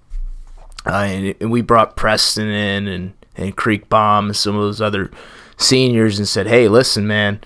uh, 0.87 0.91
and, 0.91 1.35
and 1.41 1.51
we 1.51 1.63
brought 1.63 1.97
Preston 1.97 2.49
in 2.49 2.87
and 2.87 3.13
and 3.37 3.57
Creek 3.57 3.89
Bomb 3.89 4.27
and 4.27 4.37
some 4.37 4.57
of 4.57 4.63
those 4.63 4.81
other 4.81 5.11
seniors 5.57 6.19
and 6.19 6.29
said, 6.29 6.47
"Hey, 6.47 6.69
listen, 6.69 7.07
man." 7.07 7.41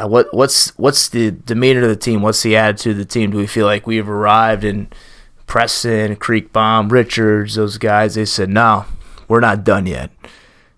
Uh, 0.00 0.06
what 0.08 0.32
what's 0.32 0.70
what's 0.78 1.08
the 1.08 1.30
demeanor 1.30 1.82
of 1.82 1.88
the 1.88 1.96
team? 1.96 2.22
What's 2.22 2.42
the 2.42 2.56
attitude 2.56 2.92
of 2.92 2.98
the 2.98 3.04
team? 3.04 3.32
Do 3.32 3.38
we 3.38 3.46
feel 3.46 3.66
like 3.66 3.86
we've 3.86 4.08
arrived? 4.08 4.64
And 4.64 4.94
Preston, 5.46 6.16
Creek 6.16 6.52
Bomb, 6.52 6.88
Richards, 6.90 7.56
those 7.56 7.76
guys, 7.76 8.14
they 8.14 8.24
said, 8.24 8.48
"No, 8.48 8.84
we're 9.28 9.40
not 9.40 9.64
done 9.64 9.86
yet." 9.86 10.10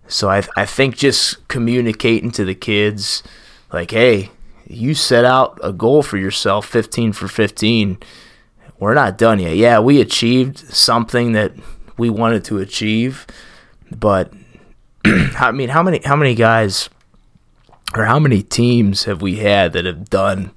So 0.07 0.29
I 0.29 0.43
I 0.57 0.65
think 0.65 0.97
just 0.97 1.47
communicating 1.47 2.31
to 2.31 2.43
the 2.43 2.55
kids, 2.55 3.23
like, 3.71 3.91
"Hey, 3.91 4.31
you 4.67 4.93
set 4.93 5.25
out 5.25 5.59
a 5.63 5.71
goal 5.71 6.03
for 6.03 6.17
yourself, 6.17 6.65
15 6.65 7.13
for 7.13 7.27
15. 7.27 7.97
We're 8.79 8.93
not 8.93 9.17
done 9.17 9.39
yet. 9.39 9.55
Yeah, 9.55 9.79
we 9.79 10.01
achieved 10.01 10.57
something 10.57 11.33
that 11.33 11.53
we 11.97 12.09
wanted 12.09 12.43
to 12.45 12.57
achieve, 12.57 13.27
but 13.99 14.33
I 15.05 15.51
mean, 15.51 15.69
how 15.69 15.83
many 15.83 16.01
how 16.03 16.15
many 16.15 16.35
guys 16.35 16.89
or 17.95 18.05
how 18.05 18.19
many 18.19 18.41
teams 18.41 19.03
have 19.05 19.21
we 19.21 19.37
had 19.37 19.73
that 19.73 19.85
have 19.85 20.09
done 20.09 20.51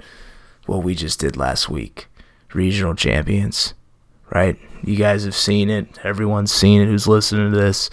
what 0.66 0.82
we 0.82 0.94
just 0.94 1.20
did 1.20 1.36
last 1.36 1.68
week? 1.68 2.06
Regional 2.54 2.94
champions, 2.94 3.74
right? 4.32 4.56
You 4.82 4.96
guys 4.96 5.24
have 5.24 5.34
seen 5.34 5.68
it. 5.68 5.98
Everyone's 6.04 6.52
seen 6.52 6.80
it 6.80 6.86
who's 6.86 7.06
listening 7.06 7.50
to 7.50 7.56
this. 7.56 7.90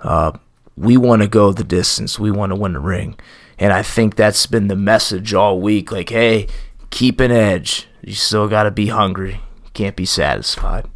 Uh, 0.00 0.32
we 0.76 0.96
want 0.96 1.22
to 1.22 1.28
go 1.28 1.52
the 1.52 1.64
distance. 1.64 2.18
We 2.18 2.30
want 2.30 2.50
to 2.50 2.56
win 2.56 2.74
the 2.74 2.80
ring. 2.80 3.18
And 3.58 3.72
I 3.72 3.82
think 3.82 4.16
that's 4.16 4.46
been 4.46 4.68
the 4.68 4.76
message 4.76 5.32
all 5.32 5.60
week. 5.60 5.90
Like, 5.90 6.10
hey, 6.10 6.46
keep 6.90 7.20
an 7.20 7.30
edge. 7.30 7.88
You 8.02 8.12
still 8.12 8.48
got 8.48 8.64
to 8.64 8.70
be 8.70 8.88
hungry. 8.88 9.40
Can't 9.72 9.96
be 9.96 10.04
satisfied. 10.04 10.86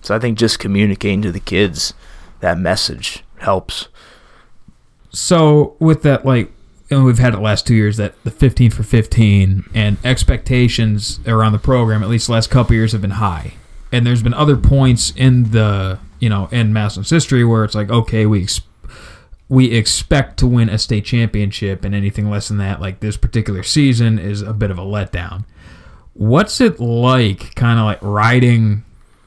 So 0.00 0.16
I 0.16 0.18
think 0.18 0.36
just 0.36 0.58
communicating 0.58 1.22
to 1.22 1.32
the 1.32 1.40
kids 1.40 1.94
that 2.42 2.58
message 2.58 3.24
helps. 3.38 3.88
So 5.10 5.76
with 5.80 6.02
that, 6.02 6.24
like 6.24 6.52
know, 6.98 7.04
we've 7.04 7.18
had 7.18 7.32
it 7.32 7.36
the 7.36 7.42
last 7.42 7.66
two 7.66 7.74
years 7.74 7.96
that 7.96 8.22
the 8.24 8.30
15 8.30 8.70
for 8.70 8.82
15 8.82 9.64
and 9.74 9.96
expectations 10.04 11.20
around 11.26 11.52
the 11.52 11.58
program, 11.58 12.02
at 12.02 12.08
least 12.08 12.26
the 12.26 12.32
last 12.32 12.50
couple 12.50 12.74
years, 12.76 12.92
have 12.92 13.00
been 13.00 13.10
high. 13.10 13.54
And 13.90 14.06
there's 14.06 14.22
been 14.22 14.34
other 14.34 14.56
points 14.56 15.12
in 15.16 15.50
the 15.50 15.98
you 16.18 16.28
know 16.28 16.48
in 16.50 16.72
Massillon's 16.72 17.10
history 17.10 17.44
where 17.44 17.64
it's 17.64 17.74
like, 17.74 17.90
okay, 17.90 18.26
we 18.26 18.46
we 19.48 19.72
expect 19.72 20.38
to 20.38 20.46
win 20.46 20.70
a 20.70 20.78
state 20.78 21.04
championship, 21.04 21.84
and 21.84 21.94
anything 21.94 22.30
less 22.30 22.48
than 22.48 22.56
that, 22.58 22.80
like 22.80 23.00
this 23.00 23.16
particular 23.16 23.62
season, 23.62 24.18
is 24.18 24.40
a 24.40 24.54
bit 24.54 24.70
of 24.70 24.78
a 24.78 24.82
letdown. 24.82 25.44
What's 26.14 26.60
it 26.60 26.80
like, 26.80 27.54
kind 27.54 27.78
of 27.78 27.84
like 27.84 27.98
riding 28.00 28.84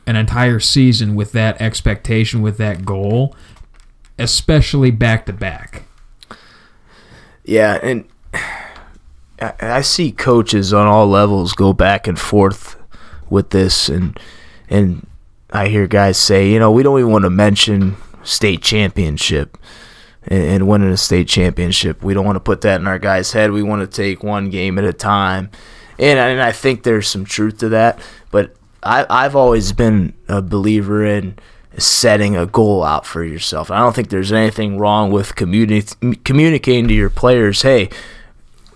an 0.07 0.15
entire 0.15 0.59
season 0.59 1.15
with 1.15 1.31
that 1.31 1.59
expectation, 1.61 2.41
with 2.41 2.57
that 2.57 2.85
goal, 2.85 3.35
especially 4.17 4.91
back 4.91 5.25
to 5.25 5.33
back? 5.33 5.83
Yeah, 7.43 7.79
and 7.81 8.05
I, 9.39 9.81
see 9.81 10.11
coaches 10.11 10.73
on 10.73 10.87
all 10.87 11.07
levels 11.07 11.53
go 11.53 11.73
back 11.73 12.07
and 12.07 12.19
forth 12.19 12.75
with 13.29 13.49
this, 13.51 13.89
and 13.89 14.19
and 14.69 15.07
I 15.51 15.67
hear 15.67 15.87
guys 15.87 16.17
say, 16.17 16.49
you 16.49 16.59
know, 16.59 16.71
we 16.71 16.83
don't 16.83 16.99
even 16.99 17.11
want 17.11 17.25
to 17.25 17.29
mention 17.29 17.97
state 18.23 18.61
championship 18.61 19.57
and, 20.23 20.43
and 20.43 20.67
winning 20.67 20.89
a 20.89 20.97
state 20.97 21.27
championship. 21.27 22.03
We 22.03 22.13
don't 22.13 22.25
want 22.25 22.37
to 22.37 22.41
put 22.41 22.61
that 22.61 22.81
in 22.81 22.87
our 22.87 22.99
guys' 22.99 23.33
head. 23.33 23.51
We 23.51 23.61
want 23.63 23.81
to 23.81 23.95
take 23.95 24.23
one 24.23 24.49
game 24.49 24.77
at 24.79 24.85
a 24.85 24.93
time, 24.93 25.49
and 25.99 26.17
and 26.17 26.41
I 26.41 26.51
think 26.51 26.83
there's 26.83 27.07
some 27.07 27.25
truth 27.25 27.59
to 27.59 27.69
that. 27.69 27.99
But 28.31 28.55
I 28.85 29.05
I've 29.09 29.35
always 29.35 29.71
been 29.71 30.13
a 30.27 30.41
believer 30.41 31.05
in 31.05 31.37
setting 31.77 32.35
a 32.35 32.45
goal 32.45 32.83
out 32.83 33.05
for 33.05 33.23
yourself. 33.23 33.69
I 33.69 33.79
don't 33.79 33.95
think 33.95 34.09
there's 34.09 34.31
anything 34.31 34.77
wrong 34.77 35.11
with 35.11 35.35
communi- 35.35 36.23
communicating 36.23 36.87
to 36.87 36.93
your 36.93 37.09
players, 37.09 37.63
hey, 37.63 37.89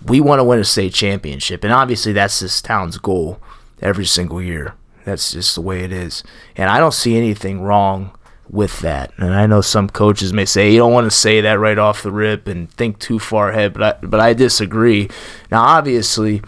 we 0.04 0.20
want 0.20 0.38
to 0.38 0.44
win 0.44 0.58
a 0.58 0.64
state 0.64 0.94
championship. 0.94 1.64
And 1.64 1.72
obviously, 1.72 2.12
that's 2.12 2.40
this 2.40 2.60
town's 2.60 2.98
goal 2.98 3.40
every 3.80 4.04
single 4.04 4.42
year. 4.42 4.74
That's 5.04 5.32
just 5.32 5.54
the 5.54 5.60
way 5.60 5.80
it 5.80 5.92
is. 5.92 6.22
And 6.56 6.70
I 6.70 6.78
don't 6.78 6.94
see 6.94 7.16
anything 7.16 7.62
wrong 7.62 8.16
with 8.48 8.80
that. 8.80 9.12
And 9.16 9.34
I 9.34 9.46
know 9.46 9.60
some 9.60 9.88
coaches 9.88 10.32
may 10.32 10.44
say 10.44 10.72
you 10.72 10.78
don't 10.78 10.92
want 10.92 11.10
to 11.10 11.16
say 11.16 11.40
that 11.40 11.58
right 11.58 11.78
off 11.78 12.02
the 12.02 12.10
rip 12.10 12.48
and 12.48 12.70
think 12.72 12.98
too 12.98 13.18
far 13.18 13.50
ahead, 13.50 13.72
but 13.72 13.82
I, 13.82 14.06
but 14.06 14.20
I 14.20 14.34
disagree. 14.34 15.08
Now, 15.50 15.62
obviously, 15.62 16.42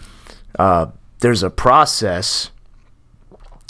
uh, 0.59 0.87
there's 1.19 1.43
a 1.43 1.49
process 1.49 2.51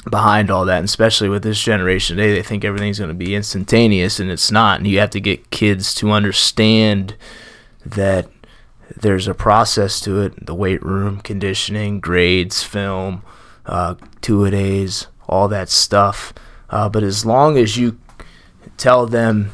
behind 0.09 0.51
all 0.51 0.65
that, 0.65 0.79
and 0.79 0.85
especially 0.85 1.29
with 1.29 1.43
this 1.43 1.61
generation 1.61 2.17
today, 2.17 2.33
they 2.33 2.43
think 2.43 2.65
everything's 2.65 2.99
going 2.99 3.09
to 3.09 3.13
be 3.13 3.35
instantaneous, 3.35 4.19
and 4.19 4.29
it's 4.29 4.51
not. 4.51 4.79
And 4.79 4.87
you 4.87 4.99
have 4.99 5.11
to 5.11 5.21
get 5.21 5.49
kids 5.49 5.93
to 5.95 6.11
understand 6.11 7.15
that 7.85 8.29
there's 8.95 9.27
a 9.27 9.33
process 9.33 9.99
to 10.01 10.21
it 10.21 10.45
the 10.45 10.55
weight 10.55 10.83
room, 10.83 11.19
conditioning, 11.21 11.99
grades, 11.99 12.63
film, 12.63 13.23
uh, 13.65 13.95
two 14.21 14.45
a 14.45 14.51
days, 14.51 15.07
all 15.27 15.47
that 15.47 15.69
stuff. 15.69 16.33
Uh, 16.69 16.89
but 16.89 17.03
as 17.03 17.25
long 17.25 17.57
as 17.57 17.77
you 17.77 17.97
tell 18.77 19.05
them 19.05 19.51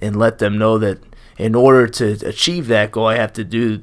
and 0.00 0.16
let 0.16 0.38
them 0.38 0.58
know 0.58 0.78
that 0.78 0.98
in 1.36 1.54
order 1.54 1.86
to 1.86 2.18
achieve 2.26 2.66
that 2.66 2.90
goal, 2.90 3.06
I 3.06 3.16
have 3.16 3.32
to 3.34 3.44
do 3.44 3.82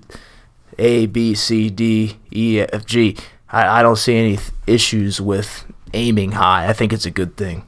A, 0.77 1.05
B, 1.05 1.33
C, 1.35 1.69
D, 1.69 2.17
E, 2.31 2.59
F, 2.59 2.85
G. 2.85 3.15
I, 3.49 3.79
I 3.79 3.81
don't 3.81 3.95
see 3.95 4.15
any 4.15 4.39
issues 4.67 5.21
with 5.21 5.65
aiming 5.93 6.33
high. 6.33 6.67
I 6.67 6.73
think 6.73 6.93
it's 6.93 7.05
a 7.05 7.11
good 7.11 7.37
thing. 7.37 7.65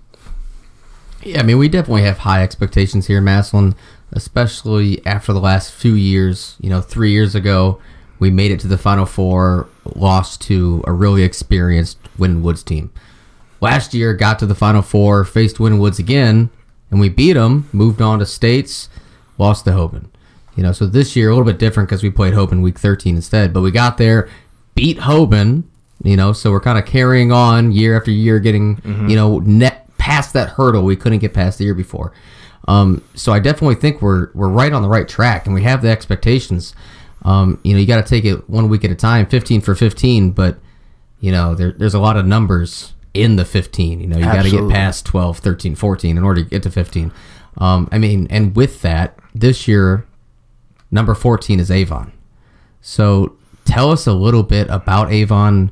Yeah, 1.23 1.39
I 1.39 1.43
mean, 1.43 1.57
we 1.57 1.67
definitely 1.67 2.03
have 2.03 2.19
high 2.19 2.43
expectations 2.43 3.07
here 3.07 3.17
in 3.17 3.25
Massillon, 3.25 3.75
especially 4.11 5.05
after 5.05 5.33
the 5.33 5.39
last 5.39 5.71
few 5.71 5.93
years. 5.93 6.55
You 6.59 6.69
know, 6.69 6.81
three 6.81 7.11
years 7.11 7.35
ago, 7.35 7.81
we 8.19 8.29
made 8.29 8.51
it 8.51 8.59
to 8.61 8.67
the 8.67 8.77
Final 8.77 9.05
Four, 9.05 9.67
lost 9.95 10.41
to 10.43 10.83
a 10.85 10.91
really 10.91 11.23
experienced 11.23 11.97
Winton 12.17 12.43
Woods 12.43 12.63
team. 12.63 12.91
Last 13.59 13.93
year, 13.93 14.13
got 14.13 14.39
to 14.39 14.45
the 14.45 14.55
Final 14.55 14.81
Four, 14.81 15.23
faced 15.25 15.59
Winton 15.59 15.79
Woods 15.79 15.99
again, 15.99 16.49
and 16.91 16.99
we 16.99 17.09
beat 17.09 17.33
them, 17.33 17.67
moved 17.73 18.01
on 18.01 18.19
to 18.19 18.25
states, 18.25 18.87
lost 19.37 19.65
to 19.65 19.71
Hoban. 19.71 20.05
You 20.55 20.63
know, 20.63 20.71
so 20.71 20.85
this 20.85 21.15
year, 21.15 21.29
a 21.29 21.31
little 21.31 21.45
bit 21.45 21.59
different 21.59 21.89
because 21.89 22.03
we 22.03 22.09
played 22.09 22.33
Hoban 22.33 22.61
week 22.61 22.79
13 22.79 23.15
instead, 23.15 23.53
but 23.53 23.61
we 23.61 23.71
got 23.71 23.97
there, 23.97 24.29
beat 24.75 24.99
Hoban, 24.99 25.63
you 26.03 26.15
know, 26.15 26.33
so 26.33 26.51
we're 26.51 26.59
kind 26.59 26.77
of 26.77 26.85
carrying 26.85 27.31
on 27.31 27.71
year 27.71 27.97
after 27.97 28.11
year, 28.11 28.39
getting, 28.39 28.81
you 29.09 29.15
know, 29.15 29.39
net 29.39 29.89
past 29.97 30.33
that 30.33 30.49
hurdle 30.49 30.83
we 30.83 30.95
couldn't 30.95 31.19
get 31.19 31.33
past 31.33 31.57
the 31.57 31.63
year 31.65 31.73
before. 31.73 32.13
Um, 32.67 33.03
so 33.15 33.31
I 33.31 33.39
definitely 33.39 33.75
think 33.75 34.01
we're 34.01 34.29
we're 34.33 34.49
right 34.49 34.73
on 34.73 34.81
the 34.81 34.89
right 34.89 35.07
track, 35.07 35.45
and 35.45 35.55
we 35.55 35.63
have 35.63 35.81
the 35.81 35.89
expectations. 35.89 36.75
Um, 37.23 37.59
you 37.63 37.73
know, 37.73 37.79
you 37.79 37.87
got 37.87 38.03
to 38.03 38.07
take 38.07 38.25
it 38.25 38.49
one 38.49 38.69
week 38.69 38.83
at 38.85 38.91
a 38.91 38.95
time, 38.95 39.25
15 39.25 39.61
for 39.61 39.73
15, 39.75 40.31
but 40.31 40.59
you 41.19 41.31
know, 41.31 41.55
there, 41.55 41.71
there's 41.71 41.93
a 41.93 41.99
lot 41.99 42.15
of 42.15 42.25
numbers 42.25 42.93
in 43.13 43.35
the 43.37 43.45
15. 43.45 43.99
You 43.99 44.07
know, 44.07 44.17
you 44.17 44.23
got 44.23 44.43
to 44.43 44.51
get 44.51 44.69
past 44.69 45.05
12, 45.05 45.39
13, 45.39 45.75
14 45.75 46.17
in 46.17 46.23
order 46.23 46.43
to 46.43 46.49
get 46.49 46.63
to 46.63 46.69
15. 46.71 47.11
Um, 47.57 47.89
I 47.91 47.97
mean, 47.97 48.27
and 48.29 48.55
with 48.55 48.81
that, 48.83 49.17
this 49.33 49.67
year, 49.67 50.05
number 50.91 51.15
14 51.15 51.59
is 51.59 51.71
Avon. 51.71 52.11
So 52.81 53.35
tell 53.65 53.91
us 53.91 54.05
a 54.05 54.13
little 54.13 54.43
bit 54.43 54.67
about 54.69 55.11
Avon. 55.11 55.71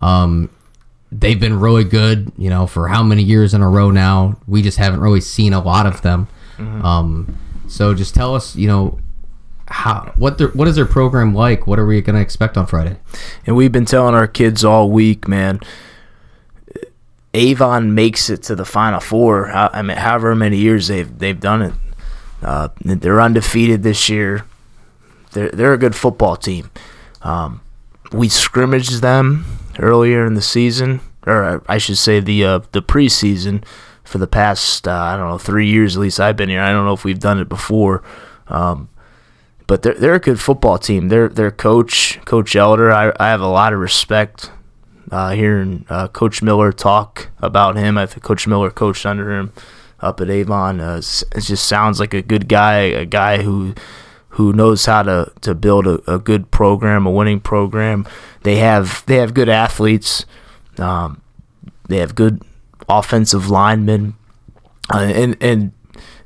Um, 0.00 0.50
they've 1.12 1.38
been 1.40 1.58
really 1.60 1.84
good, 1.84 2.32
you 2.36 2.50
know, 2.50 2.66
for 2.66 2.88
how 2.88 3.02
many 3.02 3.22
years 3.22 3.54
in 3.54 3.62
a 3.62 3.68
row 3.68 3.90
now. 3.90 4.36
We 4.46 4.62
just 4.62 4.78
haven't 4.78 5.00
really 5.00 5.20
seen 5.20 5.52
a 5.52 5.60
lot 5.62 5.86
of 5.86 6.02
them. 6.02 6.28
Um, 6.58 7.38
so 7.68 7.94
just 7.94 8.14
tell 8.14 8.34
us, 8.34 8.56
you 8.56 8.66
know, 8.68 8.98
how 9.68 10.12
what 10.16 10.38
their, 10.38 10.48
what 10.48 10.68
is 10.68 10.76
their 10.76 10.86
program 10.86 11.34
like? 11.34 11.66
What 11.66 11.78
are 11.78 11.86
we 11.86 12.00
going 12.00 12.16
to 12.16 12.22
expect 12.22 12.56
on 12.56 12.66
Friday? 12.66 12.96
And 13.46 13.56
we've 13.56 13.72
been 13.72 13.84
telling 13.84 14.14
our 14.14 14.26
kids 14.28 14.64
all 14.64 14.90
week, 14.90 15.26
man. 15.28 15.60
Avon 17.34 17.94
makes 17.94 18.30
it 18.30 18.42
to 18.44 18.54
the 18.54 18.64
Final 18.64 19.00
Four. 19.00 19.46
How- 19.48 19.70
I 19.72 19.82
mean, 19.82 19.96
however 19.96 20.34
many 20.34 20.56
years 20.56 20.88
they've 20.88 21.18
they've 21.18 21.38
done 21.38 21.62
it, 21.62 21.74
uh, 22.42 22.68
they're 22.82 23.20
undefeated 23.20 23.82
this 23.82 24.08
year. 24.08 24.44
They're 25.32 25.50
they're 25.50 25.72
a 25.74 25.78
good 25.78 25.94
football 25.94 26.36
team. 26.36 26.70
Um, 27.22 27.60
we 28.12 28.28
scrimmaged 28.28 29.02
them 29.02 29.44
earlier 29.78 30.26
in 30.26 30.34
the 30.34 30.42
season, 30.42 31.00
or 31.26 31.62
I 31.68 31.78
should 31.78 31.98
say 31.98 32.20
the 32.20 32.44
uh, 32.44 32.60
the 32.72 32.82
preseason 32.82 33.64
for 34.04 34.18
the 34.18 34.26
past 34.26 34.86
uh, 34.86 34.92
I 34.92 35.16
don't 35.16 35.28
know 35.28 35.38
three 35.38 35.68
years 35.68 35.96
at 35.96 36.00
least 36.00 36.20
I've 36.20 36.36
been 36.36 36.48
here. 36.48 36.62
I 36.62 36.70
don't 36.72 36.84
know 36.84 36.92
if 36.92 37.04
we've 37.04 37.18
done 37.18 37.38
it 37.40 37.48
before. 37.48 38.02
Um, 38.48 38.88
but 39.66 39.82
they're 39.82 39.94
they're 39.94 40.14
a 40.14 40.20
good 40.20 40.40
football 40.40 40.78
team. 40.78 41.08
Their 41.08 41.28
their 41.28 41.50
coach, 41.50 42.20
Coach 42.24 42.54
Elder, 42.54 42.92
I, 42.92 43.12
I 43.18 43.28
have 43.28 43.40
a 43.40 43.48
lot 43.48 43.72
of 43.72 43.80
respect. 43.80 44.50
Uh, 45.10 45.30
hearing 45.30 45.86
uh, 45.88 46.08
Coach 46.08 46.42
Miller 46.42 46.72
talk 46.72 47.28
about 47.38 47.76
him, 47.76 47.96
I 47.96 48.06
think 48.06 48.24
Coach 48.24 48.46
Miller 48.48 48.70
coached 48.70 49.06
under 49.06 49.36
him 49.36 49.52
up 50.00 50.20
at 50.20 50.28
Avon. 50.28 50.80
Uh, 50.80 50.96
it 50.96 51.40
just 51.40 51.66
sounds 51.66 52.00
like 52.00 52.12
a 52.12 52.22
good 52.22 52.48
guy, 52.48 52.78
a 52.78 53.06
guy 53.06 53.42
who 53.42 53.74
who 54.36 54.52
knows 54.52 54.84
how 54.84 55.02
to, 55.02 55.32
to 55.40 55.54
build 55.54 55.86
a, 55.86 56.12
a 56.12 56.18
good 56.18 56.50
program, 56.50 57.06
a 57.06 57.10
winning 57.10 57.40
program. 57.40 58.06
They 58.42 58.56
have 58.56 59.02
they 59.06 59.16
have 59.16 59.32
good 59.32 59.48
athletes. 59.48 60.26
Um, 60.78 61.22
they 61.88 61.98
have 61.98 62.14
good 62.14 62.42
offensive 62.86 63.48
linemen. 63.48 64.14
uh, 64.92 64.98
and 64.98 65.36
and 65.40 65.72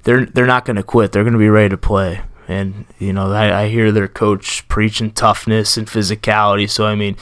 they're 0.02 0.26
they're 0.26 0.46
not 0.46 0.64
going 0.64 0.76
to 0.76 0.82
quit. 0.82 1.12
They're 1.12 1.22
going 1.22 1.34
to 1.34 1.38
be 1.38 1.48
ready 1.48 1.68
to 1.68 1.78
play. 1.78 2.22
And 2.48 2.84
you 2.98 3.12
know, 3.12 3.30
I, 3.32 3.62
I 3.62 3.68
hear 3.68 3.92
their 3.92 4.08
coach 4.08 4.66
preaching 4.66 5.12
toughness 5.12 5.76
and 5.76 5.86
physicality. 5.86 6.68
So 6.68 6.86
I 6.86 6.96
mean, 6.96 7.16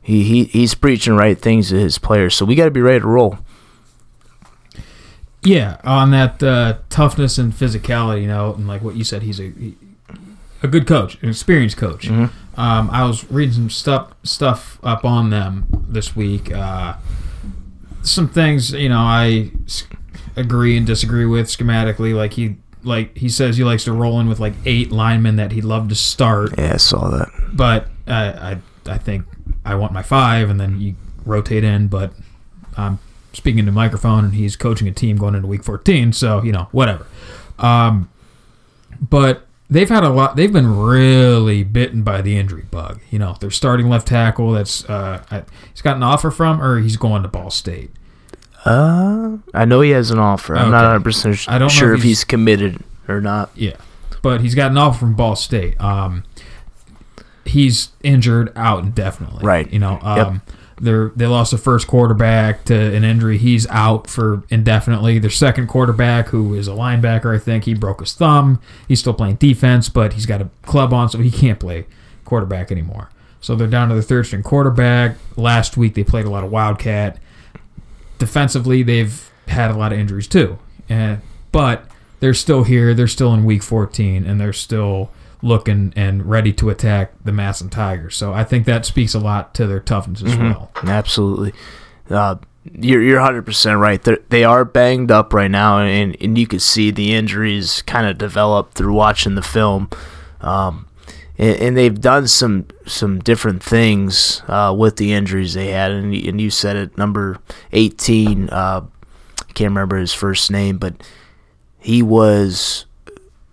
he, 0.00 0.22
he 0.22 0.44
he's 0.44 0.74
preaching 0.74 1.16
right 1.16 1.38
things 1.38 1.68
to 1.68 1.78
his 1.78 1.98
players. 1.98 2.34
So 2.34 2.46
we 2.46 2.54
got 2.54 2.64
to 2.64 2.70
be 2.70 2.80
ready 2.80 3.00
to 3.00 3.06
roll. 3.06 3.38
Yeah, 5.42 5.76
on 5.84 6.12
that 6.12 6.42
uh, 6.42 6.78
toughness 6.88 7.36
and 7.36 7.52
physicality, 7.52 8.22
you 8.22 8.28
know, 8.28 8.54
and 8.54 8.66
like 8.66 8.80
what 8.82 8.96
you 8.96 9.04
said, 9.04 9.22
he's 9.22 9.38
a 9.38 9.50
he, 9.50 9.76
a 10.62 10.68
good 10.68 10.86
coach, 10.86 11.20
an 11.22 11.28
experienced 11.30 11.76
coach. 11.76 12.08
Mm-hmm. 12.08 12.60
Um, 12.60 12.90
I 12.90 13.04
was 13.04 13.30
reading 13.30 13.54
some 13.54 13.70
stuff 13.70 14.12
stuff 14.22 14.78
up 14.82 15.04
on 15.04 15.30
them 15.30 15.66
this 15.88 16.14
week. 16.14 16.52
Uh, 16.52 16.94
some 18.02 18.28
things, 18.28 18.72
you 18.72 18.88
know, 18.88 18.98
I 19.00 19.50
agree 20.36 20.76
and 20.76 20.86
disagree 20.86 21.26
with 21.26 21.46
schematically. 21.48 22.14
Like 22.14 22.34
he 22.34 22.56
like 22.82 23.16
he 23.16 23.28
says 23.28 23.56
he 23.56 23.64
likes 23.64 23.84
to 23.84 23.92
roll 23.92 24.20
in 24.20 24.28
with 24.28 24.40
like 24.40 24.54
eight 24.64 24.90
linemen 24.90 25.36
that 25.36 25.52
he'd 25.52 25.64
love 25.64 25.88
to 25.90 25.94
start, 25.94 26.54
Yeah, 26.58 26.74
I 26.74 26.76
saw 26.78 27.08
that. 27.10 27.28
but 27.52 27.86
uh, 28.08 28.32
I 28.40 28.58
I 28.90 28.98
think 28.98 29.24
I 29.64 29.74
want 29.74 29.92
my 29.92 30.02
five, 30.02 30.48
and 30.50 30.58
then 30.60 30.80
you 30.80 30.96
rotate 31.24 31.62
in. 31.64 31.88
But 31.88 32.12
I'm 32.76 32.98
speaking 33.32 33.64
to 33.66 33.72
microphone, 33.72 34.24
and 34.24 34.34
he's 34.34 34.56
coaching 34.56 34.88
a 34.88 34.92
team 34.92 35.16
going 35.16 35.34
into 35.34 35.46
week 35.46 35.62
14, 35.64 36.12
so 36.12 36.42
you 36.42 36.52
know 36.52 36.68
whatever. 36.72 37.06
Um, 37.58 38.10
but 39.00 39.46
they've 39.70 39.88
had 39.88 40.02
a 40.04 40.08
lot. 40.10 40.36
They've 40.36 40.52
been 40.52 40.76
really 40.76 41.62
bitten 41.62 42.02
by 42.02 42.20
the 42.20 42.36
injury 42.36 42.66
bug. 42.70 43.00
You 43.10 43.18
know, 43.18 43.36
their 43.40 43.50
starting 43.50 43.88
left 43.88 44.08
tackle. 44.08 44.52
That's 44.52 44.84
uh, 44.88 45.22
I, 45.30 45.44
he's 45.72 45.82
got 45.82 45.96
an 45.96 46.02
offer 46.02 46.30
from, 46.30 46.60
or 46.60 46.80
he's 46.80 46.96
going 46.96 47.22
to 47.22 47.28
Ball 47.28 47.50
State. 47.50 47.90
Uh, 48.64 49.38
I 49.54 49.64
know 49.64 49.80
he 49.80 49.90
has 49.90 50.10
an 50.10 50.18
offer. 50.18 50.54
I'm 50.54 50.70
not 50.70 50.84
Okay. 50.84 50.92
100 50.92 51.04
percent 51.04 51.44
I 51.48 51.52
don't 51.58 51.66
know 51.66 51.68
sure 51.68 51.94
if 51.94 52.02
he's- 52.02 52.18
he's 52.18 52.24
committed 52.24 52.82
or 53.08 53.20
not. 53.20 53.50
Yeah, 53.54 53.76
but 54.22 54.40
he's 54.42 54.54
got 54.54 54.70
an 54.70 54.76
offer 54.78 54.98
from 54.98 55.14
Ball 55.14 55.34
State. 55.36 55.80
Um, 55.80 56.24
he's 57.44 57.90
injured 58.02 58.52
out 58.56 58.84
indefinitely. 58.84 59.44
Right. 59.44 59.70
You 59.72 59.78
know, 59.78 59.98
Yep. 60.04 60.56
They're 60.80 61.12
they 61.14 61.26
lost 61.26 61.50
the 61.50 61.58
first 61.58 61.86
quarterback 61.86 62.64
to 62.64 62.74
an 62.74 63.04
injury. 63.04 63.38
He's 63.38 63.66
out 63.68 64.08
for 64.08 64.42
indefinitely. 64.48 65.18
Their 65.18 65.30
second 65.30 65.68
quarterback, 65.68 66.28
who 66.28 66.54
is 66.54 66.66
a 66.66 66.72
linebacker, 66.72 67.34
I 67.34 67.38
think 67.38 67.64
he 67.64 67.74
broke 67.74 68.00
his 68.00 68.14
thumb. 68.14 68.60
He's 68.88 69.00
still 69.00 69.14
playing 69.14 69.36
defense, 69.36 69.88
but 69.88 70.14
he's 70.14 70.26
got 70.26 70.40
a 70.40 70.48
club 70.62 70.92
on, 70.92 71.08
so 71.08 71.18
he 71.18 71.30
can't 71.30 71.60
play 71.60 71.86
quarterback 72.24 72.72
anymore. 72.72 73.10
So 73.40 73.54
they're 73.54 73.68
down 73.68 73.88
to 73.90 73.94
the 73.94 74.02
third 74.02 74.26
string 74.26 74.42
quarterback. 74.42 75.16
Last 75.36 75.76
week 75.76 75.94
they 75.94 76.04
played 76.04 76.26
a 76.26 76.30
lot 76.30 76.44
of 76.44 76.50
wildcat. 76.50 77.18
Defensively, 78.18 78.82
they've 78.82 79.30
had 79.48 79.70
a 79.70 79.74
lot 79.74 79.92
of 79.92 79.98
injuries 79.98 80.26
too, 80.26 80.58
and 80.88 81.20
but 81.52 81.86
they're 82.20 82.34
still 82.34 82.64
here. 82.64 82.94
They're 82.94 83.08
still 83.08 83.32
in 83.34 83.44
week 83.44 83.62
14, 83.62 84.24
and 84.24 84.40
they're 84.40 84.52
still 84.52 85.10
looking 85.42 85.92
and 85.96 86.26
ready 86.26 86.52
to 86.54 86.70
attack 86.70 87.12
the 87.24 87.32
Massillon 87.32 87.70
Tigers. 87.70 88.16
So 88.16 88.32
I 88.32 88.44
think 88.44 88.66
that 88.66 88.84
speaks 88.84 89.14
a 89.14 89.18
lot 89.18 89.54
to 89.54 89.66
their 89.66 89.80
toughness 89.80 90.22
as 90.22 90.36
well. 90.36 90.70
Absolutely. 90.84 91.52
Uh, 92.08 92.36
you're 92.72 93.02
you're 93.02 93.18
100 93.18 93.42
percent 93.42 93.78
right. 93.78 94.02
They're, 94.02 94.18
they 94.28 94.44
are 94.44 94.64
banged 94.64 95.10
up 95.10 95.32
right 95.32 95.50
now, 95.50 95.78
and 95.78 96.16
and 96.20 96.36
you 96.36 96.46
can 96.46 96.60
see 96.60 96.90
the 96.90 97.14
injuries 97.14 97.82
kind 97.82 98.06
of 98.06 98.18
develop 98.18 98.74
through 98.74 98.92
watching 98.92 99.34
the 99.34 99.42
film. 99.42 99.88
Um, 100.40 100.86
and, 101.38 101.56
and 101.56 101.76
they've 101.76 101.98
done 101.98 102.28
some 102.28 102.66
some 102.86 103.18
different 103.20 103.62
things 103.62 104.42
uh, 104.46 104.74
with 104.76 104.96
the 104.96 105.12
injuries 105.12 105.54
they 105.54 105.68
had, 105.68 105.90
and 105.90 106.14
and 106.14 106.40
you 106.40 106.50
said 106.50 106.76
it. 106.76 106.98
Number 106.98 107.38
18, 107.72 108.50
uh, 108.50 108.82
I 108.82 109.52
can't 109.54 109.70
remember 109.70 109.96
his 109.96 110.12
first 110.12 110.50
name, 110.50 110.76
but 110.76 111.02
he 111.78 112.02
was 112.02 112.84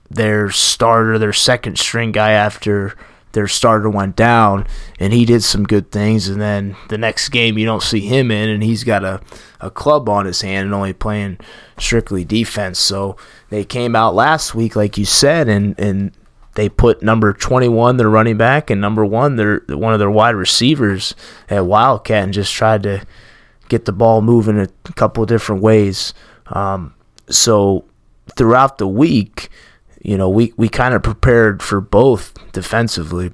their 0.09 0.49
starter, 0.49 1.17
their 1.17 1.33
second 1.33 1.77
string 1.77 2.11
guy 2.11 2.31
after 2.31 2.95
their 3.33 3.47
starter 3.47 3.89
went 3.89 4.15
down, 4.15 4.65
and 4.99 5.13
he 5.13 5.25
did 5.25 5.43
some 5.43 5.63
good 5.63 5.91
things. 5.91 6.27
And 6.27 6.41
then 6.41 6.75
the 6.89 6.97
next 6.97 7.29
game, 7.29 7.57
you 7.57 7.65
don't 7.65 7.83
see 7.83 7.99
him 7.99 8.31
in, 8.31 8.49
and 8.49 8.63
he's 8.63 8.83
got 8.83 9.03
a, 9.03 9.21
a 9.61 9.69
club 9.69 10.09
on 10.09 10.25
his 10.25 10.41
hand 10.41 10.65
and 10.65 10.73
only 10.73 10.93
playing 10.93 11.37
strictly 11.77 12.25
defense. 12.25 12.79
So 12.79 13.17
they 13.49 13.63
came 13.63 13.95
out 13.95 14.15
last 14.15 14.55
week, 14.55 14.75
like 14.75 14.97
you 14.97 15.05
said, 15.05 15.49
and, 15.49 15.77
and 15.79 16.13
they 16.55 16.67
put 16.67 17.03
number 17.03 17.31
21, 17.33 17.97
their 17.97 18.09
running 18.09 18.37
back, 18.37 18.71
and 18.71 18.81
number 18.81 19.05
one, 19.05 19.35
their 19.35 19.61
one 19.67 19.93
of 19.93 19.99
their 19.99 20.09
wide 20.09 20.35
receivers 20.35 21.13
at 21.49 21.65
Wildcat, 21.65 22.23
and 22.23 22.33
just 22.33 22.51
tried 22.51 22.81
to 22.83 23.05
get 23.69 23.85
the 23.85 23.91
ball 23.91 24.21
moving 24.21 24.59
a 24.59 24.67
couple 24.95 25.21
of 25.21 25.29
different 25.29 25.61
ways. 25.61 26.15
Um, 26.47 26.95
so 27.29 27.85
throughout 28.35 28.79
the 28.79 28.87
week, 28.87 29.49
you 30.07 30.17
know, 30.17 30.29
we, 30.29 30.53
we 30.55 30.69
kind 30.69 30.93
of 30.95 31.03
prepared 31.03 31.61
for 31.61 31.81
both 31.81 32.33
defensively. 32.53 33.33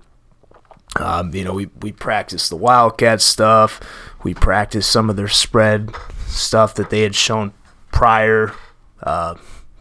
Um, 0.95 1.34
you 1.34 1.43
know, 1.43 1.53
we, 1.53 1.69
we 1.82 1.91
practiced 1.91 2.49
the 2.49 2.55
Wildcat 2.55 3.21
stuff. 3.21 3.80
We 4.24 4.34
practiced 4.34 4.91
some 4.91 5.07
of 5.07 5.15
their 5.15 5.28
spread 5.28 5.91
stuff 6.26 6.74
that 6.74 6.89
they 6.89 7.01
had 7.01 7.13
shown 7.13 7.53
prior, 7.91 8.55
uh, 9.03 9.36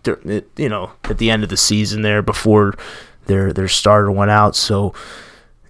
you 0.04 0.68
know, 0.68 0.92
at 1.04 1.16
the 1.16 1.30
end 1.30 1.42
of 1.42 1.48
the 1.48 1.56
season 1.56 2.02
there 2.02 2.20
before 2.20 2.74
their 3.24 3.54
their 3.54 3.68
starter 3.68 4.10
went 4.10 4.30
out. 4.30 4.54
So, 4.54 4.92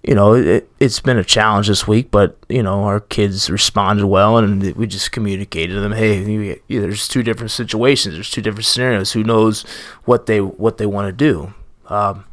you 0.03 0.15
know, 0.15 0.33
it, 0.33 0.69
it's 0.79 0.99
been 0.99 1.17
a 1.17 1.23
challenge 1.23 1.69
this 1.69 1.87
week, 1.87 2.11
but 2.11 2.37
you 2.49 2.61
know, 2.61 2.83
our 2.83 2.99
kids 2.99 3.49
responded 3.49 4.05
well, 4.05 4.37
and 4.37 4.61
we 4.75 4.85
just 4.85 5.11
communicated 5.11 5.73
to 5.73 5.79
them, 5.79 5.93
hey, 5.93 6.59
there's 6.67 7.07
two 7.07 7.23
different 7.23 7.51
situations, 7.51 8.15
there's 8.15 8.29
two 8.29 8.41
different 8.41 8.65
scenarios. 8.65 9.13
Who 9.13 9.23
knows 9.23 9.61
what 10.03 10.25
they 10.25 10.41
what 10.41 10.77
they 10.77 10.85
want 10.85 11.07
to 11.07 11.13
do? 11.13 11.53
Um, 11.87 12.25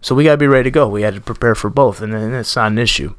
so 0.00 0.14
we 0.14 0.24
got 0.24 0.32
to 0.32 0.38
be 0.38 0.46
ready 0.46 0.64
to 0.64 0.70
go. 0.70 0.88
We 0.88 1.02
had 1.02 1.14
to 1.14 1.20
prepare 1.20 1.54
for 1.54 1.68
both, 1.68 2.00
and 2.00 2.14
then 2.14 2.32
it's 2.32 2.56
not 2.56 2.72
an 2.72 2.78
issue. 2.78 3.14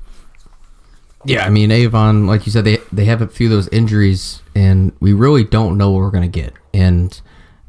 Yeah, 1.23 1.45
I 1.45 1.49
mean 1.49 1.69
Avon, 1.69 2.25
like 2.25 2.47
you 2.47 2.51
said, 2.51 2.65
they 2.65 2.79
they 2.91 3.05
have 3.05 3.21
a 3.21 3.27
few 3.27 3.45
of 3.47 3.51
those 3.51 3.67
injuries, 3.67 4.41
and 4.55 4.91
we 4.99 5.13
really 5.13 5.43
don't 5.43 5.77
know 5.77 5.91
what 5.91 5.99
we're 5.99 6.09
gonna 6.09 6.27
get, 6.27 6.53
and 6.73 7.21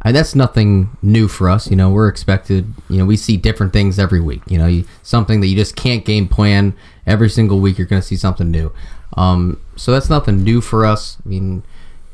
and 0.05 0.17
that's 0.17 0.35
nothing 0.35 0.97
new 1.01 1.29
for 1.29 1.49
us. 1.49 1.71
You 1.71 1.77
know, 1.77 1.91
we're 1.91 2.09
expected. 2.09 2.73
You 2.89 2.99
know, 2.99 3.07
we 3.07 3.17
see 3.17 3.37
different 3.37 3.73
things 3.73 3.99
every 3.99 4.21
week. 4.21 4.43
You 4.47 4.59
know, 4.59 4.67
you, 4.67 4.85
something 5.03 5.41
that 5.41 5.47
you 5.47 5.57
just 5.57 5.77
can't 5.77 6.05
game 6.05 6.29
plan 6.29 6.75
every 7.07 7.29
single 7.29 7.61
week. 7.61 7.79
You're 7.79 7.87
gonna 7.87 8.03
see 8.03 8.17
something 8.17 8.51
new. 8.51 8.73
Um, 9.17 9.61
so 9.77 9.93
that's 9.93 10.11
nothing 10.11 10.43
new 10.43 10.61
for 10.61 10.85
us. 10.85 11.19
I 11.25 11.29
mean, 11.29 11.63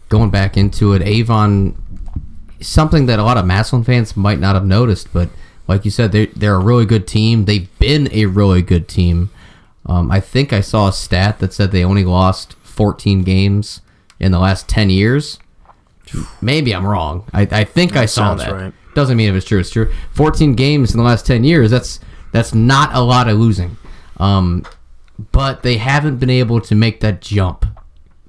going 0.09 0.31
back 0.31 0.57
into 0.57 0.93
it, 0.93 1.03
Avon, 1.03 1.77
something 2.61 3.07
that 3.07 3.19
a 3.19 3.23
lot 3.23 3.37
of 3.37 3.47
Massillon 3.47 3.85
fans 3.85 4.17
might 4.17 4.39
not 4.39 4.55
have 4.55 4.67
noticed, 4.67 5.13
but 5.13 5.31
like 5.67 5.85
you 5.85 5.91
said, 5.91 6.13
they're 6.13 6.27
they're 6.27 6.55
a 6.55 6.65
really 6.65 6.87
good 6.87 7.07
team. 7.07 7.45
They've 7.45 7.69
been 7.79 8.09
a 8.13 8.27
really 8.27 8.63
good 8.63 8.89
team. 8.89 9.31
Um, 9.87 10.11
I 10.11 10.21
think 10.21 10.53
I 10.53 10.61
saw 10.61 10.89
a 10.89 10.93
stat 10.93 11.39
that 11.39 11.55
said 11.55 11.71
they 11.71 11.85
only 11.85 12.05
lost 12.05 12.55
14 12.63 13.23
games 13.23 13.81
in 14.21 14.33
the 14.33 14.39
last 14.39 14.69
10 14.69 14.91
years. 14.91 15.39
Maybe 16.41 16.75
I'm 16.75 16.87
wrong. 16.87 17.25
I, 17.33 17.43
I 17.51 17.65
think 17.65 17.97
I 17.97 18.07
saw 18.07 18.35
that. 18.35 18.53
right. 18.53 18.73
Doesn't 18.95 19.17
mean 19.17 19.29
if 19.31 19.37
it's 19.37 19.47
true. 19.47 19.61
It's 19.61 19.71
true. 19.71 19.93
14 20.13 20.55
games 20.55 20.93
in 20.93 20.99
the 20.99 21.05
last 21.05 21.27
10 21.27 21.45
years. 21.45 21.71
That's 21.71 22.01
that's 22.33 22.55
not 22.55 22.95
a 22.95 23.01
lot 23.01 23.29
of 23.29 23.39
losing. 23.39 23.77
Um, 24.19 24.65
but 25.33 25.63
they 25.63 25.77
haven't 25.77 26.19
been 26.19 26.31
able 26.31 26.61
to 26.63 26.75
make 26.75 27.01
that 27.01 27.21
jump. 27.21 27.65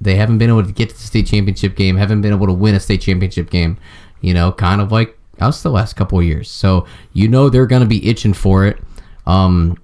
They 0.00 0.16
haven't 0.16 0.38
been 0.38 0.48
able 0.48 0.64
to 0.64 0.72
get 0.72 0.90
to 0.90 0.94
the 0.94 1.02
state 1.02 1.26
championship 1.26 1.76
game. 1.76 1.96
Haven't 1.96 2.22
been 2.22 2.32
able 2.32 2.46
to 2.46 2.52
win 2.52 2.74
a 2.74 2.80
state 2.80 3.02
championship 3.02 3.50
game. 3.50 3.78
You 4.20 4.34
know, 4.34 4.52
kind 4.52 4.80
of 4.80 4.92
like 4.92 5.18
us 5.40 5.62
the 5.62 5.70
last 5.70 5.94
couple 5.94 6.18
of 6.18 6.24
years. 6.24 6.50
So 6.50 6.86
you 7.12 7.28
know 7.28 7.48
they're 7.48 7.66
going 7.66 7.82
to 7.82 7.88
be 7.88 8.08
itching 8.08 8.32
for 8.32 8.66
it. 8.66 8.78
Um, 9.26 9.76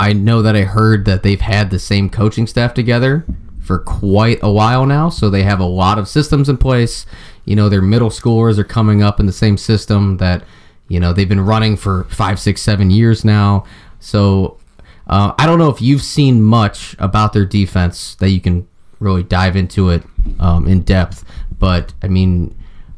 I 0.00 0.12
know 0.12 0.42
that 0.42 0.56
I 0.56 0.62
heard 0.62 1.04
that 1.04 1.22
they've 1.22 1.40
had 1.40 1.70
the 1.70 1.78
same 1.78 2.10
coaching 2.10 2.46
staff 2.46 2.74
together 2.74 3.24
for 3.64 3.78
quite 3.78 4.38
a 4.42 4.50
while 4.50 4.86
now, 4.86 5.08
so 5.08 5.30
they 5.30 5.42
have 5.42 5.60
a 5.60 5.64
lot 5.64 5.98
of 5.98 6.08
systems 6.08 6.48
in 6.48 6.56
place. 6.56 7.06
You 7.44 7.56
know, 7.56 7.68
their 7.68 7.82
middle 7.82 8.10
schoolers 8.10 8.58
are 8.58 8.64
coming 8.64 9.02
up 9.02 9.20
in 9.20 9.26
the 9.26 9.32
same 9.32 9.56
system 9.56 10.18
that 10.18 10.44
you 10.88 11.00
know 11.00 11.12
they've 11.12 11.28
been 11.28 11.40
running 11.40 11.76
for 11.76 12.04
five, 12.04 12.38
six, 12.38 12.62
seven 12.62 12.90
years 12.90 13.24
now. 13.24 13.64
So 14.00 14.58
uh, 15.06 15.32
I 15.38 15.46
don't 15.46 15.58
know 15.58 15.70
if 15.70 15.80
you've 15.80 16.02
seen 16.02 16.42
much 16.42 16.94
about 16.98 17.32
their 17.32 17.46
defense 17.46 18.14
that 18.16 18.30
you 18.30 18.40
can 18.40 18.68
really 19.00 19.22
dive 19.22 19.56
into 19.56 19.90
it 19.90 20.02
um, 20.38 20.68
in 20.68 20.82
depth, 20.82 21.24
but 21.58 21.92
I 22.02 22.08
mean, 22.08 22.56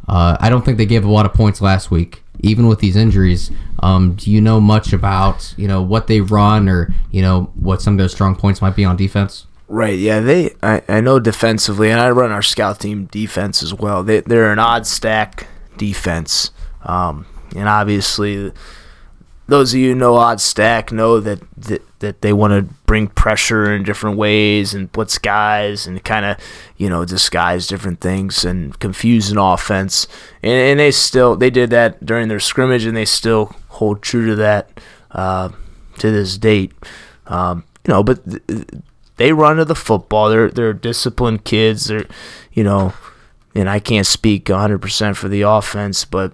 uh, 0.08 0.36
I 0.40 0.50
don't 0.50 0.64
think 0.64 0.78
they 0.78 0.86
gave 0.86 1.04
a 1.04 1.10
lot 1.10 1.26
of 1.26 1.32
points 1.32 1.60
last 1.60 1.90
week 1.90 2.22
even 2.40 2.66
with 2.66 2.80
these 2.80 2.96
injuries, 2.96 3.50
um, 3.80 4.14
do 4.14 4.30
you 4.30 4.40
know 4.40 4.60
much 4.60 4.92
about 4.92 5.54
you 5.56 5.68
know 5.68 5.82
what 5.82 6.06
they 6.06 6.20
run 6.20 6.68
or 6.68 6.94
you 7.10 7.22
know 7.22 7.50
what 7.54 7.82
some 7.82 7.94
of 7.94 7.98
their 7.98 8.08
strong 8.08 8.36
points 8.36 8.60
might 8.60 8.76
be 8.76 8.84
on 8.84 8.96
defense? 8.96 9.46
Right. 9.68 9.98
Yeah. 9.98 10.20
They. 10.20 10.54
I, 10.62 10.82
I 10.88 11.00
know 11.00 11.18
defensively, 11.18 11.90
and 11.90 12.00
I 12.00 12.10
run 12.10 12.30
our 12.30 12.42
scout 12.42 12.80
team 12.80 13.06
defense 13.06 13.62
as 13.62 13.74
well. 13.74 14.02
They 14.02 14.20
they're 14.20 14.52
an 14.52 14.58
odd 14.58 14.86
stack 14.86 15.48
defense, 15.76 16.50
um, 16.82 17.26
and 17.54 17.68
obviously 17.68 18.52
those 19.48 19.72
of 19.72 19.80
you 19.80 19.94
know 19.94 20.16
Odd 20.16 20.40
Stack 20.40 20.90
know 20.90 21.20
that 21.20 21.40
that, 21.56 21.82
that 22.00 22.20
they 22.20 22.32
want 22.32 22.52
to 22.52 22.74
bring 22.86 23.08
pressure 23.08 23.72
in 23.72 23.82
different 23.84 24.16
ways 24.16 24.74
and 24.74 24.90
blitz 24.90 25.18
guys 25.18 25.86
and 25.86 26.02
kind 26.04 26.24
of 26.24 26.36
you 26.76 26.88
know 26.88 27.04
disguise 27.04 27.66
different 27.66 28.00
things 28.00 28.44
and 28.44 28.78
confuse 28.78 29.30
an 29.30 29.38
offense. 29.38 30.08
And, 30.42 30.52
and 30.52 30.80
they 30.80 30.90
still 30.90 31.36
they 31.36 31.50
did 31.50 31.70
that 31.70 32.04
during 32.04 32.28
their 32.28 32.40
scrimmage 32.40 32.84
and 32.84 32.96
they 32.96 33.04
still 33.04 33.54
hold 33.68 34.02
true 34.02 34.26
to 34.26 34.34
that 34.36 34.80
uh, 35.12 35.50
to 35.98 36.10
this 36.10 36.38
date. 36.38 36.72
Um, 37.26 37.64
you 37.86 37.92
know, 37.92 38.02
but 38.02 38.18
they 39.16 39.32
run 39.32 39.56
to 39.56 39.64
the 39.64 39.74
football. 39.74 40.28
They're 40.28 40.50
they're 40.50 40.72
disciplined 40.72 41.44
kids. 41.44 41.86
They're 41.86 42.06
you 42.52 42.64
know, 42.64 42.94
and 43.54 43.68
I 43.68 43.80
can't 43.80 44.06
speak 44.06 44.46
100% 44.46 45.16
for 45.16 45.28
the 45.28 45.42
offense, 45.42 46.04
but 46.04 46.32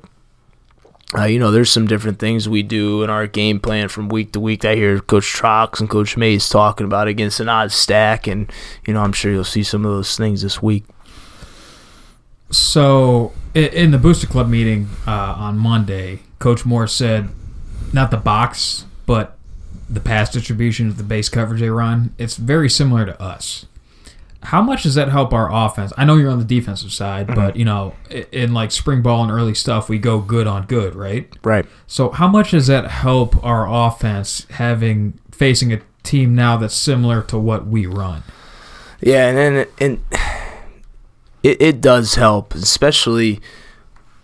uh, 1.15 1.25
you 1.25 1.39
know, 1.39 1.51
there's 1.51 1.71
some 1.71 1.87
different 1.87 2.19
things 2.19 2.49
we 2.49 2.63
do 2.63 3.03
in 3.03 3.11
our 3.11 3.27
game 3.27 3.61
plan 3.61 3.89
from 3.89 4.09
week 4.09 4.33
to 4.33 4.41
week. 4.41 4.65
I 4.65 4.77
hear 4.77 4.99
Coach 4.99 5.25
Trox 5.25 5.79
and 5.79 5.91
Coach 5.91 6.17
Mays 6.17 6.49
talking 6.49 6.87
about 6.87 7.07
against 7.07 7.39
an 7.39 7.49
odd 7.49 7.71
stack, 7.71 8.27
and 8.27 8.51
you 8.87 8.95
know, 8.95 9.03
I'm 9.03 9.13
sure 9.13 9.31
you'll 9.31 9.45
see 9.45 9.63
some 9.63 9.85
of 9.85 9.93
those 9.93 10.17
things 10.17 10.43
this 10.43 10.63
week. 10.63 10.85
So 12.51 13.33
in 13.55 13.91
the 13.91 13.99
Booster 13.99 14.27
Club 14.27 14.49
meeting 14.49 14.89
uh, 15.07 15.35
on 15.37 15.59
Monday, 15.59 16.21
Coach 16.39 16.65
Moore 16.65 16.87
said, 16.87 17.29
not 17.93 18.11
the 18.11 18.17
box, 18.17 18.85
but 19.07 19.37
the 19.93 20.01
pass 20.01 20.31
distribution 20.31 20.89
of 20.89 20.97
the 20.97 21.03
base 21.03 21.29
coverage 21.29 21.61
they 21.61 21.71
run. 21.71 22.15
It's 22.19 22.37
very 22.37 22.71
similar 22.71 23.05
to 23.05 23.21
us. 23.23 23.67
How 24.45 24.61
much 24.61 24.83
does 24.83 24.97
that 24.97 25.09
help 25.09 25.33
our 25.33 25.53
offense? 25.53 25.93
I 25.97 26.05
know 26.05 26.17
you're 26.17 26.31
on 26.31 26.41
the 26.41 26.45
defensive 26.45 26.93
side, 26.93 27.29
but 27.29 27.55
you 27.55 27.65
know, 27.65 27.95
in 28.33 28.53
like 28.53 28.73
spring 28.73 29.01
ball 29.01 29.23
and 29.23 29.31
early 29.31 29.55
stuff, 29.55 29.89
we 29.89 29.99
go 29.99 30.21
good 30.21 30.49
on 30.49 30.67
good, 30.67 30.97
right? 30.97 31.33
Right. 31.45 31.65
So 31.87 32.11
how 32.11 32.27
much 32.27 32.51
does 32.51 32.67
that 32.67 32.91
help 32.91 33.43
our 33.45 33.69
offense 33.69 34.47
having 34.51 35.21
facing 35.31 35.73
a 35.73 35.81
team 36.03 36.35
now 36.35 36.57
that's 36.57 36.75
similar 36.75 37.23
to 37.25 37.39
what 37.39 37.67
we 37.69 37.87
run? 37.87 38.25
Yeah, 39.01 39.29
and 39.29 39.39
then 39.39 39.67
and 39.79 40.05
it 41.45 41.63
it 41.63 41.81
does 41.81 42.17
help, 42.17 42.55
especially 42.55 43.41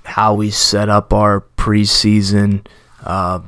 how 0.05 0.35
we 0.35 0.51
set 0.51 0.89
up 0.89 1.13
our 1.13 1.45
preseason 1.57 2.67
uh, 3.05 3.41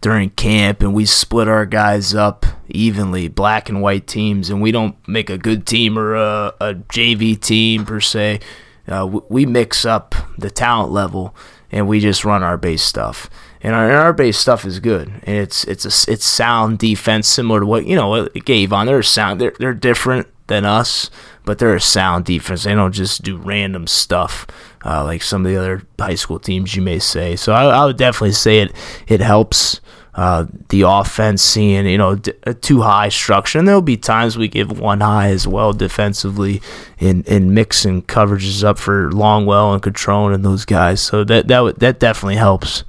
during 0.00 0.30
camp, 0.30 0.82
and 0.82 0.94
we 0.94 1.04
split 1.04 1.48
our 1.48 1.66
guys 1.66 2.14
up 2.14 2.46
evenly, 2.68 3.28
black 3.28 3.68
and 3.68 3.82
white 3.82 4.06
teams, 4.06 4.48
and 4.48 4.62
we 4.62 4.72
don't 4.72 4.96
make 5.06 5.28
a 5.28 5.38
good 5.38 5.66
team 5.66 5.98
or 5.98 6.14
a, 6.14 6.54
a 6.60 6.74
JV 6.74 7.38
team 7.38 7.84
per 7.84 8.00
se. 8.00 8.40
Uh, 8.88 9.06
we 9.28 9.46
mix 9.46 9.84
up 9.84 10.14
the 10.38 10.50
talent 10.50 10.90
level, 10.90 11.34
and 11.70 11.86
we 11.86 12.00
just 12.00 12.24
run 12.24 12.42
our 12.42 12.56
base 12.56 12.82
stuff. 12.82 13.28
And 13.62 13.74
our, 13.74 13.88
and 13.88 13.96
our 13.96 14.12
base 14.14 14.38
stuff 14.38 14.64
is 14.64 14.80
good, 14.80 15.08
and 15.08 15.36
it's 15.36 15.64
it's 15.64 15.84
a 15.84 16.10
it's 16.10 16.24
sound 16.24 16.78
defense, 16.78 17.28
similar 17.28 17.60
to 17.60 17.66
what 17.66 17.84
you 17.84 17.94
know 17.94 18.28
Avon. 18.48 18.86
They're 18.86 19.02
sound. 19.02 19.40
They're 19.40 19.54
they're 19.58 19.74
different 19.74 20.28
than 20.46 20.64
us, 20.64 21.10
but 21.44 21.58
they're 21.58 21.74
a 21.74 21.80
sound 21.80 22.24
defense. 22.24 22.64
They 22.64 22.74
don't 22.74 22.92
just 22.92 23.22
do 23.22 23.36
random 23.36 23.86
stuff 23.86 24.46
uh, 24.84 25.04
like 25.04 25.22
some 25.22 25.44
of 25.44 25.52
the 25.52 25.58
other 25.58 25.82
high 25.98 26.14
school 26.14 26.38
teams 26.38 26.74
you 26.74 26.82
may 26.82 26.98
say. 26.98 27.36
So 27.36 27.52
I, 27.52 27.64
I 27.66 27.84
would 27.84 27.96
definitely 27.96 28.32
say 28.32 28.60
it 28.60 28.74
it 29.06 29.20
helps 29.20 29.80
uh, 30.20 30.44
the 30.68 30.82
offense 30.82 31.40
seeing 31.40 31.86
you 31.86 31.96
know 31.96 32.14
d- 32.14 32.34
a 32.42 32.52
two 32.52 32.82
high 32.82 33.08
structure, 33.08 33.58
and 33.58 33.66
there'll 33.66 33.80
be 33.80 33.96
times 33.96 34.36
we 34.36 34.48
give 34.48 34.78
one 34.78 35.00
high 35.00 35.30
as 35.30 35.48
well 35.48 35.72
defensively 35.72 36.60
in 36.98 37.22
in 37.22 37.54
mixing 37.54 38.02
coverages 38.02 38.62
up 38.62 38.78
for 38.78 39.10
Longwell 39.12 39.72
and 39.72 39.82
Catrone 39.82 40.34
and 40.34 40.44
those 40.44 40.66
guys. 40.66 41.00
So 41.00 41.24
that 41.24 41.48
that 41.48 41.60
would, 41.60 41.76
that 41.80 42.00
definitely 42.00 42.36
helps. 42.36 42.84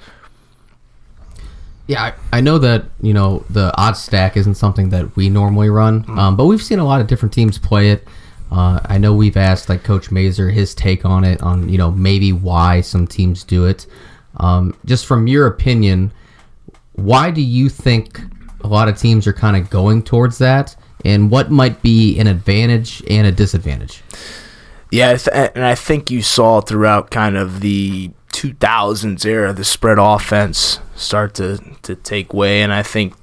Yeah, 1.88 2.04
I, 2.04 2.14
I 2.34 2.42
know 2.42 2.58
that 2.58 2.84
you 3.02 3.14
know 3.14 3.46
the 3.50 3.74
odd 3.78 3.94
stack 3.94 4.36
isn't 4.36 4.56
something 4.56 4.90
that 4.90 5.16
we 5.16 5.30
normally 5.30 5.70
run, 5.70 6.04
um, 6.10 6.36
but 6.36 6.48
we've 6.48 6.62
seen 6.62 6.80
a 6.80 6.86
lot 6.86 7.00
of 7.00 7.08
different 7.08 7.32
teams 7.32 7.58
play 7.58 7.92
it. 7.92 8.06
Uh, 8.52 8.82
I 8.84 8.98
know 8.98 9.14
we've 9.14 9.38
asked 9.38 9.70
like 9.70 9.86
Coach 9.86 10.12
Mazer 10.12 10.50
his 10.50 10.76
take 10.76 11.06
on 11.06 11.24
it, 11.24 11.42
on 11.42 11.70
you 11.70 11.78
know 11.78 11.92
maybe 11.92 12.34
why 12.34 12.82
some 12.82 13.08
teams 13.08 13.46
do 13.46 13.68
it. 13.68 13.88
Um, 14.36 14.76
just 14.84 15.06
from 15.06 15.28
your 15.28 15.48
opinion, 15.48 16.12
why 17.04 17.32
do 17.32 17.42
you 17.42 17.70
think 17.70 18.22
a 18.62 18.68
lot 18.68 18.88
of 18.88 18.98
teams 18.98 19.28
are 19.28 19.34
kind 19.34 19.58
of 19.58 19.70
going 19.70 20.04
towards 20.04 20.38
that, 20.40 20.76
and 21.04 21.32
what 21.32 21.52
might 21.52 21.82
be 21.82 22.18
an 22.20 22.28
advantage 22.28 23.04
and 23.10 23.28
a 23.28 23.32
disadvantage? 23.32 24.04
Yeah, 24.92 25.18
and 25.34 25.66
I 25.66 25.76
think 25.76 26.12
you 26.12 26.22
saw 26.22 26.62
throughout 26.62 27.12
kind 27.12 27.38
of 27.38 27.62
the 27.62 28.12
2000s 28.34 29.26
era 29.26 29.54
the 29.54 29.64
spread 29.64 29.98
offense 30.00 30.80
start 30.96 31.34
to, 31.36 31.60
to 31.84 31.96
take 31.96 32.34
way, 32.34 32.62
and 32.62 32.74
I 32.74 32.84
think 32.84 33.14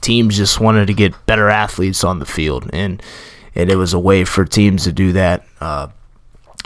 teams 0.00 0.36
just 0.36 0.60
wanted 0.60 0.86
to 0.86 0.94
get 0.94 1.26
better 1.26 1.48
athletes 1.48 2.04
on 2.04 2.18
the 2.18 2.26
field, 2.26 2.68
and 2.72 3.02
and 3.54 3.70
it 3.70 3.76
was 3.76 3.92
a 3.92 3.98
way 3.98 4.24
for 4.24 4.44
teams 4.44 4.84
to 4.84 4.92
do 4.92 5.12
that. 5.12 5.44
Uh, 5.60 5.88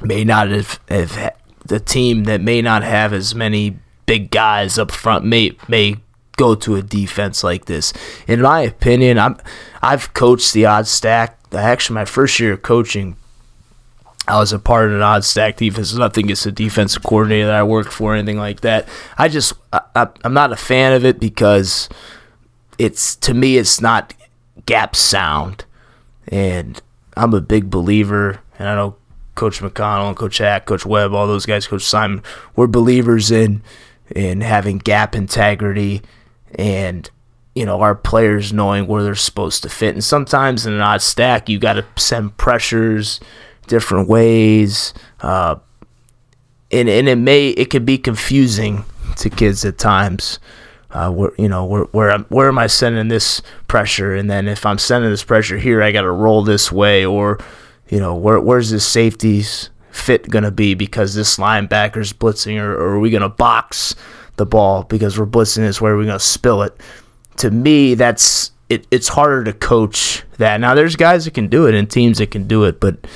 may 0.03 0.25
not 0.25 0.49
have, 0.49 0.81
have 0.89 1.33
the 1.65 1.81
team 1.81 2.25
that 2.25 2.41
may 2.41 2.61
not 2.61 2.83
have 2.83 3.13
as 3.13 3.35
many 3.35 3.79
big 4.07 4.31
guys 4.31 4.79
up 4.79 4.91
front 4.91 5.25
may 5.25 5.57
may 5.69 5.97
go 6.37 6.55
to 6.55 6.77
a 6.77 6.83
defense 6.83 7.45
like 7.45 7.67
this. 7.67 7.93
In 8.27 8.41
my 8.43 8.61
opinion, 8.61 9.19
I'm 9.19 9.39
I've 9.81 10.15
coached 10.15 10.53
the 10.53 10.67
odd 10.67 10.87
stack. 10.87 11.39
Actually, 11.53 11.95
my 11.95 12.05
first 12.05 12.39
year 12.41 12.55
of 12.55 12.63
coaching, 12.63 13.17
I 14.27 14.39
was 14.39 14.53
a 14.53 14.59
part 14.59 14.87
of 14.89 14.95
an 14.95 15.03
odd 15.03 15.25
stack 15.25 15.57
defense. 15.57 15.95
Nothing 15.95 16.25
against 16.25 16.45
the 16.45 16.53
defensive 16.53 17.03
coordinator 17.03 17.47
that 17.47 17.55
I 17.55 17.63
worked 17.63 17.93
for, 17.93 18.13
or 18.13 18.17
anything 18.17 18.39
like 18.39 18.61
that. 18.61 18.89
I 19.19 19.29
just 19.29 19.53
I, 19.73 20.09
I'm 20.25 20.35
not 20.35 20.53
a 20.53 20.57
fan 20.57 20.93
of 20.93 21.05
it 21.05 21.21
because 21.21 21.89
it's 22.79 23.17
to 23.17 23.35
me 23.35 23.59
it's 23.59 23.81
not 23.81 24.15
gap 24.67 24.97
sound, 24.97 25.65
and 26.29 26.81
I'm 27.17 27.35
a 27.35 27.41
big 27.41 27.71
believer, 27.71 28.41
and 28.59 28.69
I 28.69 28.75
know 28.75 28.97
Coach 29.35 29.61
McConnell 29.61 30.09
and 30.09 30.17
Coach 30.17 30.39
Hack, 30.39 30.67
Coach 30.67 30.87
Webb, 30.87 31.13
all 31.13 31.27
those 31.27 31.47
guys, 31.47 31.67
Coach 31.67 31.83
Simon, 31.83 32.23
we're 32.57 32.67
believers 32.67 33.31
in 33.31 33.63
in 34.15 34.41
having 34.43 34.79
gap 34.79 35.15
integrity 35.15 36.03
and 36.55 37.11
you 37.55 37.67
know 37.67 37.81
our 37.81 37.95
players 37.95 38.53
knowing 38.53 38.87
where 38.87 39.03
they're 39.03 39.15
supposed 39.15 39.63
to 39.63 39.69
fit. 39.69 39.95
And 39.95 40.05
sometimes 40.05 40.67
in 40.67 40.73
an 40.73 40.81
odd 40.81 41.03
stack, 41.03 41.49
you 41.49 41.59
got 41.59 41.75
to 41.75 41.85
send 41.97 42.37
pressures 42.37 43.21
different 43.67 44.09
ways, 44.09 44.95
uh, 45.21 45.57
and 46.71 46.89
and 46.89 47.09
it 47.09 47.17
may 47.17 47.49
it 47.51 47.71
could 47.71 47.87
be 47.87 47.99
confusing 47.99 48.85
to 49.17 49.31
kids 49.31 49.65
at 49.65 49.79
times. 49.79 50.39
Uh, 50.91 51.11
where 51.11 51.33
you 51.39 51.49
know 51.49 51.65
where 51.65 51.85
where 51.85 52.11
am 52.11 52.25
where 52.25 52.49
am 52.49 52.59
I 52.59 52.67
sending 52.67 53.09
this 53.09 53.41
pressure, 53.67 54.15
and 54.15 54.29
then 54.29 54.47
if 54.47 54.67
I'm 54.67 54.79
sending 54.79 55.11
this 55.11 55.25
pressure 55.25 55.57
here, 55.57 55.83
I 55.83 55.91
got 55.91 56.03
to 56.03 56.11
roll 56.11 56.43
this 56.43 56.71
way, 56.71 57.07
or 57.07 57.39
you 57.89 57.99
know 57.99 58.15
where 58.15 58.39
where's 58.39 58.71
this 58.71 58.87
safety's 58.87 59.71
fit 59.91 60.29
gonna 60.29 60.51
be 60.51 60.75
because 60.75 61.15
this 61.15 61.39
linebacker's 61.39 62.13
blitzing, 62.13 62.61
or, 62.61 62.75
or 62.75 62.95
are 62.95 62.99
we 62.99 63.11
gonna 63.11 63.29
box 63.31 63.95
the 64.37 64.47
ball 64.47 64.85
because 64.85 65.19
we're 65.19 65.27
blitzing 65.27 65.59
this? 65.59 65.81
Where 65.81 65.95
are 65.95 65.99
gonna 66.05 66.19
spill 66.19 66.63
it? 66.63 66.79
To 67.39 67.51
me, 67.51 67.95
that's 67.95 68.53
it, 68.69 68.87
it's 68.91 69.09
harder 69.09 69.45
to 69.45 69.53
coach 69.53 70.25
that. 70.39 70.61
Now 70.61 70.75
there's 70.75 70.97
guys 70.97 71.25
that 71.25 71.35
can 71.35 71.49
do 71.49 71.67
it 71.67 71.75
and 71.75 71.91
teams 71.91 72.19
that 72.19 72.31
can 72.31 72.47
do 72.47 72.65
it, 72.65 72.81
but 72.81 73.07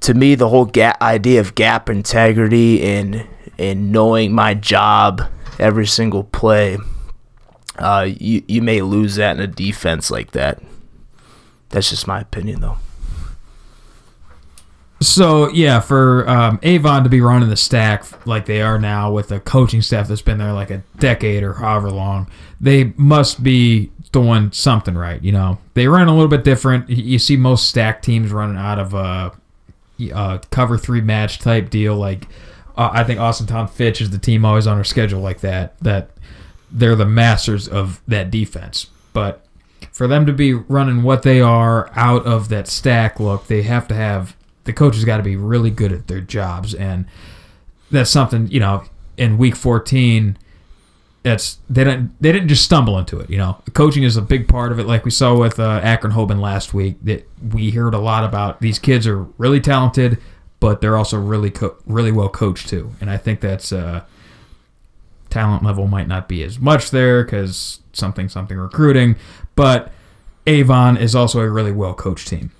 to 0.00 0.14
me, 0.14 0.34
the 0.34 0.48
whole 0.48 0.70
idea 1.00 1.40
of 1.40 1.54
gap 1.54 1.90
integrity 1.90 2.82
and 2.82 3.26
and 3.58 3.90
knowing 3.90 4.32
my 4.32 4.54
job 4.54 5.22
every 5.58 5.86
single 5.86 6.24
play, 6.24 6.78
uh, 7.78 8.08
you 8.08 8.42
you 8.46 8.62
may 8.62 8.80
lose 8.82 9.16
that 9.16 9.36
in 9.36 9.42
a 9.42 9.46
defense 9.46 10.10
like 10.10 10.32
that. 10.32 10.62
That's 11.70 11.90
just 11.90 12.06
my 12.06 12.20
opinion, 12.20 12.60
though. 12.60 12.78
So 15.00 15.48
yeah, 15.50 15.78
for 15.80 16.28
um, 16.28 16.58
Avon 16.62 17.04
to 17.04 17.10
be 17.10 17.20
running 17.20 17.48
the 17.48 17.56
stack 17.56 18.26
like 18.26 18.46
they 18.46 18.60
are 18.60 18.78
now 18.78 19.12
with 19.12 19.30
a 19.30 19.38
coaching 19.38 19.80
staff 19.80 20.08
that's 20.08 20.22
been 20.22 20.38
there 20.38 20.52
like 20.52 20.70
a 20.70 20.82
decade 20.98 21.44
or 21.44 21.54
however 21.54 21.90
long, 21.90 22.28
they 22.60 22.92
must 22.96 23.42
be 23.42 23.92
doing 24.10 24.50
something 24.50 24.96
right. 24.96 25.22
You 25.22 25.32
know, 25.32 25.58
they 25.74 25.86
run 25.86 26.08
a 26.08 26.12
little 26.12 26.28
bit 26.28 26.42
different. 26.42 26.90
You 26.90 27.18
see 27.18 27.36
most 27.36 27.68
stack 27.68 28.02
teams 28.02 28.32
running 28.32 28.56
out 28.56 28.80
of 28.80 28.94
a, 28.94 29.32
a 30.12 30.40
cover 30.50 30.76
three 30.76 31.00
match 31.00 31.38
type 31.38 31.70
deal. 31.70 31.94
Like 31.94 32.26
uh, 32.76 32.90
I 32.92 33.04
think 33.04 33.20
Austintown 33.20 33.70
Fitch 33.70 34.00
is 34.00 34.10
the 34.10 34.18
team 34.18 34.44
always 34.44 34.66
on 34.66 34.78
our 34.78 34.84
schedule 34.84 35.20
like 35.20 35.40
that. 35.40 35.78
That 35.78 36.10
they're 36.72 36.96
the 36.96 37.06
masters 37.06 37.68
of 37.68 38.00
that 38.08 38.32
defense, 38.32 38.88
but 39.12 39.44
for 39.92 40.08
them 40.08 40.26
to 40.26 40.32
be 40.32 40.54
running 40.54 41.02
what 41.02 41.22
they 41.22 41.40
are 41.40 41.90
out 41.94 42.26
of 42.26 42.48
that 42.48 42.66
stack 42.66 43.20
look, 43.20 43.46
they 43.46 43.62
have 43.62 43.86
to 43.88 43.94
have 43.94 44.36
the 44.68 44.72
coaches 44.74 45.02
got 45.02 45.16
to 45.16 45.22
be 45.22 45.34
really 45.34 45.70
good 45.70 45.92
at 45.92 46.08
their 46.08 46.20
jobs, 46.20 46.74
and 46.74 47.06
that's 47.90 48.10
something 48.10 48.46
you 48.48 48.60
know. 48.60 48.84
In 49.16 49.38
week 49.38 49.56
fourteen, 49.56 50.36
that's 51.22 51.58
they 51.70 51.84
didn't 51.84 52.12
they 52.20 52.30
didn't 52.32 52.48
just 52.48 52.64
stumble 52.64 52.98
into 52.98 53.18
it. 53.18 53.30
You 53.30 53.38
know, 53.38 53.62
coaching 53.72 54.02
is 54.02 54.18
a 54.18 54.22
big 54.22 54.46
part 54.46 54.70
of 54.70 54.78
it. 54.78 54.86
Like 54.86 55.06
we 55.06 55.10
saw 55.10 55.34
with 55.34 55.58
uh, 55.58 55.80
Akron 55.82 56.12
Hoban 56.12 56.38
last 56.38 56.74
week, 56.74 56.98
that 57.02 57.26
we 57.52 57.70
heard 57.70 57.94
a 57.94 57.98
lot 57.98 58.24
about. 58.24 58.60
These 58.60 58.78
kids 58.78 59.06
are 59.06 59.22
really 59.38 59.58
talented, 59.58 60.18
but 60.60 60.82
they're 60.82 60.98
also 60.98 61.18
really 61.18 61.50
co- 61.50 61.76
really 61.86 62.12
well 62.12 62.28
coached 62.28 62.68
too, 62.68 62.92
and 63.00 63.10
I 63.10 63.16
think 63.16 63.40
that's. 63.40 63.72
Uh, 63.72 64.04
talent 65.30 65.62
level 65.62 65.86
might 65.86 66.08
not 66.08 66.26
be 66.26 66.42
as 66.42 66.58
much 66.58 66.90
there 66.90 67.22
because 67.22 67.80
something 67.92 68.30
something 68.30 68.56
recruiting, 68.56 69.14
but 69.56 69.92
Avon 70.46 70.96
is 70.96 71.14
also 71.14 71.40
a 71.40 71.50
really 71.50 71.72
well 71.72 71.92
coached 71.92 72.28
team. 72.28 72.50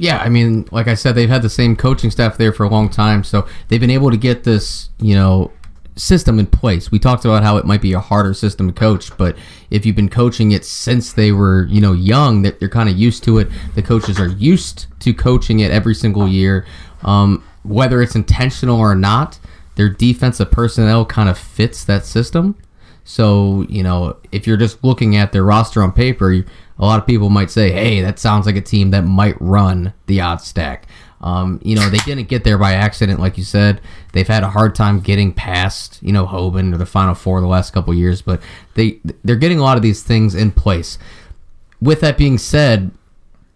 Yeah, 0.00 0.16
I 0.16 0.30
mean, 0.30 0.66
like 0.70 0.88
I 0.88 0.94
said, 0.94 1.14
they've 1.14 1.28
had 1.28 1.42
the 1.42 1.50
same 1.50 1.76
coaching 1.76 2.10
staff 2.10 2.38
there 2.38 2.54
for 2.54 2.64
a 2.64 2.70
long 2.70 2.88
time, 2.88 3.22
so 3.22 3.46
they've 3.68 3.78
been 3.78 3.90
able 3.90 4.10
to 4.10 4.16
get 4.16 4.44
this, 4.44 4.88
you 4.98 5.14
know, 5.14 5.50
system 5.94 6.38
in 6.38 6.46
place. 6.46 6.90
We 6.90 6.98
talked 6.98 7.26
about 7.26 7.42
how 7.42 7.58
it 7.58 7.66
might 7.66 7.82
be 7.82 7.92
a 7.92 8.00
harder 8.00 8.32
system 8.32 8.68
to 8.68 8.72
coach, 8.72 9.14
but 9.18 9.36
if 9.68 9.84
you've 9.84 9.96
been 9.96 10.08
coaching 10.08 10.52
it 10.52 10.64
since 10.64 11.12
they 11.12 11.32
were, 11.32 11.66
you 11.66 11.82
know, 11.82 11.92
young, 11.92 12.40
that 12.42 12.60
they're 12.60 12.70
kind 12.70 12.88
of 12.88 12.96
used 12.96 13.22
to 13.24 13.36
it. 13.40 13.48
The 13.74 13.82
coaches 13.82 14.18
are 14.18 14.28
used 14.28 14.86
to 15.00 15.12
coaching 15.12 15.60
it 15.60 15.70
every 15.70 15.94
single 15.94 16.26
year, 16.26 16.64
um, 17.02 17.44
whether 17.62 18.00
it's 18.00 18.14
intentional 18.16 18.80
or 18.80 18.94
not. 18.94 19.38
Their 19.76 19.90
defensive 19.90 20.50
personnel 20.50 21.04
kind 21.04 21.28
of 21.28 21.36
fits 21.36 21.84
that 21.84 22.06
system. 22.06 22.56
So, 23.04 23.66
you 23.68 23.82
know, 23.82 24.16
if 24.32 24.46
you're 24.46 24.56
just 24.56 24.82
looking 24.82 25.14
at 25.16 25.32
their 25.32 25.44
roster 25.44 25.82
on 25.82 25.92
paper, 25.92 26.44
a 26.80 26.86
lot 26.86 26.98
of 26.98 27.06
people 27.06 27.28
might 27.28 27.50
say, 27.50 27.70
hey, 27.70 28.00
that 28.00 28.18
sounds 28.18 28.46
like 28.46 28.56
a 28.56 28.60
team 28.60 28.90
that 28.90 29.02
might 29.02 29.40
run 29.40 29.92
the 30.06 30.20
odd 30.20 30.40
stack. 30.40 30.86
Um, 31.20 31.60
you 31.62 31.76
know, 31.76 31.90
they 31.90 31.98
didn't 31.98 32.28
get 32.28 32.44
there 32.44 32.56
by 32.56 32.72
accident, 32.72 33.20
like 33.20 33.36
you 33.36 33.44
said. 33.44 33.82
They've 34.14 34.26
had 34.26 34.42
a 34.42 34.48
hard 34.48 34.74
time 34.74 35.00
getting 35.00 35.34
past, 35.34 35.98
you 36.02 36.12
know, 36.12 36.26
Hoban 36.26 36.72
or 36.72 36.78
the 36.78 36.86
Final 36.86 37.14
Four 37.14 37.42
the 37.42 37.46
last 37.46 37.74
couple 37.74 37.92
years, 37.92 38.22
but 38.22 38.40
they 38.74 38.98
they're 39.22 39.36
getting 39.36 39.58
a 39.58 39.62
lot 39.62 39.76
of 39.76 39.82
these 39.82 40.02
things 40.02 40.34
in 40.34 40.50
place. 40.50 40.98
With 41.82 42.00
that 42.00 42.16
being 42.16 42.38
said, 42.38 42.90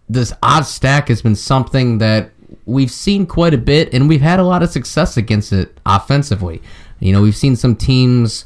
this 0.07 0.31
odd 0.43 0.67
stack 0.67 1.07
has 1.07 1.23
been 1.23 1.35
something 1.35 1.97
that 1.97 2.29
we've 2.65 2.91
seen 2.91 3.25
quite 3.25 3.55
a 3.55 3.57
bit, 3.57 3.91
and 3.91 4.07
we've 4.07 4.21
had 4.21 4.39
a 4.39 4.43
lot 4.43 4.61
of 4.61 4.69
success 4.69 5.17
against 5.17 5.51
it 5.51 5.79
offensively. 5.87 6.61
You 6.99 7.13
know, 7.13 7.23
we've 7.23 7.35
seen 7.35 7.55
some 7.55 7.75
teams 7.75 8.45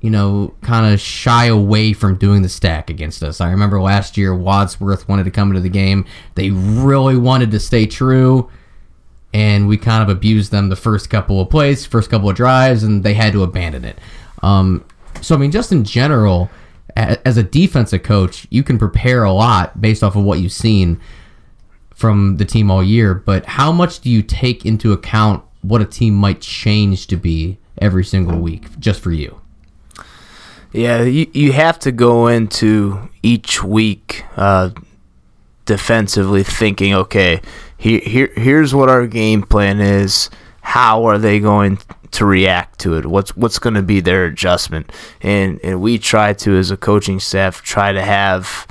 you 0.00 0.10
know, 0.10 0.54
kind 0.62 0.92
of 0.92 1.00
shy 1.00 1.46
away 1.46 1.92
from 1.92 2.16
doing 2.16 2.42
the 2.42 2.48
stack 2.48 2.88
against 2.88 3.22
us. 3.22 3.40
I 3.40 3.50
remember 3.50 3.80
last 3.80 4.16
year 4.16 4.34
Wadsworth 4.34 5.08
wanted 5.08 5.24
to 5.24 5.30
come 5.30 5.50
into 5.50 5.60
the 5.60 5.68
game. 5.68 6.04
They 6.36 6.50
really 6.50 7.16
wanted 7.16 7.50
to 7.50 7.60
stay 7.60 7.86
true, 7.86 8.48
and 9.34 9.66
we 9.66 9.76
kind 9.76 10.02
of 10.02 10.08
abused 10.08 10.52
them 10.52 10.68
the 10.68 10.76
first 10.76 11.10
couple 11.10 11.40
of 11.40 11.50
plays, 11.50 11.84
first 11.84 12.10
couple 12.10 12.30
of 12.30 12.36
drives, 12.36 12.84
and 12.84 13.02
they 13.02 13.14
had 13.14 13.32
to 13.32 13.42
abandon 13.42 13.84
it. 13.84 13.98
Um, 14.42 14.84
so, 15.20 15.34
I 15.34 15.38
mean, 15.38 15.50
just 15.50 15.72
in 15.72 15.82
general, 15.82 16.48
as 16.94 17.36
a 17.36 17.42
defensive 17.42 18.02
coach, 18.02 18.46
you 18.50 18.62
can 18.62 18.78
prepare 18.78 19.24
a 19.24 19.32
lot 19.32 19.80
based 19.80 20.02
off 20.02 20.16
of 20.16 20.24
what 20.24 20.38
you've 20.38 20.52
seen 20.52 21.00
from 21.94 22.36
the 22.36 22.44
team 22.44 22.70
all 22.70 22.82
year, 22.82 23.14
but 23.14 23.44
how 23.44 23.72
much 23.72 24.00
do 24.00 24.10
you 24.10 24.22
take 24.22 24.64
into 24.64 24.92
account 24.92 25.42
what 25.62 25.80
a 25.80 25.84
team 25.84 26.14
might 26.14 26.40
change 26.40 27.08
to 27.08 27.16
be 27.16 27.58
every 27.78 28.04
single 28.04 28.38
week 28.38 28.78
just 28.78 29.00
for 29.00 29.10
you? 29.10 29.40
Yeah, 30.72 31.02
you, 31.02 31.26
you 31.32 31.52
have 31.52 31.78
to 31.80 31.92
go 31.92 32.26
into 32.26 33.08
each 33.22 33.64
week 33.64 34.24
uh, 34.36 34.70
defensively 35.64 36.42
thinking, 36.42 36.94
okay, 36.94 37.40
here, 37.76 38.00
here 38.00 38.30
here's 38.34 38.74
what 38.74 38.88
our 38.88 39.06
game 39.06 39.42
plan 39.42 39.80
is. 39.80 40.30
How 40.60 41.04
are 41.04 41.16
they 41.16 41.40
going 41.40 41.78
to 42.10 42.26
react 42.26 42.80
to 42.80 42.96
it? 42.96 43.06
What's 43.06 43.34
what's 43.36 43.58
going 43.58 43.74
to 43.74 43.82
be 43.82 44.00
their 44.00 44.26
adjustment? 44.26 44.92
And 45.22 45.58
and 45.64 45.80
we 45.80 45.98
try 45.98 46.34
to, 46.34 46.56
as 46.56 46.70
a 46.70 46.76
coaching 46.76 47.20
staff, 47.20 47.62
try 47.62 47.92
to 47.92 48.02
have 48.02 48.66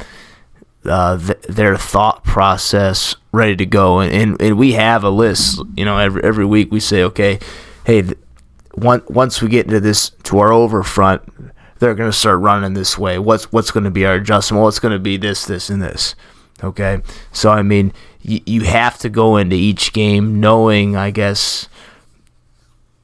uh, 0.85 1.17
th- 1.17 1.41
their 1.49 1.77
thought 1.77 2.23
process 2.23 3.15
ready 3.31 3.55
to 3.55 3.65
go. 3.65 3.99
And, 3.99 4.13
and 4.13 4.41
and 4.41 4.57
we 4.57 4.73
have 4.73 5.03
a 5.03 5.09
list. 5.09 5.59
You 5.75 5.85
know, 5.85 5.97
every 5.97 6.23
every 6.23 6.45
week 6.45 6.71
we 6.71 6.79
say, 6.79 7.03
okay, 7.03 7.39
hey. 7.85 8.03
Th- 8.03 8.17
once 8.79 9.41
we 9.41 9.49
get 9.49 9.65
into 9.65 9.79
this 9.79 10.11
to 10.21 10.37
our 10.37 10.53
over 10.53 10.83
front, 10.83 11.23
they're 11.80 11.95
going 11.95 12.11
to 12.11 12.17
start 12.17 12.39
running 12.39 12.73
this 12.73 12.97
way. 12.97 13.19
What's 13.19 13.51
what's 13.51 13.71
going 13.71 13.84
to 13.84 13.91
be 13.91 14.05
our 14.05 14.15
adjustment? 14.15 14.63
What's 14.63 14.80
going 14.80 14.93
to 14.93 14.99
be 14.99 15.17
this, 15.17 15.45
this, 15.45 15.69
and 15.69 15.82
this? 15.82 16.15
Okay, 16.63 16.99
so 17.32 17.51
I 17.51 17.61
mean, 17.61 17.93
y- 18.28 18.41
you 18.45 18.61
have 18.61 18.97
to 18.99 19.09
go 19.09 19.38
into 19.38 19.55
each 19.55 19.93
game 19.93 20.39
knowing, 20.39 20.95
I 20.95 21.11
guess, 21.11 21.69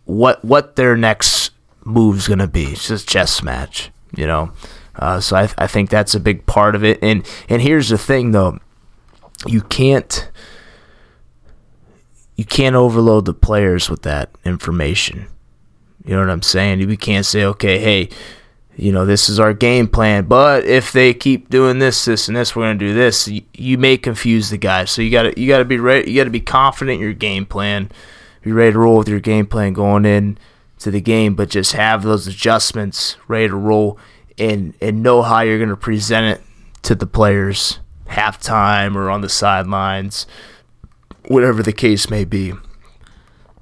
what 0.06 0.44
what 0.44 0.76
their 0.76 0.98
next 0.98 1.52
move's 1.86 2.28
going 2.28 2.40
to 2.40 2.48
be. 2.48 2.66
It's 2.66 2.88
just 2.88 3.08
chess 3.08 3.44
match, 3.44 3.92
you 4.16 4.26
know. 4.26 4.52
Uh, 4.96 5.20
so 5.20 5.36
I, 5.36 5.50
I 5.58 5.68
think 5.68 5.90
that's 5.90 6.16
a 6.16 6.20
big 6.20 6.46
part 6.46 6.76
of 6.76 6.84
it. 6.84 7.00
And 7.02 7.28
and 7.50 7.62
here's 7.62 7.90
the 7.90 7.98
thing, 7.98 8.32
though, 8.32 8.60
you 9.46 9.62
can't 9.62 10.30
you 12.36 12.46
can't 12.46 12.76
overload 12.76 13.26
the 13.26 13.34
players 13.34 13.90
with 13.90 14.02
that 14.04 14.32
information. 14.44 15.28
You 16.04 16.16
know 16.16 16.22
what 16.22 16.30
I'm 16.30 16.42
saying? 16.42 16.86
We 16.88 16.98
can't 16.98 17.26
say, 17.26 17.46
okay, 17.46 17.80
hey, 17.80 18.10
you 18.76 18.92
know, 18.92 19.06
this 19.06 19.30
is 19.30 19.40
our 19.40 19.54
game 19.54 19.88
plan. 19.88 20.26
But 20.26 20.66
if 20.66 20.92
they 20.92 21.14
keep 21.14 21.50
doing 21.50 21.80
this, 21.80 22.06
this, 22.06 22.28
and 22.28 22.36
this, 22.36 22.56
we're 22.56 22.64
gonna 22.64 22.80
do 22.80 22.94
this. 22.94 23.28
You, 23.28 23.42
you 23.54 23.78
may 23.78 23.98
confuse 23.98 24.50
the 24.50 24.58
guys. 24.58 24.92
So 24.92 25.02
you 25.02 25.12
gotta 25.12 25.34
you 25.40 25.48
gotta 25.48 25.66
be 25.66 25.78
ready. 25.78 26.12
You 26.12 26.20
gotta 26.20 26.30
be 26.30 26.40
confident 26.40 26.96
in 26.96 27.02
your 27.02 27.14
game 27.14 27.46
plan. 27.46 27.92
Be 28.42 28.52
ready 28.52 28.74
to 28.74 28.80
roll 28.80 28.98
with 28.98 29.08
your 29.08 29.20
game 29.20 29.46
plan 29.46 29.74
going 29.74 30.06
in 30.06 30.38
to 30.80 30.92
the 30.92 31.02
game, 31.02 31.36
but 31.36 31.50
just 31.50 31.74
have 31.74 32.04
those 32.04 32.28
adjustments 32.28 33.16
ready 33.28 33.48
to 33.48 33.56
roll 33.56 33.98
and 34.38 34.74
and 34.82 35.04
know 35.04 35.22
how 35.22 35.42
you're 35.42 35.60
gonna 35.60 35.78
present 35.78 36.38
it 36.40 36.44
to 36.84 36.96
the 36.96 37.08
players 37.08 37.80
halftime 38.10 38.96
or 38.96 39.10
on 39.10 39.22
the 39.22 39.30
sidelines, 39.30 40.26
whatever 41.28 41.64
the 41.64 41.74
case 41.74 42.10
may 42.10 42.26
be. 42.26 42.54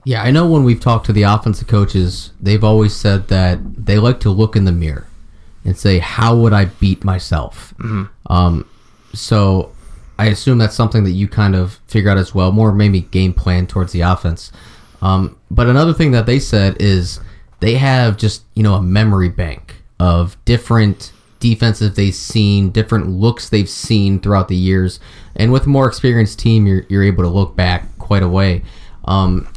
Yeah, 0.04 0.24
I 0.24 0.32
know 0.32 0.48
when 0.48 0.64
we've 0.64 0.80
talked 0.80 1.06
to 1.08 1.14
the 1.14 1.24
offensive 1.24 1.68
coaches, 1.68 2.32
they've 2.40 2.64
always 2.64 2.96
said 2.96 3.28
that 3.28 3.60
they 3.86 4.00
like 4.00 4.20
to 4.22 4.30
look 4.30 4.56
in 4.56 4.66
the 4.66 4.72
mirror 4.72 5.06
and 5.64 5.78
say, 5.78 6.00
"How 6.00 6.36
would 6.36 6.54
I 6.54 6.66
beat 6.66 7.04
myself?" 7.04 7.74
Mm-hmm. 7.78 8.06
Um, 8.32 8.66
so 9.14 9.72
I 10.18 10.28
assume 10.28 10.58
that's 10.58 10.76
something 10.76 11.04
that 11.04 11.12
you 11.12 11.28
kind 11.28 11.56
of 11.56 11.80
figure 11.88 12.10
out 12.10 12.18
as 12.18 12.34
well, 12.34 12.52
more 12.52 12.72
maybe 12.72 13.02
game 13.02 13.34
plan 13.34 13.68
towards 13.68 13.92
the 13.92 14.02
offense. 14.02 14.52
Um, 15.02 15.38
but 15.50 15.68
another 15.68 15.94
thing 15.94 16.12
that 16.12 16.26
they 16.26 16.40
said 16.40 16.78
is 16.80 17.20
they 17.60 17.76
have 17.76 18.18
just 18.18 18.44
you 18.56 18.64
know 18.64 18.76
a 18.76 18.82
memory 18.82 19.30
bank 19.30 19.76
of 20.00 20.36
different 20.46 21.12
defenses 21.40 21.96
they've 21.96 22.14
seen, 22.14 22.72
different 22.72 23.08
looks 23.08 23.50
they've 23.50 23.70
seen 23.70 24.20
throughout 24.20 24.48
the 24.48 24.56
years, 24.56 25.00
and 25.36 25.52
with 25.52 25.66
a 25.66 25.70
more 25.70 25.88
experienced 25.88 26.40
team, 26.40 26.66
you're 26.66 26.86
you're 26.90 27.04
able 27.04 27.24
to 27.24 27.30
look 27.30 27.56
back 27.56 27.86
quite 28.00 28.24
a 28.24 28.30
way. 28.30 28.64
Um, 29.06 29.48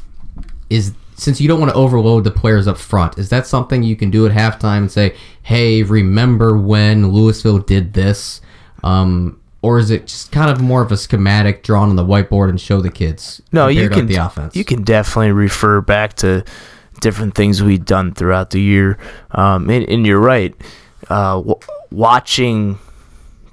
is 0.75 0.93
since 1.17 1.41
you 1.41 1.47
don't 1.47 1.61
want 1.61 1.71
to 1.71 1.77
overload 1.77 2.25
the 2.25 2.31
players 2.31 2.67
up 2.67 2.77
front, 2.77 3.19
is 3.19 3.29
that 3.29 3.47
something 3.47 3.83
you 3.83 3.95
can 3.97 4.11
do 4.11 4.27
at 4.27 4.33
halftime 4.33 4.79
and 4.79 4.93
say, 4.93 5.15
"Hey, 5.43 5.83
remember 5.83 6.57
when 6.57 7.09
Louisville 7.09 7.59
did 7.59 7.95
this?" 7.95 8.41
Um, 8.83 9.41
or 9.63 9.79
is 9.79 9.91
it 9.91 10.09
just 10.09 10.31
kind 10.31 10.51
of 10.51 10.61
more 10.61 10.83
of 10.83 10.93
a 10.93 10.97
schematic 10.97 11.63
drawn 11.63 11.89
on 11.89 11.97
the 11.97 12.05
whiteboard 12.05 12.51
and 12.51 12.61
show 12.61 12.81
the 12.81 12.91
kids? 12.91 13.41
No, 13.53 13.69
you 13.69 13.89
can 13.89 14.07
the 14.07 14.17
offense. 14.17 14.55
You 14.55 14.65
can 14.65 14.83
definitely 14.83 15.33
refer 15.33 15.81
back 15.81 16.15
to 16.17 16.45
different 17.01 17.35
things 17.35 17.63
we've 17.63 17.85
done 17.85 18.13
throughout 18.13 18.51
the 18.51 18.61
year. 18.61 18.99
Um, 19.31 19.71
and, 19.71 19.89
and, 19.89 20.07
you're 20.07 20.21
right. 20.21 20.55
Uh, 21.09 21.37
w- 21.37 21.59
watching 21.91 22.79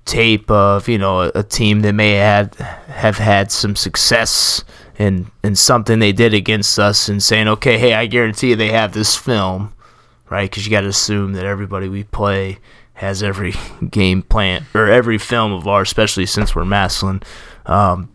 tape 0.05 0.49
of 0.49 0.89
you 0.89 0.97
know 0.97 1.22
a, 1.22 1.32
a 1.36 1.43
team 1.43 1.82
that 1.82 1.93
may 1.93 2.13
have 2.13 2.53
have 2.55 3.17
had 3.17 3.51
some 3.51 3.76
success 3.76 4.63
and 5.02 5.32
and 5.41 5.58
something 5.58 5.97
they 5.97 6.12
did 6.12 6.34
against 6.34 6.78
us 6.78 7.10
and 7.10 7.24
saying, 7.24 7.47
okay, 7.47 7.80
hey, 7.80 7.93
I 7.93 8.06
guarantee 8.06 8.52
you 8.52 8.56
they 8.56 8.72
have 8.72 8.93
this 8.93 9.16
film, 9.16 9.74
right? 10.30 10.49
Because 10.49 10.66
you 10.66 10.72
got 10.72 10.82
to 10.82 10.88
assume 10.88 11.34
that 11.34 11.45
everybody 11.45 11.89
we 11.89 12.04
play 12.04 12.60
has 12.93 13.24
every 13.24 13.54
game 13.89 14.22
plan 14.22 14.66
or 14.76 14.88
every 14.88 15.18
film 15.18 15.52
of 15.52 15.68
ours, 15.68 15.89
especially 15.89 16.28
since 16.28 16.56
we're 16.56 16.66
Massillon. 16.66 17.24
Um, 17.66 18.10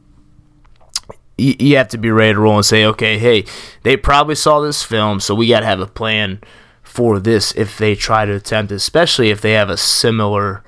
you, 1.36 1.56
you 1.58 1.76
have 1.76 1.88
to 1.88 1.98
be 1.98 2.10
ready 2.10 2.34
to 2.34 2.38
roll 2.38 2.56
and 2.56 2.64
say, 2.64 2.84
okay, 2.84 3.18
hey, 3.18 3.44
they 3.82 3.96
probably 3.96 4.36
saw 4.36 4.60
this 4.60 4.84
film, 4.84 5.18
so 5.18 5.34
we 5.34 5.48
got 5.48 5.60
to 5.60 5.66
have 5.66 5.80
a 5.80 5.86
plan 5.88 6.40
for 6.84 7.18
this 7.18 7.52
if 7.56 7.76
they 7.78 7.96
try 7.96 8.24
to 8.24 8.32
attempt, 8.32 8.70
especially 8.70 9.30
if 9.30 9.40
they 9.40 9.52
have 9.52 9.68
a 9.70 9.76
similar 9.76 10.62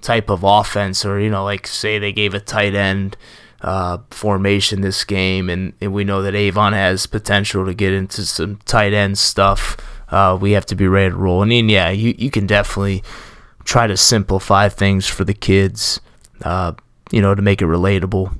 type 0.00 0.30
of 0.30 0.44
offense 0.44 1.04
or 1.04 1.20
you 1.20 1.28
know, 1.28 1.44
like 1.44 1.66
say 1.66 1.98
they 1.98 2.12
gave 2.12 2.32
a 2.32 2.40
tight 2.40 2.74
end 2.74 3.18
uh, 3.60 3.98
formation 4.10 4.82
this 4.82 5.04
game, 5.04 5.50
and, 5.50 5.72
and, 5.80 5.92
we 5.92 6.04
know 6.04 6.22
that 6.22 6.34
Avon 6.34 6.72
has 6.72 7.06
potential 7.06 7.66
to 7.66 7.74
get 7.74 7.92
into 7.92 8.24
some 8.24 8.56
tight 8.64 8.92
end 8.92 9.18
stuff. 9.18 9.76
Uh, 10.10 10.38
we 10.40 10.52
have 10.52 10.64
to 10.66 10.76
be 10.76 10.86
ready 10.86 11.10
to 11.10 11.16
roll. 11.16 11.42
And 11.42 11.50
then, 11.50 11.68
yeah, 11.68 11.90
you, 11.90 12.14
you 12.16 12.30
can 12.30 12.46
definitely 12.46 13.02
try 13.64 13.86
to 13.86 13.96
simplify 13.96 14.68
things 14.68 15.06
for 15.08 15.24
the 15.24 15.34
kids, 15.34 16.00
uh, 16.42 16.72
you 17.10 17.20
know, 17.20 17.34
to 17.34 17.42
make 17.42 17.60
it 17.60 17.66
relatable. 17.66 18.34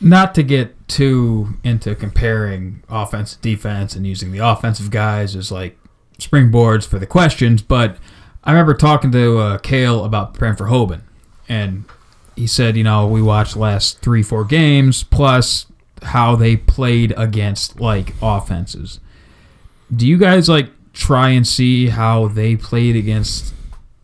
Not 0.00 0.34
to 0.36 0.44
get 0.44 0.88
too 0.88 1.54
into 1.64 1.94
comparing 1.96 2.84
offense 2.88 3.34
defense 3.34 3.96
and 3.96 4.06
using 4.06 4.30
the 4.30 4.38
offensive 4.38 4.90
guys 4.90 5.34
as 5.34 5.50
like 5.50 5.76
springboards 6.18 6.86
for 6.86 7.00
the 7.00 7.06
questions, 7.06 7.62
but 7.62 7.98
I 8.44 8.52
remember 8.52 8.74
talking 8.74 9.10
to 9.10 9.38
uh, 9.38 9.58
Kale 9.58 10.04
about 10.04 10.34
preparing 10.34 10.56
for 10.56 10.66
Hoban, 10.66 11.02
and 11.48 11.84
he 12.38 12.46
said, 12.46 12.76
you 12.76 12.84
know, 12.84 13.06
we 13.06 13.20
watched 13.20 13.54
the 13.54 13.60
last 13.60 14.00
three, 14.00 14.22
four 14.22 14.44
games 14.44 15.02
plus 15.02 15.66
how 16.02 16.36
they 16.36 16.56
played 16.56 17.12
against 17.16 17.80
like 17.80 18.14
offenses. 18.22 19.00
do 19.94 20.06
you 20.06 20.16
guys 20.16 20.48
like 20.48 20.70
try 20.92 21.30
and 21.30 21.46
see 21.46 21.88
how 21.88 22.28
they 22.28 22.56
played 22.56 22.94
against 22.96 23.54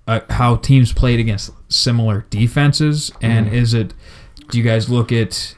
uh, 0.07 0.21
how 0.31 0.57
teams 0.57 0.93
played 0.93 1.21
against 1.21 1.51
similar 1.69 2.27
defenses? 2.31 3.13
And 3.21 3.49
is 3.49 3.75
it 3.75 3.95
do 4.51 4.59
you 4.59 4.65
guys 4.65 4.91
look 4.91 5.13
at 5.13 5.55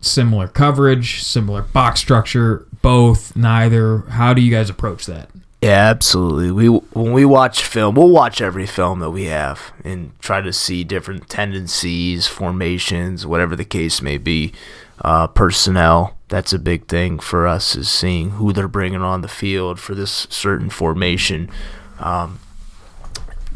similar 0.00 0.48
coverage 0.48 1.22
similar 1.22 1.62
box 1.62 2.00
structure 2.00 2.66
both 2.82 3.36
neither? 3.36 3.98
How 4.10 4.34
do 4.34 4.42
you 4.42 4.50
guys 4.50 4.68
approach 4.68 5.06
that 5.06 5.30
Yeah, 5.60 5.88
absolutely. 5.90 6.52
We 6.52 6.68
when 6.68 7.12
we 7.12 7.24
watch 7.24 7.64
film, 7.64 7.96
we'll 7.96 8.10
watch 8.10 8.40
every 8.40 8.66
film 8.66 9.00
that 9.00 9.10
we 9.10 9.24
have 9.24 9.72
and 9.82 10.12
try 10.20 10.40
to 10.40 10.52
see 10.52 10.84
different 10.84 11.28
tendencies, 11.28 12.28
formations, 12.28 13.26
whatever 13.26 13.56
the 13.56 13.64
case 13.64 14.00
may 14.00 14.18
be. 14.18 14.52
Uh, 15.00 15.26
personnel, 15.26 16.16
that's 16.28 16.52
a 16.52 16.58
big 16.58 16.86
thing 16.86 17.18
for 17.18 17.46
us 17.46 17.74
is 17.76 17.88
seeing 17.88 18.30
who 18.30 18.52
they're 18.52 18.68
bringing 18.68 19.02
on 19.02 19.20
the 19.20 19.28
field 19.28 19.78
for 19.80 19.94
this 19.94 20.26
certain 20.30 20.70
formation. 20.70 21.50
Um, 21.98 22.38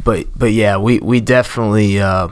but 0.04 0.26
but 0.36 0.52
yeah, 0.52 0.76
we 0.78 0.98
we 0.98 1.20
definitely 1.20 2.00
uh, 2.00 2.28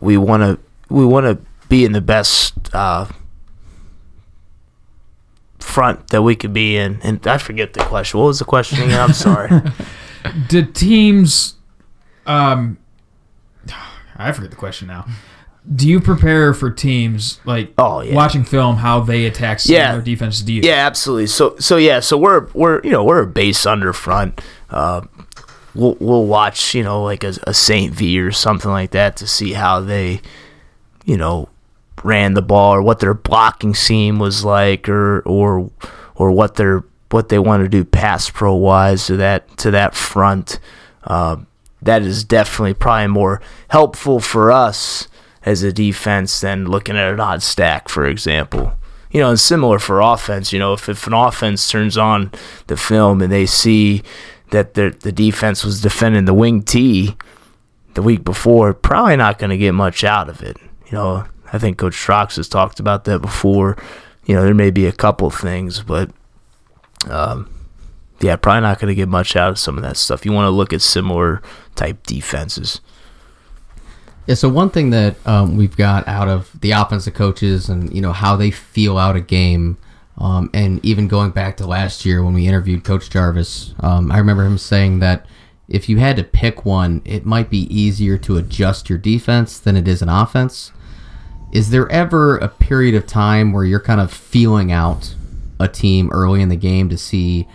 we 0.00 0.16
want 0.16 0.42
to 0.42 0.58
we 0.92 1.04
want 1.04 1.26
to 1.26 1.44
be 1.68 1.84
in 1.84 1.92
the 1.92 2.00
best 2.00 2.54
uh, 2.74 3.06
front 5.64 6.08
that 6.08 6.22
we 6.22 6.36
could 6.36 6.52
be 6.52 6.76
in. 6.76 7.00
And 7.02 7.26
I 7.26 7.38
forget 7.38 7.72
the 7.72 7.80
question. 7.84 8.20
What 8.20 8.26
was 8.26 8.38
the 8.38 8.44
question 8.44 8.82
again? 8.82 9.00
I'm 9.00 9.12
sorry. 9.12 9.50
do 10.48 10.64
teams 10.64 11.56
um 12.26 12.78
i 14.16 14.32
forget 14.32 14.50
the 14.50 14.56
question 14.56 14.88
now 14.88 15.06
do 15.76 15.86
you 15.88 16.00
prepare 16.00 16.54
for 16.54 16.70
teams 16.70 17.40
like 17.44 17.72
Oh, 17.78 18.00
yeah. 18.02 18.14
watching 18.14 18.44
film 18.44 18.76
how 18.76 19.00
they 19.00 19.26
attack 19.26 19.60
Yeah. 19.66 19.98
defenses 20.00 20.42
do 20.42 20.52
you 20.52 20.60
yeah, 20.62 20.86
absolutely. 20.86 21.26
So 21.26 21.56
so 21.58 21.76
yeah, 21.78 22.00
so 22.00 22.16
we're 22.18 22.48
we're 22.52 22.80
you 22.84 22.90
know 22.90 23.02
we're 23.02 23.22
a 23.22 23.26
base 23.26 23.64
under 23.64 23.94
front. 23.94 24.42
Uh, 24.68 25.00
we'll 25.74 25.96
we'll 26.00 26.26
watch 26.26 26.74
you 26.74 26.82
know 26.82 27.02
like 27.02 27.24
a, 27.24 27.32
a 27.44 27.54
Saint 27.54 27.94
V 27.94 28.20
or 28.20 28.30
something 28.30 28.70
like 28.70 28.90
that 28.90 29.16
to 29.18 29.26
see 29.26 29.54
how 29.54 29.80
they 29.80 30.20
you 31.06 31.16
know 31.16 31.48
ran 32.02 32.34
the 32.34 32.42
ball 32.42 32.74
or 32.74 32.82
what 32.82 33.00
their 33.00 33.14
blocking 33.14 33.74
scheme 33.74 34.18
was 34.18 34.44
like 34.44 34.88
or 34.88 35.20
or 35.20 35.70
or 36.16 36.30
what 36.30 36.56
their 36.56 36.84
what 37.10 37.28
they 37.28 37.38
want 37.38 37.62
to 37.62 37.68
do 37.68 37.84
pass 37.84 38.28
pro 38.28 38.54
wise 38.54 39.06
to 39.06 39.16
that 39.16 39.56
to 39.58 39.70
that 39.70 39.94
front. 39.94 40.58
Uh, 41.04 41.36
that 41.82 42.02
is 42.02 42.24
definitely 42.24 42.74
probably 42.74 43.08
more 43.08 43.40
helpful 43.68 44.18
for 44.18 44.50
us 44.50 45.06
as 45.44 45.62
a 45.62 45.72
defense 45.72 46.40
than 46.40 46.66
looking 46.66 46.96
at 46.96 47.12
an 47.12 47.20
odd 47.20 47.42
stack, 47.42 47.88
for 47.88 48.06
example. 48.06 48.72
You 49.10 49.20
know, 49.20 49.30
and 49.30 49.38
similar 49.38 49.78
for 49.78 50.00
offense. 50.00 50.52
You 50.52 50.58
know, 50.58 50.72
if, 50.72 50.88
if 50.88 51.06
an 51.06 51.12
offense 51.12 51.68
turns 51.70 51.96
on 51.96 52.32
the 52.66 52.76
film 52.76 53.22
and 53.22 53.30
they 53.30 53.46
see 53.46 54.02
that 54.50 54.74
the 54.74 54.96
the 54.98 55.12
defense 55.12 55.64
was 55.64 55.80
defending 55.80 56.24
the 56.24 56.34
wing 56.34 56.62
T 56.62 57.16
the 57.94 58.02
week 58.02 58.24
before, 58.24 58.74
probably 58.74 59.16
not 59.16 59.38
going 59.38 59.50
to 59.50 59.58
get 59.58 59.72
much 59.72 60.02
out 60.02 60.28
of 60.28 60.42
it. 60.42 60.56
You 60.86 60.92
know, 60.92 61.26
I 61.54 61.58
think 61.58 61.78
Coach 61.78 61.94
Trox 61.94 62.34
has 62.34 62.48
talked 62.48 62.80
about 62.80 63.04
that 63.04 63.20
before. 63.20 63.76
You 64.26 64.34
know, 64.34 64.42
there 64.42 64.54
may 64.54 64.72
be 64.72 64.86
a 64.86 64.92
couple 64.92 65.30
things, 65.30 65.82
but 65.82 66.10
um, 67.08 67.48
yeah, 68.20 68.34
probably 68.34 68.62
not 68.62 68.80
going 68.80 68.88
to 68.88 68.94
get 68.94 69.08
much 69.08 69.36
out 69.36 69.50
of 69.50 69.58
some 69.60 69.76
of 69.76 69.84
that 69.84 69.96
stuff. 69.96 70.26
You 70.26 70.32
want 70.32 70.46
to 70.46 70.50
look 70.50 70.72
at 70.72 70.82
similar 70.82 71.42
type 71.76 72.04
defenses. 72.06 72.80
Yeah, 74.26 74.34
so 74.34 74.48
one 74.48 74.70
thing 74.70 74.90
that 74.90 75.14
um, 75.28 75.56
we've 75.56 75.76
got 75.76 76.08
out 76.08 76.28
of 76.28 76.50
the 76.60 76.72
offensive 76.72 77.14
coaches 77.14 77.68
and 77.68 77.94
you 77.94 78.00
know 78.00 78.12
how 78.12 78.34
they 78.34 78.50
feel 78.50 78.98
out 78.98 79.14
a 79.14 79.20
game, 79.20 79.78
um, 80.18 80.50
and 80.52 80.84
even 80.84 81.06
going 81.06 81.30
back 81.30 81.56
to 81.58 81.66
last 81.68 82.04
year 82.04 82.24
when 82.24 82.34
we 82.34 82.48
interviewed 82.48 82.82
Coach 82.82 83.10
Jarvis, 83.10 83.74
um, 83.78 84.10
I 84.10 84.18
remember 84.18 84.44
him 84.44 84.58
saying 84.58 84.98
that 84.98 85.24
if 85.68 85.88
you 85.88 85.98
had 85.98 86.16
to 86.16 86.24
pick 86.24 86.64
one, 86.64 87.00
it 87.04 87.24
might 87.24 87.48
be 87.48 87.72
easier 87.72 88.18
to 88.18 88.38
adjust 88.38 88.88
your 88.90 88.98
defense 88.98 89.60
than 89.60 89.76
it 89.76 89.86
is 89.86 90.02
an 90.02 90.08
offense. 90.08 90.72
Is 91.54 91.70
there 91.70 91.90
ever 91.90 92.36
a 92.36 92.48
period 92.48 92.94
of 92.94 93.06
time 93.06 93.52
where 93.52 93.64
you're 93.64 93.80
kind 93.80 94.00
of 94.00 94.12
feeling 94.12 94.72
out 94.72 95.14
a 95.60 95.68
team 95.68 96.10
early 96.10 96.42
in 96.42 96.48
the 96.48 96.56
game 96.56 96.88
to 96.90 96.98
see 96.98 97.48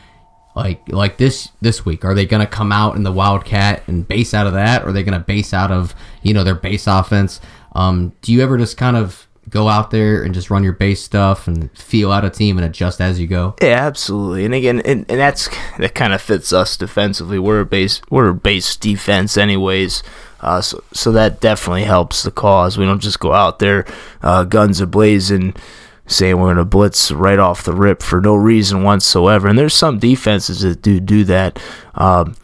like 0.55 0.81
like 0.89 1.17
this 1.17 1.49
this 1.61 1.85
week 1.85 2.03
are 2.03 2.15
they 2.15 2.25
going 2.25 2.39
to 2.39 2.51
come 2.51 2.71
out 2.71 2.95
in 2.95 3.03
the 3.03 3.11
wildcat 3.11 3.83
and 3.87 4.07
base 4.07 4.33
out 4.33 4.47
of 4.47 4.53
that 4.53 4.83
or 4.83 4.89
are 4.89 4.91
they 4.91 5.03
going 5.03 5.17
to 5.17 5.23
base 5.23 5.53
out 5.53 5.71
of 5.71 5.93
you 6.23 6.33
know 6.33 6.43
their 6.43 6.55
base 6.55 6.87
offense 6.87 7.39
um, 7.73 8.13
do 8.21 8.33
you 8.33 8.41
ever 8.41 8.57
just 8.57 8.77
kind 8.77 8.97
of 8.97 9.27
go 9.49 9.67
out 9.67 9.91
there 9.91 10.23
and 10.23 10.33
just 10.33 10.49
run 10.49 10.63
your 10.63 10.73
base 10.73 11.01
stuff 11.01 11.47
and 11.47 11.75
feel 11.77 12.11
out 12.11 12.25
a 12.25 12.29
team 12.29 12.57
and 12.57 12.65
adjust 12.65 13.01
as 13.01 13.19
you 13.19 13.27
go 13.27 13.55
Yeah, 13.61 13.85
absolutely. 13.85 14.45
And 14.45 14.53
again, 14.53 14.81
and, 14.81 15.05
and 15.09 15.19
that's 15.19 15.49
that 15.77 15.95
kind 15.95 16.13
of 16.13 16.21
fits 16.21 16.53
us 16.53 16.77
defensively. 16.77 17.39
We're 17.39 17.61
a 17.61 17.65
base, 17.65 18.01
we're 18.09 18.29
a 18.29 18.33
base 18.33 18.75
defense, 18.75 19.37
anyways. 19.37 20.03
Uh, 20.41 20.61
so 20.61 20.83
so 20.93 21.11
that 21.11 21.41
definitely 21.41 21.83
helps 21.83 22.23
the 22.23 22.31
cause. 22.31 22.77
We 22.77 22.85
don't 22.85 23.01
just 23.01 23.19
go 23.19 23.33
out 23.33 23.59
there, 23.59 23.85
uh, 24.21 24.43
guns 24.45 24.81
ablazing, 24.81 25.57
saying 26.07 26.39
we're 26.39 26.49
gonna 26.49 26.65
blitz 26.65 27.11
right 27.11 27.39
off 27.39 27.63
the 27.63 27.73
rip 27.73 28.01
for 28.01 28.21
no 28.21 28.35
reason 28.35 28.83
whatsoever. 28.83 29.47
And 29.47 29.57
there's 29.57 29.73
some 29.73 29.99
defenses 29.99 30.61
that 30.61 30.81
do 30.81 30.99
do 30.99 31.23
that. 31.25 31.59
Um, 31.95 32.35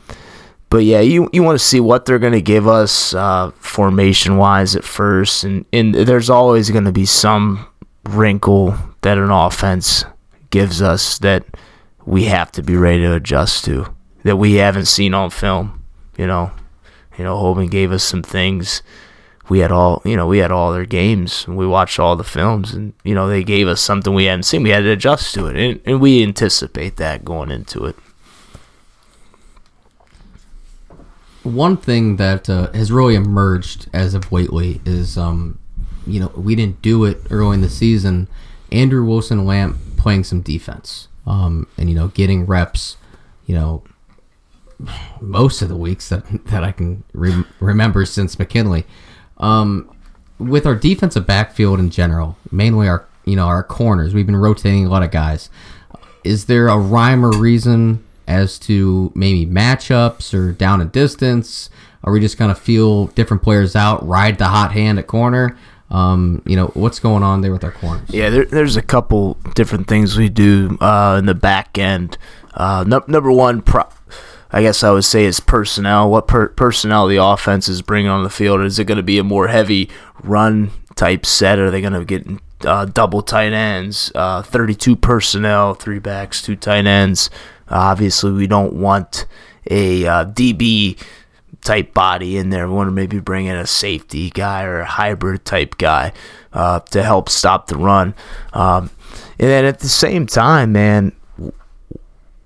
but 0.69 0.83
yeah, 0.83 0.99
you 0.99 1.29
you 1.31 1.43
want 1.43 1.57
to 1.57 1.65
see 1.65 1.79
what 1.79 2.05
they're 2.05 2.19
going 2.19 2.33
to 2.33 2.41
give 2.41 2.67
us 2.67 3.13
uh, 3.13 3.51
formation 3.59 4.37
wise 4.37 4.75
at 4.75 4.83
first, 4.83 5.43
and 5.43 5.65
and 5.71 5.95
there's 5.95 6.29
always 6.29 6.69
going 6.69 6.83
to 6.83 6.91
be 6.91 7.05
some 7.05 7.65
wrinkle 8.03 8.75
that 9.01 9.17
an 9.17 9.31
offense 9.31 10.03
gives 10.49 10.81
us 10.81 11.17
that 11.19 11.45
we 12.05 12.25
have 12.25 12.51
to 12.53 12.61
be 12.61 12.75
ready 12.75 13.01
to 13.01 13.13
adjust 13.13 13.65
to 13.65 13.93
that 14.23 14.37
we 14.37 14.55
haven't 14.55 14.85
seen 14.85 15.13
on 15.13 15.29
film. 15.29 15.81
You 16.17 16.27
know, 16.27 16.51
you 17.17 17.23
know, 17.23 17.35
Hoban 17.37 17.69
gave 17.69 17.91
us 17.91 18.03
some 18.03 18.23
things. 18.23 18.81
We 19.47 19.59
had 19.59 19.71
all, 19.71 20.01
you 20.05 20.15
know, 20.15 20.25
we 20.25 20.39
had 20.39 20.51
all 20.51 20.73
their 20.73 20.85
games. 20.85 21.47
We 21.47 21.67
watched 21.67 21.99
all 21.99 22.15
the 22.15 22.23
films, 22.23 22.73
and 22.73 22.93
you 23.03 23.13
know, 23.13 23.27
they 23.27 23.43
gave 23.43 23.67
us 23.67 23.79
something 23.79 24.13
we 24.13 24.25
hadn't 24.25 24.43
seen. 24.43 24.63
We 24.63 24.71
had 24.71 24.81
to 24.81 24.91
adjust 24.91 25.33
to 25.35 25.47
it, 25.47 25.55
and, 25.55 25.81
and 25.85 26.01
we 26.01 26.23
anticipate 26.23 26.97
that 26.97 27.23
going 27.23 27.51
into 27.51 27.85
it. 27.85 27.95
one 31.45 31.77
thing 31.77 32.15
that 32.15 32.49
uh, 32.49 32.71
has 32.71 32.91
really 32.91 33.13
emerged 33.13 33.87
as 33.93 34.15
of 34.15 34.31
lately 34.31 34.81
is 34.83 35.15
um, 35.15 35.59
you 36.07 36.19
know 36.19 36.31
we 36.35 36.55
didn't 36.55 36.81
do 36.81 37.05
it 37.05 37.21
early 37.29 37.53
in 37.53 37.61
the 37.61 37.69
season 37.69 38.27
andrew 38.71 39.05
wilson 39.05 39.45
lamp 39.45 39.77
playing 39.95 40.23
some 40.23 40.41
defense 40.41 41.07
um, 41.27 41.67
and 41.77 41.87
you 41.87 41.95
know 41.95 42.07
getting 42.09 42.45
reps 42.45 42.97
you 43.45 43.53
know 43.53 43.83
most 45.21 45.61
of 45.61 45.69
the 45.69 45.75
weeks 45.75 46.09
that, 46.09 46.23
that 46.45 46.63
i 46.63 46.71
can 46.71 47.03
re- 47.13 47.43
remember 47.59 48.05
since 48.05 48.35
mckinley 48.35 48.85
um, 49.37 49.89
with 50.39 50.65
our 50.65 50.75
defensive 50.75 51.25
backfield 51.25 51.79
in 51.79 51.89
general 51.89 52.37
mainly 52.51 52.87
our 52.87 53.05
you 53.25 53.35
know 53.35 53.45
our 53.45 53.63
corners 53.63 54.13
we've 54.13 54.25
been 54.25 54.35
rotating 54.35 54.85
a 54.85 54.89
lot 54.89 55.03
of 55.03 55.11
guys 55.11 55.49
is 56.23 56.45
there 56.45 56.67
a 56.67 56.77
rhyme 56.77 57.23
or 57.23 57.31
reason 57.31 58.03
as 58.27 58.57
to 58.59 59.11
maybe 59.15 59.45
matchups 59.45 60.33
or 60.33 60.51
down 60.51 60.81
and 60.81 60.91
distance? 60.91 61.69
Or 62.03 62.11
we 62.13 62.19
just 62.19 62.37
of 62.51 62.59
feel 62.59 63.07
different 63.07 63.43
players 63.43 63.75
out, 63.75 64.05
ride 64.07 64.37
the 64.37 64.45
hot 64.45 64.73
hand 64.73 64.99
at 64.99 65.07
corner? 65.07 65.57
Um, 65.89 66.41
you 66.45 66.55
know, 66.55 66.67
what's 66.73 66.99
going 66.99 67.23
on 67.23 67.41
there 67.41 67.51
with 67.51 67.63
our 67.63 67.71
corners? 67.71 68.09
Yeah, 68.09 68.29
there, 68.29 68.45
there's 68.45 68.75
a 68.75 68.81
couple 68.81 69.37
different 69.53 69.87
things 69.87 70.17
we 70.17 70.29
do 70.29 70.77
uh, 70.81 71.17
in 71.19 71.25
the 71.25 71.35
back 71.35 71.77
end. 71.77 72.17
Uh, 72.53 72.83
num- 72.87 73.03
number 73.07 73.31
one, 73.31 73.61
pro- 73.61 73.89
I 74.55 74.61
guess 74.61 74.85
I 74.85 74.91
would 74.91 75.03
say 75.03 75.25
is 75.25 75.41
personnel. 75.41 76.09
What 76.09 76.29
per- 76.29 76.47
personnel 76.47 77.07
the 77.07 77.17
offense 77.17 77.67
is 77.67 77.81
bringing 77.81 78.09
on 78.09 78.23
the 78.23 78.29
field? 78.29 78.61
Is 78.61 78.79
it 78.79 78.85
going 78.85 78.95
to 78.95 79.03
be 79.03 79.19
a 79.19 79.23
more 79.23 79.49
heavy 79.49 79.89
run 80.23 80.71
type 80.95 81.25
set? 81.25 81.59
Are 81.59 81.69
they 81.69 81.81
going 81.81 81.91
to 81.91 82.05
get 82.05 82.25
uh, 82.63 82.85
double 82.85 83.21
tight 83.21 83.51
ends, 83.51 84.13
uh, 84.15 84.41
32 84.43 84.95
personnel, 84.95 85.73
three 85.73 85.99
backs, 85.99 86.41
two 86.41 86.55
tight 86.55 86.85
ends? 86.85 87.29
obviously, 87.67 88.31
we 88.31 88.47
don't 88.47 88.73
want 88.73 89.25
a 89.69 90.07
uh, 90.07 90.25
DB 90.25 90.97
type 91.61 91.93
body 91.93 92.37
in 92.37 92.49
there. 92.49 92.67
We 92.69 92.75
want 92.75 92.87
to 92.87 92.91
maybe 92.91 93.19
bring 93.19 93.47
in 93.47 93.57
a 93.57 93.67
safety 93.67 94.29
guy 94.29 94.63
or 94.63 94.79
a 94.79 94.85
hybrid 94.85 95.43
type 95.43 95.77
guy 95.77 96.13
uh, 96.53 96.79
to 96.79 97.03
help 97.03 97.27
stop 97.27 97.67
the 97.67 97.75
run. 97.75 98.13
Um, 98.53 98.89
and 99.37 99.49
then 99.49 99.65
at 99.65 99.79
the 99.79 99.89
same 99.89 100.27
time, 100.27 100.71
man, 100.71 101.11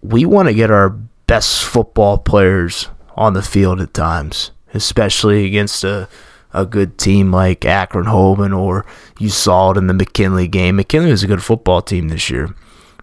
we 0.01 0.26
want 0.26 0.47
to 0.47 0.55
get 0.55 0.72
our 0.72 0.97
best 1.30 1.64
football 1.64 2.18
players 2.18 2.90
on 3.16 3.34
the 3.34 3.44
field 3.44 3.80
at 3.80 3.94
times, 3.94 4.50
especially 4.74 5.46
against 5.46 5.84
a 5.84 6.10
a 6.52 6.66
good 6.66 6.98
team 6.98 7.32
like 7.32 7.64
Akron 7.64 8.08
Hoban, 8.08 8.58
or 8.58 8.84
you 9.20 9.30
saw 9.30 9.70
it 9.70 9.78
in 9.78 9.86
the 9.86 9.94
McKinley 9.94 10.48
game. 10.48 10.78
McKinley 10.78 11.12
was 11.12 11.22
a 11.22 11.28
good 11.28 11.44
football 11.44 11.84
team 11.84 12.08
this 12.08 12.32
year. 12.32 12.56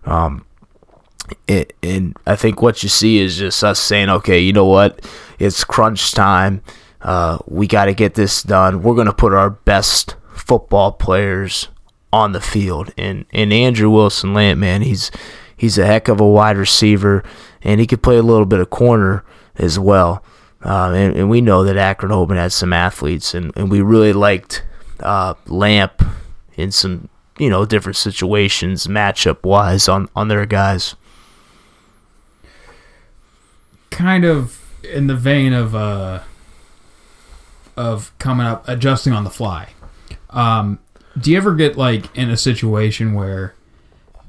Um, 0.05 0.45
it, 1.47 1.73
and 1.81 2.17
I 2.27 2.35
think 2.35 2.61
what 2.61 2.83
you 2.83 2.89
see 2.89 3.19
is 3.19 3.37
just 3.37 3.63
us 3.63 3.79
saying, 3.79 4.11
okay, 4.11 4.41
you 4.41 4.53
know 4.53 4.67
what? 4.67 5.09
It's 5.39 5.63
crunch 5.63 6.11
time. 6.11 6.61
Uh, 7.01 7.39
we 7.47 7.69
got 7.69 7.85
to 7.85 7.95
get 7.95 8.15
this 8.15 8.43
done. 8.43 8.83
We're 8.83 8.97
going 8.97 9.07
to 9.07 9.13
put 9.13 9.33
our 9.33 9.51
best 9.51 10.17
football 10.35 10.91
players 10.91 11.69
on 12.13 12.33
the 12.33 12.41
field. 12.41 12.93
And 12.99 13.27
and 13.31 13.53
Andrew 13.53 13.91
Wilson 13.91 14.35
Lamp, 14.35 14.59
man, 14.59 14.83
he's 14.83 15.13
he's 15.57 15.79
a 15.79 15.87
heck 15.87 16.09
of 16.09 16.21
a 16.21 16.29
wide 16.29 16.57
receiver, 16.57 17.23
and 17.63 17.81
he 17.81 17.87
could 17.87 18.03
play 18.03 18.17
a 18.17 18.23
little 18.23 18.47
bit 18.47 18.61
of 18.61 18.71
corner 18.71 19.25
as 19.57 19.79
well. 19.79 20.23
Um, 20.63 20.95
and, 20.95 21.17
and, 21.17 21.31
we 21.31 21.41
know 21.41 21.63
that 21.65 21.77
Akron 21.77 22.11
Hoban 22.11 22.37
has 22.37 22.55
some 22.55 22.73
athletes, 22.73 23.35
and, 23.35 23.53
and 23.57 23.71
we 23.71 23.83
really 23.83 24.13
liked 24.13 24.65
uh, 25.01 25.35
Lamp 25.47 26.03
in 26.57 26.73
some 26.73 27.09
you 27.39 27.51
know 27.51 27.67
different 27.67 27.97
situations 27.97 28.87
matchup 28.87 29.45
wise 29.45 29.89
on 29.89 30.09
on 30.17 30.29
their 30.29 30.47
guys. 30.47 30.97
Kind 33.91 34.25
of 34.25 34.63
in 34.83 35.07
the 35.07 35.15
vein 35.15 35.53
of 35.53 35.75
uh, 35.75 36.21
of 37.77 38.17
coming 38.19 38.47
up 38.47 38.67
adjusting 38.69 39.13
on 39.13 39.25
the 39.25 39.31
fly. 39.31 39.71
Um, 40.31 40.79
do 41.19 41.31
you 41.31 41.37
ever 41.37 41.55
get 41.55 41.77
like 41.77 42.15
in 42.17 42.31
a 42.31 42.37
situation 42.37 43.15
where 43.15 43.55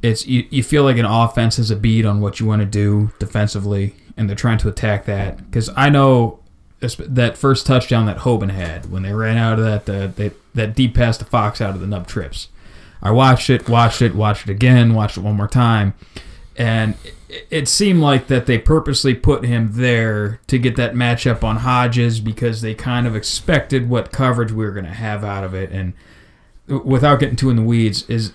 it's 0.02 0.26
you, 0.28 0.48
you 0.50 0.64
feel 0.64 0.84
like 0.84 0.98
an 0.98 1.06
offense 1.06 1.58
has 1.58 1.72
a 1.72 1.76
beat 1.76 2.06
on 2.06 2.22
what 2.22 2.40
you 2.40 2.46
want 2.46 2.62
to 2.62 2.66
do 2.66 3.12
defensively 3.20 3.96
and 4.16 4.28
they're 4.28 4.36
trying 4.36 4.58
to 4.58 4.70
attack 4.70 5.06
that 5.06 5.38
because 5.38 5.70
I 5.76 5.90
know 5.90 6.40
that 6.80 7.38
first 7.38 7.66
touchdown 7.66 8.06
that 8.06 8.20
Hoban 8.20 8.52
had 8.52 8.92
when 8.92 9.04
they 9.04 9.14
ran 9.14 9.38
out 9.38 9.60
of 9.60 9.66
that 9.66 9.90
uh, 9.90 10.08
they, 10.16 10.32
that 10.54 10.76
deep 10.76 10.96
pass 10.96 11.18
to 11.18 11.26
Fox 11.26 11.62
out 11.62 11.76
of 11.76 11.82
the 11.82 11.88
nub 11.88 12.08
trips. 12.08 12.50
I 13.02 13.12
watched 13.12 13.50
it, 13.50 13.70
watched 13.70 14.02
it, 14.02 14.16
watched 14.16 14.48
it 14.48 14.52
again, 14.52 14.94
watched 14.94 15.18
it 15.18 15.22
one 15.22 15.36
more 15.36 15.48
time, 15.48 15.94
and 16.58 16.96
it, 17.30 17.48
it 17.50 17.68
seemed 17.68 18.00
like 18.00 18.28
that 18.28 18.46
they 18.46 18.58
purposely 18.58 19.14
put 19.14 19.46
him 19.46 19.70
there 19.74 20.40
to 20.48 20.58
get 20.58 20.76
that 20.78 20.94
matchup 20.94 21.44
on 21.44 21.58
Hodges 21.58 22.20
because 22.20 22.62
they 22.62 22.74
kind 22.74 23.06
of 23.06 23.16
expected 23.16 23.90
what 23.90 24.12
coverage 24.12 24.52
we 24.52 24.66
were 24.66 24.72
going 24.72 24.86
to 24.86 24.92
have 24.92 25.24
out 25.24 25.44
of 25.44 25.54
it. 25.54 25.72
And 25.72 25.94
without 26.68 27.20
getting 27.20 27.36
too 27.36 27.50
in 27.50 27.56
the 27.56 27.62
weeds, 27.62 28.08
is 28.10 28.34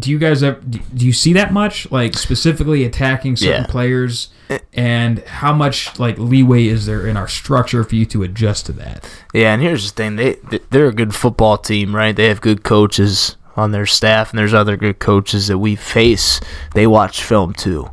do 0.00 0.10
you 0.10 0.18
guys 0.18 0.42
ever, 0.42 0.60
do 0.60 1.06
you 1.06 1.12
see 1.12 1.32
that 1.34 1.52
much 1.52 1.90
like 1.92 2.16
specifically 2.16 2.84
attacking 2.84 3.36
certain 3.36 3.64
yeah. 3.64 3.70
players? 3.70 4.30
Eh. 4.48 4.58
And 4.72 5.20
how 5.20 5.52
much 5.52 5.98
like 5.98 6.18
leeway 6.18 6.66
is 6.66 6.86
there 6.86 7.06
in 7.06 7.16
our 7.16 7.28
structure 7.28 7.84
for 7.84 7.94
you 7.94 8.06
to 8.06 8.22
adjust 8.22 8.66
to 8.66 8.72
that? 8.72 9.08
Yeah 9.34 9.52
and 9.52 9.62
here's 9.62 9.92
the 9.92 9.94
thing 9.94 10.16
they 10.16 10.34
they're 10.70 10.88
a 10.88 10.92
good 10.92 11.14
football 11.14 11.58
team 11.58 11.94
right? 11.94 12.16
They 12.16 12.28
have 12.28 12.40
good 12.40 12.64
coaches 12.64 13.36
on 13.56 13.72
their 13.72 13.86
staff 13.86 14.30
and 14.30 14.38
there's 14.38 14.54
other 14.54 14.76
good 14.76 14.98
coaches 14.98 15.48
that 15.48 15.58
we 15.58 15.76
face. 15.76 16.40
They 16.74 16.86
watch 16.86 17.22
film 17.22 17.52
too. 17.52 17.90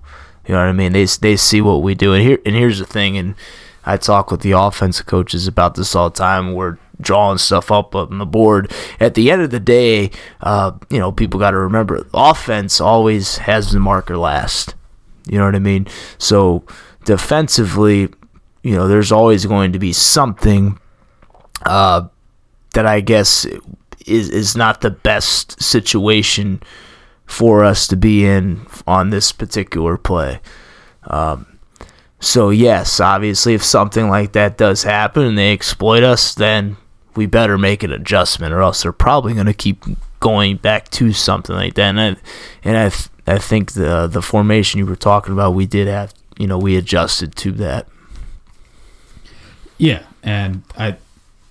You 0.47 0.53
know 0.53 0.61
what 0.61 0.69
i 0.69 0.73
mean? 0.73 0.93
They 0.93 1.05
they 1.05 1.35
see 1.35 1.61
what 1.61 1.83
we 1.83 1.93
do. 1.93 2.13
And 2.13 2.23
here 2.23 2.39
and 2.45 2.55
here's 2.55 2.79
the 2.79 2.85
thing 2.85 3.17
and 3.17 3.35
i 3.85 3.97
talk 3.97 4.31
with 4.31 4.41
the 4.41 4.51
offensive 4.51 5.05
coaches 5.05 5.45
about 5.45 5.75
this 5.75 5.95
all 5.95 6.09
the 6.09 6.17
time 6.17 6.53
we're 6.53 6.77
drawing 6.99 7.37
stuff 7.37 7.71
up 7.71 7.95
on 7.95 8.17
the 8.17 8.25
board. 8.25 8.71
At 8.99 9.13
the 9.13 9.31
end 9.31 9.41
of 9.41 9.51
the 9.51 9.59
day, 9.59 10.11
uh, 10.41 10.71
you 10.89 10.99
know, 10.99 11.11
people 11.11 11.39
got 11.39 11.51
to 11.51 11.57
remember 11.57 12.07
offense 12.13 12.81
always 12.81 13.37
has 13.39 13.71
the 13.71 13.79
marker 13.79 14.17
last. 14.17 14.75
You 15.27 15.37
know 15.37 15.45
what 15.45 15.55
I 15.55 15.59
mean? 15.59 15.87
So 16.17 16.63
defensively, 17.05 18.09
you 18.63 18.75
know, 18.75 18.87
there's 18.87 19.11
always 19.11 19.45
going 19.45 19.73
to 19.73 19.79
be 19.79 19.93
something 19.93 20.79
uh, 21.65 22.07
that 22.73 22.85
I 22.85 23.01
guess 23.01 23.45
is 24.05 24.29
is 24.29 24.55
not 24.55 24.81
the 24.81 24.89
best 24.91 25.61
situation 25.61 26.61
for 27.25 27.63
us 27.63 27.87
to 27.87 27.97
be 27.97 28.25
in 28.25 28.65
on 28.87 29.09
this 29.09 29.31
particular 29.31 29.97
play. 29.97 30.39
Um, 31.03 31.59
so 32.19 32.49
yes, 32.49 32.99
obviously, 32.99 33.53
if 33.53 33.63
something 33.63 34.09
like 34.09 34.31
that 34.33 34.57
does 34.57 34.83
happen 34.83 35.23
and 35.23 35.37
they 35.37 35.53
exploit 35.53 36.03
us, 36.03 36.33
then 36.33 36.77
we 37.17 37.25
better 37.25 37.57
make 37.57 37.83
an 37.83 37.91
adjustment, 37.91 38.53
or 38.53 38.61
else 38.61 38.83
they're 38.83 38.91
probably 38.91 39.33
going 39.33 39.47
to 39.47 39.53
keep 39.53 39.83
going 40.19 40.57
back 40.57 40.89
to 40.91 41.11
something 41.11 41.55
like 41.55 41.73
that. 41.73 41.89
And 41.89 41.99
I, 41.99 42.15
and 42.63 42.77
I, 42.77 43.33
I 43.33 43.37
think 43.39 43.73
the 43.73 44.07
the 44.07 44.21
formation 44.21 44.77
you 44.77 44.85
were 44.85 44.95
talking 44.95 45.33
about, 45.33 45.55
we 45.55 45.65
did 45.65 45.87
have, 45.87 46.13
you 46.37 46.47
know, 46.47 46.57
we 46.57 46.77
adjusted 46.77 47.35
to 47.37 47.51
that. 47.53 47.87
Yeah, 49.77 50.03
and 50.23 50.63
I, 50.77 50.95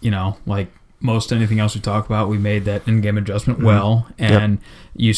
you 0.01 0.11
know, 0.11 0.39
like 0.47 0.69
most 1.01 1.33
anything 1.33 1.61
else 1.61 1.75
we 1.75 1.81
talk 1.81 2.07
about, 2.07 2.29
we 2.29 2.39
made 2.39 2.65
that 2.65 2.89
in-game 2.89 3.19
adjustment 3.19 3.59
mm-hmm. 3.59 3.67
well, 3.67 4.09
and 4.19 4.53
yep. 4.53 4.61
you. 4.95 5.15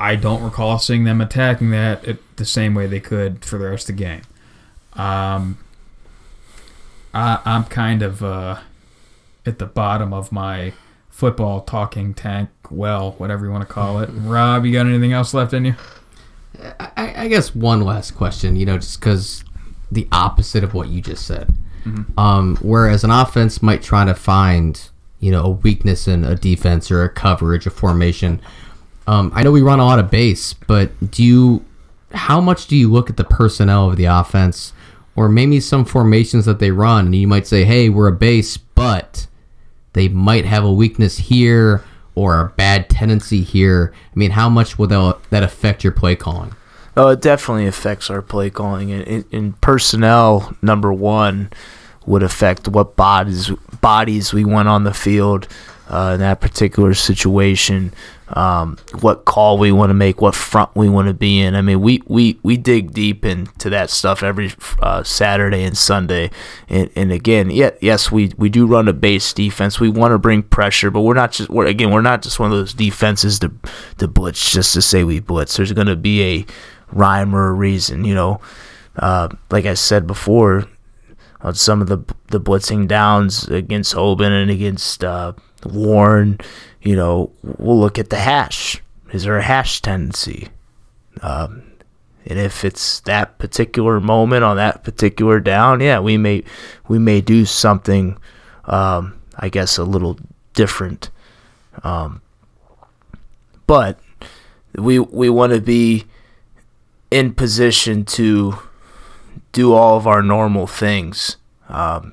I 0.00 0.14
don't 0.14 0.44
recall 0.44 0.78
seeing 0.78 1.02
them 1.02 1.20
attacking 1.20 1.70
that 1.70 2.04
the 2.36 2.44
same 2.44 2.72
way 2.72 2.86
they 2.86 3.00
could 3.00 3.44
for 3.44 3.58
the 3.58 3.68
rest 3.68 3.90
of 3.90 3.96
the 3.96 4.04
game. 4.04 4.22
Um, 4.92 5.58
I, 7.12 7.40
I'm 7.44 7.64
kind 7.64 8.02
of 8.02 8.22
uh, 8.22 8.60
at 9.48 9.58
the 9.58 9.66
bottom 9.66 10.12
of 10.12 10.30
my 10.30 10.72
football 11.08 11.62
talking 11.62 12.14
tank 12.14 12.50
well, 12.70 13.12
whatever 13.12 13.44
you 13.44 13.50
want 13.50 13.66
to 13.66 13.72
call 13.72 14.00
it. 14.00 14.08
Rob, 14.12 14.64
you 14.64 14.72
got 14.72 14.86
anything 14.86 15.12
else 15.12 15.34
left 15.34 15.52
in 15.52 15.64
you? 15.64 15.74
I, 16.78 17.24
I 17.24 17.28
guess 17.28 17.54
one 17.54 17.80
last 17.80 18.12
question, 18.12 18.56
you 18.56 18.66
know, 18.66 18.78
just 18.78 19.00
because 19.00 19.44
the 19.90 20.06
opposite 20.12 20.62
of 20.62 20.74
what 20.74 20.88
you 20.88 21.00
just 21.00 21.26
said. 21.26 21.52
Mm-hmm. 21.84 22.18
Um, 22.18 22.56
whereas 22.60 23.04
an 23.04 23.10
offense 23.10 23.62
might 23.62 23.82
try 23.82 24.04
to 24.04 24.14
find, 24.14 24.80
you 25.20 25.30
know, 25.30 25.44
a 25.44 25.50
weakness 25.50 26.06
in 26.06 26.24
a 26.24 26.34
defense 26.34 26.90
or 26.90 27.02
a 27.02 27.08
coverage, 27.08 27.66
a 27.66 27.70
formation. 27.70 28.40
Um, 29.06 29.32
I 29.34 29.42
know 29.42 29.52
we 29.52 29.62
run 29.62 29.80
a 29.80 29.84
lot 29.84 29.98
of 29.98 30.10
base, 30.10 30.52
but 30.52 31.10
do 31.10 31.24
you, 31.24 31.64
how 32.12 32.40
much 32.40 32.66
do 32.66 32.76
you 32.76 32.90
look 32.90 33.08
at 33.08 33.16
the 33.16 33.24
personnel 33.24 33.90
of 33.90 33.96
the 33.96 34.04
offense, 34.04 34.72
or 35.16 35.28
maybe 35.28 35.60
some 35.60 35.84
formations 35.84 36.44
that 36.44 36.58
they 36.58 36.70
run, 36.70 37.06
and 37.06 37.14
you 37.14 37.26
might 37.26 37.46
say, 37.46 37.64
hey, 37.64 37.88
we're 37.88 38.08
a 38.08 38.12
base, 38.12 38.56
but 38.56 39.26
they 39.92 40.08
might 40.08 40.44
have 40.44 40.64
a 40.64 40.72
weakness 40.72 41.18
here 41.18 41.82
or 42.14 42.40
a 42.40 42.48
bad 42.50 42.90
tendency 42.90 43.42
here. 43.42 43.92
I 43.94 44.18
mean, 44.18 44.32
how 44.32 44.48
much 44.48 44.78
will 44.78 44.88
that 45.30 45.42
affect 45.42 45.84
your 45.84 45.92
play 45.92 46.16
calling? 46.16 46.54
Oh, 46.96 47.08
it 47.08 47.20
definitely 47.20 47.66
affects 47.66 48.10
our 48.10 48.22
play 48.22 48.50
calling. 48.50 48.88
In, 48.90 49.24
in 49.30 49.52
personnel, 49.54 50.56
number 50.60 50.92
one 50.92 51.50
would 52.06 52.22
affect 52.22 52.66
what 52.66 52.96
bodies 52.96 53.50
bodies 53.80 54.32
we 54.32 54.44
want 54.44 54.66
on 54.66 54.84
the 54.84 54.94
field 54.94 55.46
uh, 55.88 56.12
in 56.14 56.20
that 56.20 56.40
particular 56.40 56.94
situation 56.94 57.92
um, 58.30 58.76
what 59.00 59.24
call 59.24 59.58
we 59.58 59.72
want 59.72 59.90
to 59.90 59.94
make, 59.94 60.20
what 60.20 60.34
front 60.34 60.74
we 60.74 60.88
want 60.88 61.08
to 61.08 61.14
be 61.14 61.40
in. 61.40 61.54
I 61.54 61.62
mean, 61.62 61.80
we, 61.80 62.02
we, 62.06 62.38
we 62.42 62.56
dig 62.56 62.92
deep 62.92 63.24
into 63.24 63.70
that 63.70 63.90
stuff 63.90 64.22
every 64.22 64.52
uh, 64.80 65.02
Saturday 65.02 65.64
and 65.64 65.76
Sunday. 65.76 66.30
And, 66.68 66.90
and 66.94 67.10
again, 67.10 67.50
yeah, 67.50 67.70
yes, 67.80 68.12
we, 68.12 68.32
we 68.36 68.48
do 68.50 68.66
run 68.66 68.88
a 68.88 68.92
base 68.92 69.32
defense. 69.32 69.80
We 69.80 69.88
want 69.88 70.12
to 70.12 70.18
bring 70.18 70.42
pressure, 70.42 70.90
but 70.90 71.02
we're 71.02 71.14
not 71.14 71.32
just 71.32 71.48
we're 71.48 71.66
again 71.66 71.90
we're 71.90 72.02
not 72.02 72.22
just 72.22 72.38
one 72.38 72.52
of 72.52 72.58
those 72.58 72.74
defenses 72.74 73.38
to 73.40 73.52
to 73.98 74.08
blitz 74.08 74.50
just 74.50 74.74
to 74.74 74.82
say 74.82 75.04
we 75.04 75.20
blitz. 75.20 75.56
There's 75.56 75.72
going 75.72 75.86
to 75.86 75.96
be 75.96 76.22
a 76.22 76.46
rhyme 76.92 77.34
or 77.34 77.48
a 77.48 77.52
reason, 77.52 78.04
you 78.04 78.14
know. 78.14 78.40
Uh, 78.96 79.28
like 79.50 79.64
I 79.64 79.74
said 79.74 80.06
before, 80.06 80.64
on 81.40 81.54
some 81.54 81.80
of 81.80 81.88
the 81.88 81.98
the 82.26 82.40
blitzing 82.40 82.88
downs 82.88 83.48
against 83.48 83.94
Hoban 83.94 84.42
and 84.42 84.50
against 84.50 85.04
uh, 85.04 85.32
Warren 85.64 86.38
you 86.88 86.96
know, 86.96 87.30
we'll 87.42 87.78
look 87.78 87.98
at 87.98 88.10
the 88.10 88.16
hash. 88.16 88.82
Is 89.12 89.24
there 89.24 89.38
a 89.38 89.42
hash 89.42 89.82
tendency? 89.82 90.48
Um, 91.22 91.64
and 92.26 92.38
if 92.38 92.64
it's 92.64 93.00
that 93.00 93.38
particular 93.38 94.00
moment 94.00 94.44
on 94.44 94.56
that 94.56 94.84
particular 94.84 95.40
down, 95.40 95.80
yeah, 95.80 95.98
we 95.98 96.16
may 96.16 96.44
we 96.86 96.98
may 96.98 97.20
do 97.20 97.44
something, 97.44 98.18
um, 98.64 99.20
I 99.36 99.48
guess, 99.48 99.78
a 99.78 99.84
little 99.84 100.18
different. 100.52 101.10
Um, 101.82 102.20
but 103.66 103.98
we 104.74 104.98
we 104.98 105.28
want 105.28 105.52
to 105.52 105.60
be 105.60 106.04
in 107.10 107.34
position 107.34 108.04
to 108.04 108.58
do 109.52 109.72
all 109.72 109.96
of 109.96 110.06
our 110.06 110.22
normal 110.22 110.66
things 110.66 111.36
um, 111.68 112.12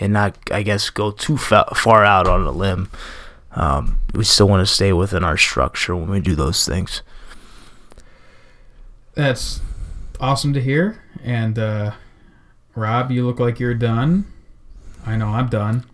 and 0.00 0.12
not, 0.12 0.36
I 0.50 0.62
guess, 0.62 0.90
go 0.90 1.10
too 1.10 1.36
fa- 1.36 1.72
far 1.74 2.04
out 2.04 2.26
on 2.26 2.46
a 2.46 2.52
limb 2.52 2.90
um, 3.52 3.98
we 4.14 4.24
still 4.24 4.48
want 4.48 4.66
to 4.66 4.72
stay 4.72 4.92
within 4.92 5.24
our 5.24 5.36
structure 5.36 5.96
when 5.96 6.10
we 6.10 6.20
do 6.20 6.34
those 6.34 6.66
things. 6.66 7.02
That's 9.14 9.60
awesome 10.20 10.52
to 10.54 10.60
hear. 10.60 11.02
And 11.24 11.58
uh, 11.58 11.92
Rob, 12.74 13.10
you 13.10 13.26
look 13.26 13.40
like 13.40 13.58
you're 13.58 13.74
done. 13.74 14.26
I 15.04 15.16
know 15.16 15.28
I'm 15.28 15.48
done. 15.48 15.84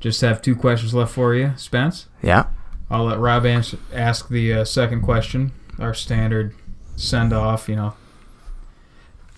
Just 0.00 0.20
have 0.22 0.40
two 0.40 0.56
questions 0.56 0.94
left 0.94 1.12
for 1.12 1.34
you, 1.34 1.52
Spence. 1.56 2.06
Yeah. 2.22 2.46
I'll 2.90 3.04
let 3.04 3.18
Rob 3.18 3.46
ask 3.46 4.28
the 4.28 4.52
uh, 4.52 4.64
second 4.64 5.02
question, 5.02 5.52
our 5.78 5.94
standard 5.94 6.54
send 6.96 7.32
off, 7.32 7.68
you 7.68 7.76
know. 7.76 7.94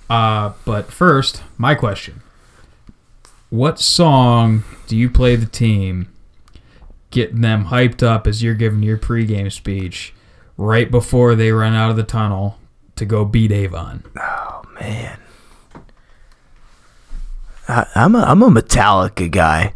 Uh, 0.08 0.52
but 0.64 0.92
first, 0.92 1.42
my 1.58 1.74
question. 1.74 2.22
What 3.50 3.78
song 3.78 4.64
do 4.86 4.96
you 4.96 5.08
play 5.08 5.36
the 5.36 5.46
team 5.46 6.08
getting 7.14 7.42
them 7.42 7.66
hyped 7.66 8.02
up 8.02 8.26
as 8.26 8.42
you're 8.42 8.54
giving 8.54 8.82
your 8.82 8.98
pregame 8.98 9.50
speech 9.50 10.12
right 10.56 10.90
before 10.90 11.36
they 11.36 11.52
run 11.52 11.72
out 11.72 11.88
of 11.88 11.96
the 11.96 12.02
tunnel 12.02 12.58
to 12.96 13.04
go 13.04 13.24
beat 13.24 13.52
Avon. 13.52 14.02
Oh 14.18 14.62
man, 14.80 15.18
I, 17.68 17.86
am 17.94 18.16
a 18.16 18.22
I'm 18.22 18.42
a 18.42 18.50
Metallica 18.50 19.30
guy. 19.30 19.74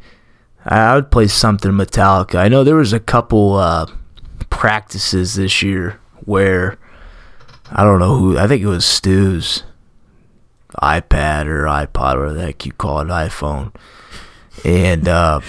I, 0.64 0.96
would 0.96 1.10
play 1.10 1.28
something 1.28 1.70
Metallica. 1.70 2.34
I 2.34 2.48
know 2.48 2.64
there 2.64 2.74
was 2.74 2.92
a 2.92 3.00
couple 3.00 3.54
uh, 3.54 3.86
practices 4.50 5.34
this 5.34 5.62
year 5.62 5.98
where 6.24 6.76
I 7.70 7.84
don't 7.84 8.00
know 8.00 8.16
who. 8.16 8.36
I 8.36 8.46
think 8.48 8.62
it 8.62 8.66
was 8.66 8.84
Stu's 8.84 9.62
iPad 10.82 11.46
or 11.46 11.64
iPod 11.64 12.16
or 12.16 12.32
the 12.32 12.42
heck 12.42 12.66
you 12.66 12.72
call 12.72 13.00
it, 13.00 13.08
iPhone. 13.08 13.74
And 14.64 15.08
uh, 15.08 15.40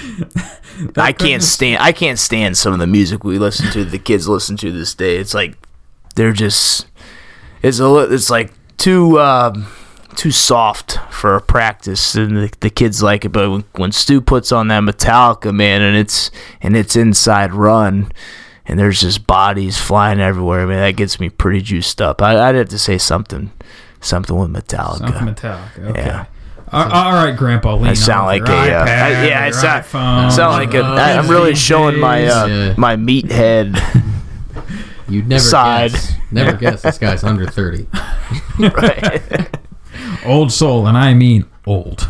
I 0.97 1.11
can't 1.13 1.43
stand. 1.43 1.81
I 1.81 1.91
can't 1.91 2.19
stand 2.19 2.57
some 2.57 2.73
of 2.73 2.79
the 2.79 2.87
music 2.87 3.23
we 3.23 3.39
listen 3.39 3.71
to. 3.71 3.83
The 3.83 3.99
kids 3.99 4.27
listen 4.27 4.55
to 4.57 4.71
this 4.71 4.93
day. 4.93 5.17
It's 5.17 5.33
like 5.33 5.55
they're 6.15 6.33
just. 6.33 6.85
It's 7.63 7.79
a. 7.79 8.13
It's 8.13 8.29
like 8.29 8.51
too. 8.77 9.19
Um, 9.19 9.67
too 10.19 10.31
soft 10.31 10.99
for 11.09 11.35
a 11.35 11.41
practice, 11.41 12.13
and 12.13 12.35
the, 12.35 12.51
the 12.59 12.69
kids 12.69 13.01
like 13.01 13.23
it. 13.23 13.29
But 13.29 13.49
when, 13.49 13.63
when 13.75 13.91
Stu 13.93 14.19
puts 14.19 14.51
on 14.51 14.67
that 14.67 14.83
Metallica, 14.83 15.53
man, 15.53 15.81
and 15.81 15.95
it's 15.95 16.29
and 16.61 16.75
it's 16.75 16.97
inside 16.97 17.53
run, 17.53 18.11
and 18.65 18.77
there's 18.77 18.99
just 18.99 19.25
bodies 19.25 19.77
flying 19.77 20.19
everywhere. 20.19 20.67
Man, 20.67 20.81
that 20.81 20.97
gets 20.97 21.21
me 21.21 21.29
pretty 21.29 21.61
juiced 21.61 22.01
up. 22.01 22.21
I, 22.21 22.49
I'd 22.49 22.55
have 22.55 22.69
to 22.69 22.79
say 22.79 22.97
something, 22.97 23.51
something 24.01 24.35
with 24.35 24.49
Metallica. 24.51 24.97
Something 24.99 25.35
Metallica. 25.35 25.89
Okay. 25.91 26.01
Yeah. 26.05 26.25
All- 26.71 26.91
all 26.91 27.13
right, 27.13 27.35
Grandpa. 27.35 27.75
Lean 27.75 27.87
I 27.87 27.93
sound 27.93 28.21
on 28.21 28.25
like 28.27 28.47
your 28.47 28.55
a, 28.55 28.59
uh, 28.59 28.85
iPad 28.85 28.87
I- 28.87 29.25
yeah, 29.27 29.39
or 29.39 29.41
I 29.41 29.45
your 29.45 29.53
sound- 29.53 29.83
iPhone. 29.85 30.31
Sound 30.31 30.51
like 30.53 30.73
a, 30.75 30.83
Uh, 30.85 30.95
I, 30.95 31.11
I'm 31.17 31.27
really 31.27 31.55
showing 31.55 31.99
my 31.99 32.27
uh, 32.27 32.45
Yeah. 32.47 32.73
my 32.77 32.95
meathead. 32.95 33.79
You'd 35.09 35.27
never 35.27 35.39
Side. 35.41 35.91
guess. 35.91 36.13
Never 36.31 36.55
guess 36.57 36.81
this 36.83 36.97
guy's 36.99 37.23
under 37.23 37.47
30. 37.47 37.87
right. 38.59 39.57
old 40.25 40.51
soul, 40.51 40.85
and 40.87 40.97
I 40.97 41.13
mean 41.15 41.45
old. 41.65 42.09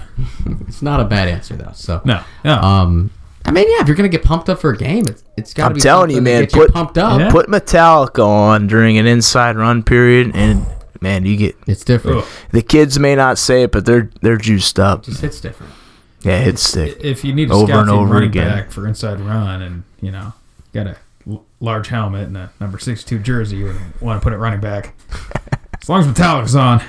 It's 0.68 0.82
not 0.82 1.00
a 1.00 1.06
bad 1.06 1.28
answer 1.30 1.56
though. 1.56 1.72
So 1.74 2.02
No, 2.04 2.22
no. 2.44 2.56
um 2.56 3.12
I 3.46 3.52
mean, 3.52 3.66
yeah, 3.72 3.82
if 3.82 3.88
you're 3.88 3.96
gonna 3.96 4.10
get 4.10 4.24
pumped 4.24 4.50
up 4.50 4.60
for 4.60 4.72
a 4.72 4.78
game, 4.78 5.08
it's, 5.08 5.24
it's 5.38 5.54
got 5.54 5.64
to 5.64 5.68
I'm 5.70 5.74
be. 5.76 5.80
telling 5.80 6.12
you, 6.12 6.22
man, 6.22 6.42
get 6.44 6.54
you 6.54 6.62
put- 6.66 6.74
pumped 6.74 6.98
up. 6.98 7.20
Yeah. 7.20 7.32
Put 7.32 7.48
Metallica 7.48 8.26
on 8.28 8.68
during 8.68 8.98
an 8.98 9.08
inside 9.08 9.56
run 9.56 9.82
period, 9.84 10.32
and 10.36 10.66
man, 11.02 11.26
you 11.26 11.38
get 11.38 11.56
It's 11.68 11.84
different. 11.84 12.20
Ugh. 12.20 12.26
the 12.52 12.62
kids 12.62 13.00
may 13.00 13.16
not 13.16 13.38
say 13.38 13.64
it, 13.64 13.72
but 13.72 13.86
they're 13.86 14.10
they're 14.22 14.38
juiced 14.38 14.80
up. 14.80 15.04
Just 15.04 15.22
hits 15.22 15.40
different. 15.42 15.74
Yeah, 16.22 16.40
it's 16.40 16.62
sick. 16.62 16.98
if 17.02 17.24
you 17.24 17.34
need 17.34 17.50
a 17.50 17.54
Over 17.54 17.68
scout 17.68 17.82
and 17.84 17.90
over 17.92 18.14
running 18.14 18.30
again. 18.30 18.48
back 18.48 18.72
for 18.72 18.86
inside 18.88 19.20
run, 19.22 19.62
and 19.62 19.84
you 20.02 20.12
know, 20.12 20.34
got 20.74 20.88
a 20.88 20.98
l- 21.30 21.46
large 21.62 21.88
helmet 21.88 22.28
and 22.28 22.36
a 22.38 22.52
number 22.60 22.78
sixty-two 22.78 23.20
jersey, 23.20 23.58
you 23.58 23.74
want 24.02 24.20
to 24.20 24.24
put 24.24 24.34
it 24.34 24.38
running 24.38 24.60
back. 24.60 24.94
as 25.82 25.88
long 25.88 26.02
as 26.02 26.08
Metallica's 26.08 26.56
on, 26.56 26.82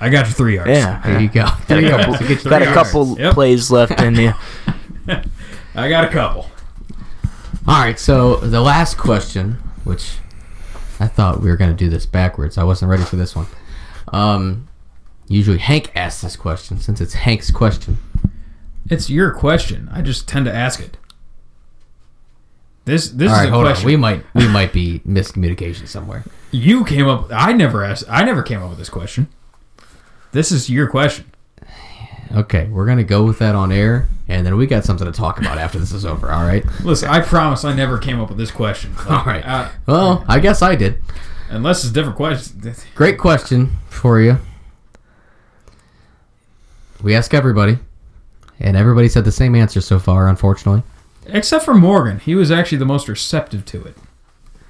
I 0.00 0.10
got 0.10 0.26
your 0.26 0.34
three 0.34 0.54
yards. 0.54 0.70
Yeah, 0.70 1.02
There 1.04 1.20
you 1.20 1.28
go. 1.28 1.42
got 1.42 1.60
a 1.60 1.66
There 1.66 1.80
you 1.80 1.88
go. 1.88 1.96
couple, 1.98 2.14
To 2.36 2.48
got 2.48 2.62
a 2.62 2.66
couple. 2.66 3.18
Yep. 3.18 3.34
plays 3.34 3.70
left 3.70 4.00
in 4.00 4.14
you. 4.14 4.32
I 5.74 5.88
got 5.88 6.04
a 6.04 6.08
couple. 6.08 6.48
All 7.68 7.80
right, 7.80 7.98
so 7.98 8.36
the 8.36 8.60
last 8.60 8.96
question, 8.96 9.54
which 9.82 10.18
I 10.98 11.06
thought 11.08 11.40
we 11.40 11.50
were 11.50 11.56
going 11.56 11.70
to 11.70 11.76
do 11.76 11.88
this 11.90 12.06
backwards. 12.06 12.56
I 12.58 12.64
wasn't 12.64 12.90
ready 12.90 13.02
for 13.04 13.16
this 13.16 13.34
one. 13.36 13.46
Um, 14.12 14.68
usually 15.28 15.58
Hank 15.58 15.90
asks 15.94 16.22
this 16.22 16.36
question 16.36 16.78
since 16.78 17.00
it's 17.00 17.14
Hank's 17.14 17.50
question. 17.50 17.98
It's 18.88 19.10
your 19.10 19.32
question. 19.32 19.88
I 19.92 20.00
just 20.02 20.28
tend 20.28 20.46
to 20.46 20.54
ask 20.54 20.80
it. 20.80 20.96
This 22.84 23.10
this 23.10 23.32
All 23.32 23.40
is 23.40 23.46
a 23.46 23.50
hold 23.50 23.66
on. 23.66 23.72
question 23.72 23.86
We 23.86 23.96
might 23.96 24.24
we 24.32 24.46
might 24.46 24.72
be 24.72 25.00
miscommunication 25.00 25.88
somewhere. 25.88 26.22
you 26.52 26.84
came 26.84 27.08
up. 27.08 27.26
I 27.32 27.52
never 27.52 27.82
asked. 27.82 28.04
I 28.08 28.24
never 28.24 28.42
came 28.44 28.62
up 28.62 28.68
with 28.70 28.78
this 28.78 28.88
question. 28.88 29.26
This 30.30 30.52
is 30.52 30.70
your 30.70 30.86
question. 30.88 31.24
Okay, 32.34 32.68
we're 32.68 32.86
gonna 32.86 33.02
go 33.02 33.24
with 33.24 33.40
that 33.40 33.56
on 33.56 33.72
air, 33.72 34.08
and 34.28 34.44
then 34.46 34.56
we 34.56 34.66
got 34.66 34.84
something 34.84 35.06
to 35.06 35.12
talk 35.12 35.38
about 35.38 35.58
after 35.58 35.78
this 35.78 35.92
is 35.92 36.04
over. 36.04 36.30
All 36.32 36.44
right. 36.44 36.64
Listen, 36.82 37.08
I 37.08 37.20
promise 37.20 37.64
I 37.64 37.74
never 37.74 37.98
came 37.98 38.20
up 38.20 38.28
with 38.28 38.38
this 38.38 38.50
question. 38.50 38.94
Like, 38.96 39.10
All 39.10 39.24
right. 39.24 39.44
uh, 39.46 39.68
Well, 39.86 40.24
I 40.28 40.38
guess 40.40 40.62
I 40.62 40.74
did. 40.76 41.02
unless 41.50 41.84
it's 41.84 41.90
a 41.90 41.94
different 41.94 42.16
question. 42.16 42.74
Great 42.94 43.18
question 43.18 43.76
for 43.88 44.20
you. 44.20 44.38
We 47.02 47.14
ask 47.14 47.34
everybody, 47.34 47.78
and 48.58 48.76
everybody 48.76 49.08
said 49.08 49.24
the 49.24 49.32
same 49.32 49.54
answer 49.54 49.80
so 49.80 49.98
far. 49.98 50.28
Unfortunately, 50.28 50.82
Except 51.28 51.64
for 51.64 51.74
Morgan, 51.74 52.20
he 52.20 52.34
was 52.34 52.50
actually 52.50 52.78
the 52.78 52.84
most 52.86 53.08
receptive 53.08 53.64
to 53.66 53.82
it. 53.84 53.96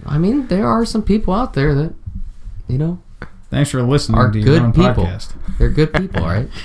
I 0.07 0.19
mean, 0.19 0.47
there 0.49 0.67
are 0.67 0.85
some 0.85 1.03
people 1.03 1.33
out 1.35 1.55
there 1.55 1.75
that, 1.75 1.95
you 2.69 2.79
know, 2.79 3.01
Thanks 3.51 3.71
for 3.71 3.83
listening 3.83 4.19
are 4.19 4.31
to 4.31 4.39
your 4.39 4.45
good 4.45 4.63
own 4.63 4.73
people. 4.73 5.05
podcast. 5.05 5.33
They're 5.59 5.69
good 5.71 5.93
people, 5.95 6.23
all 6.25 6.29
right? 6.31 6.49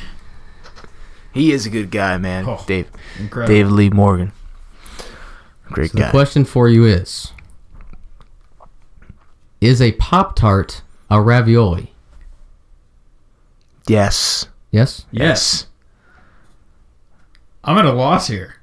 He 1.34 1.52
is 1.52 1.66
a 1.66 1.70
good 1.70 1.92
guy, 1.92 2.18
man. 2.18 2.46
Oh, 2.48 2.64
Dave 2.68 2.88
Incredible. 3.20 3.54
David 3.56 3.72
Lee 3.72 3.90
Morgan, 3.90 4.32
great 5.66 5.92
So 5.92 6.00
the 6.00 6.10
question 6.10 6.44
for 6.46 6.68
you 6.68 6.86
is: 6.86 7.32
Is 9.62 9.82
a 9.82 9.94
pop 9.94 10.36
tart 10.36 10.82
a 11.10 11.22
ravioli? 11.22 11.94
yes, 13.88 14.48
Yes. 14.72 15.06
Yes. 15.12 15.68
I'm 17.64 17.78
at 17.78 17.86
a 17.86 17.92
loss 17.92 18.28
here. 18.28 18.56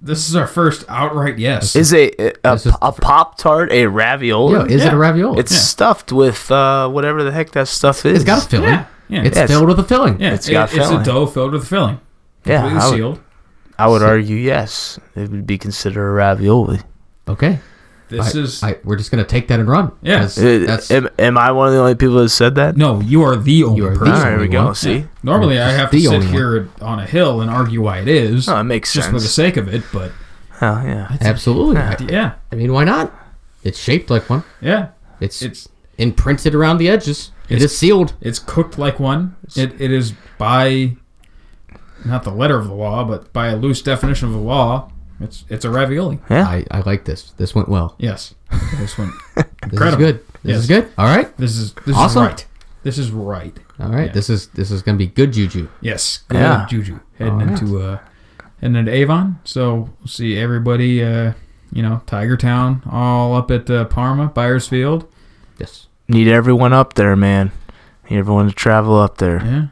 This 0.00 0.28
is 0.28 0.36
our 0.36 0.46
first 0.46 0.84
outright 0.88 1.38
yes. 1.38 1.76
Is 1.76 1.92
a 1.92 2.08
a, 2.22 2.32
This 2.52 2.66
is- 2.66 2.74
a 2.80 2.92
pop 2.92 3.36
tart 3.36 3.70
a 3.72 3.86
ravioli? 3.86 4.54
Yeah. 4.70 4.76
Is 4.76 4.84
it 4.84 4.92
a 4.92 4.96
ravioli? 4.96 5.38
It's 5.40 5.52
Yeah. 5.52 5.58
stuffed 5.58 6.10
with 6.12 6.50
uh, 6.50 6.88
whatever 6.88 7.22
the 7.22 7.32
heck 7.32 7.50
that 7.52 7.68
stuff 7.68 8.06
is. 8.06 8.16
it's 8.16 8.24
got 8.24 8.44
a 8.44 8.48
filling. 8.48 8.68
yeah. 8.70 8.86
Yeah. 9.10 9.22
It's 9.22 9.36
Yeah, 9.36 9.44
it's- 9.44 9.50
filled 9.50 9.68
with 9.68 9.78
a 9.78 9.84
filling. 9.84 10.20
yeah. 10.20 10.34
it's 10.34 10.48
it- 10.48 10.52
got 10.52 10.72
it's 10.74 10.90
a 10.90 11.02
dough 11.02 11.26
filled 11.26 11.52
with 11.52 11.66
filling. 11.66 12.00
yeah, 12.44 12.60
Completely 12.60 12.80
I 12.80 12.88
would, 12.90 12.96
sealed. 12.96 13.20
I 13.78 13.86
would 13.88 14.02
argue 14.02 14.36
yes. 14.36 14.98
It 15.16 15.30
would 15.30 15.46
be 15.46 15.58
considered 15.58 16.06
a 16.08 16.12
ravioli. 16.12 16.80
Okay. 17.28 17.58
This 18.08 18.34
I- 18.34 18.38
is 18.40 18.62
I, 18.62 18.76
we're 18.84 18.96
just 18.96 19.10
gonna 19.12 19.24
take 19.24 19.48
that 19.48 19.60
and 19.60 19.68
run. 19.68 19.92
Yeah. 20.02 20.20
'cause 20.20 20.36
Uh, 20.38 20.64
That's 20.66 20.90
am, 20.90 21.08
am 21.18 21.38
I 21.38 21.52
one 21.52 21.68
of 21.68 21.74
the 21.74 21.80
only 21.80 21.94
people 21.94 22.16
that 22.16 22.28
said 22.30 22.56
that? 22.56 22.76
no. 22.76 23.00
You 23.00 23.22
are 23.22 23.36
the 23.36 23.62
only 23.64 23.82
are 23.82 23.90
person. 23.94 24.08
All 24.14 24.20
right, 24.20 24.30
here 24.30 24.40
we 24.40 24.48
go. 24.48 24.64
one. 24.66 24.74
See, 24.74 25.06
Normally, 25.22 25.60
I 25.60 25.70
have 25.70 25.90
to 25.92 26.00
sit 26.00 26.12
only 26.12 26.26
one. 26.26 26.34
here 26.34 26.68
on 26.80 26.98
a 26.98 27.06
hill 27.06 27.40
and 27.40 27.48
argue 27.50 27.80
why 27.82 27.98
it 27.98 28.08
is. 28.08 28.48
Oh, 28.48 28.58
it 28.58 28.64
makes 28.64 28.92
just 28.92 29.08
for 29.10 29.20
the 29.20 29.28
sake 29.28 29.56
of 29.56 29.72
it. 29.72 29.82
But 29.92 30.10
oh 30.60 30.82
yeah. 30.84 31.16
absolutely. 31.20 31.76
Yeah. 31.76 31.96
I, 31.98 32.02
yeah, 32.10 32.32
I 32.52 32.56
mean, 32.56 32.72
why 32.72 32.82
not? 32.84 33.12
It's 33.62 33.78
shaped 33.78 34.10
like 34.10 34.28
one. 34.28 34.42
yeah. 34.60 34.88
It's, 35.20 35.40
It's 35.42 35.68
imprinted 35.98 36.54
around 36.54 36.78
the 36.78 36.88
edges. 36.88 37.30
It 37.50 37.56
It's- 37.56 37.72
sealed. 37.76 38.14
It's 38.20 38.38
cooked 38.38 38.78
like 38.78 39.00
one. 39.00 39.36
It, 39.56 39.80
it 39.80 39.90
is 39.90 40.12
by 40.38 40.96
not 42.04 42.22
the 42.24 42.30
letter 42.30 42.58
of 42.58 42.66
the 42.68 42.74
law, 42.74 43.04
but 43.04 43.32
by 43.32 43.48
a 43.48 43.56
loose 43.56 43.82
definition 43.82 44.28
of 44.28 44.34
the 44.34 44.40
law. 44.40 44.90
It's 45.20 45.44
it's 45.50 45.64
a 45.66 45.70
ravioli. 45.70 46.18
Yeah. 46.30 46.46
I, 46.46 46.64
I 46.70 46.80
like 46.80 47.04
this. 47.04 47.32
This 47.36 47.54
went 47.54 47.68
well. 47.68 47.94
Yes, 47.98 48.34
this 48.78 48.96
one. 48.96 49.12
This 49.70 49.78
is 49.82 49.96
good. 49.96 50.14
This 50.42 50.52
Yes. 50.54 50.60
is 50.60 50.66
good. 50.68 50.88
All 50.96 51.04
right. 51.04 51.36
This 51.36 51.56
is 51.58 51.74
this 51.84 51.94
Awesome. 51.94 52.22
is 52.22 52.28
right. 52.30 52.46
This 52.82 52.96
is 52.96 53.10
right. 53.10 53.54
All 53.78 53.90
right. 53.90 54.06
Yeah. 54.06 54.12
This 54.12 54.30
is 54.30 54.46
this 54.48 54.70
is 54.70 54.80
gonna 54.80 54.96
be 54.96 55.06
good 55.06 55.32
juju. 55.34 55.68
Yes. 55.82 56.20
Good 56.28 56.38
Yeah. 56.38 56.66
Juju 56.66 56.98
heading 57.18 57.34
All 57.34 57.40
right. 57.40 57.60
into 57.60 57.82
uh 57.82 57.98
heading 58.62 58.76
into 58.76 58.90
Avon. 58.90 59.38
So 59.44 59.90
we'll 59.98 60.06
see 60.06 60.38
everybody. 60.38 61.04
Uh, 61.04 61.34
you 61.72 61.82
know, 61.82 62.00
Tiger 62.06 62.36
Town, 62.38 62.82
all 62.90 63.34
up 63.36 63.50
at 63.50 63.68
uh, 63.70 63.84
Parma, 63.84 64.26
Byers 64.28 64.66
Field. 64.66 65.06
Yes. 65.58 65.86
Need 66.10 66.26
everyone 66.26 66.72
up 66.72 66.94
there, 66.94 67.14
man. 67.14 67.52
Need 68.10 68.18
everyone 68.18 68.48
to 68.48 68.52
travel 68.52 68.98
up 68.98 69.18
there. 69.18 69.40
Yeah. 69.44 69.66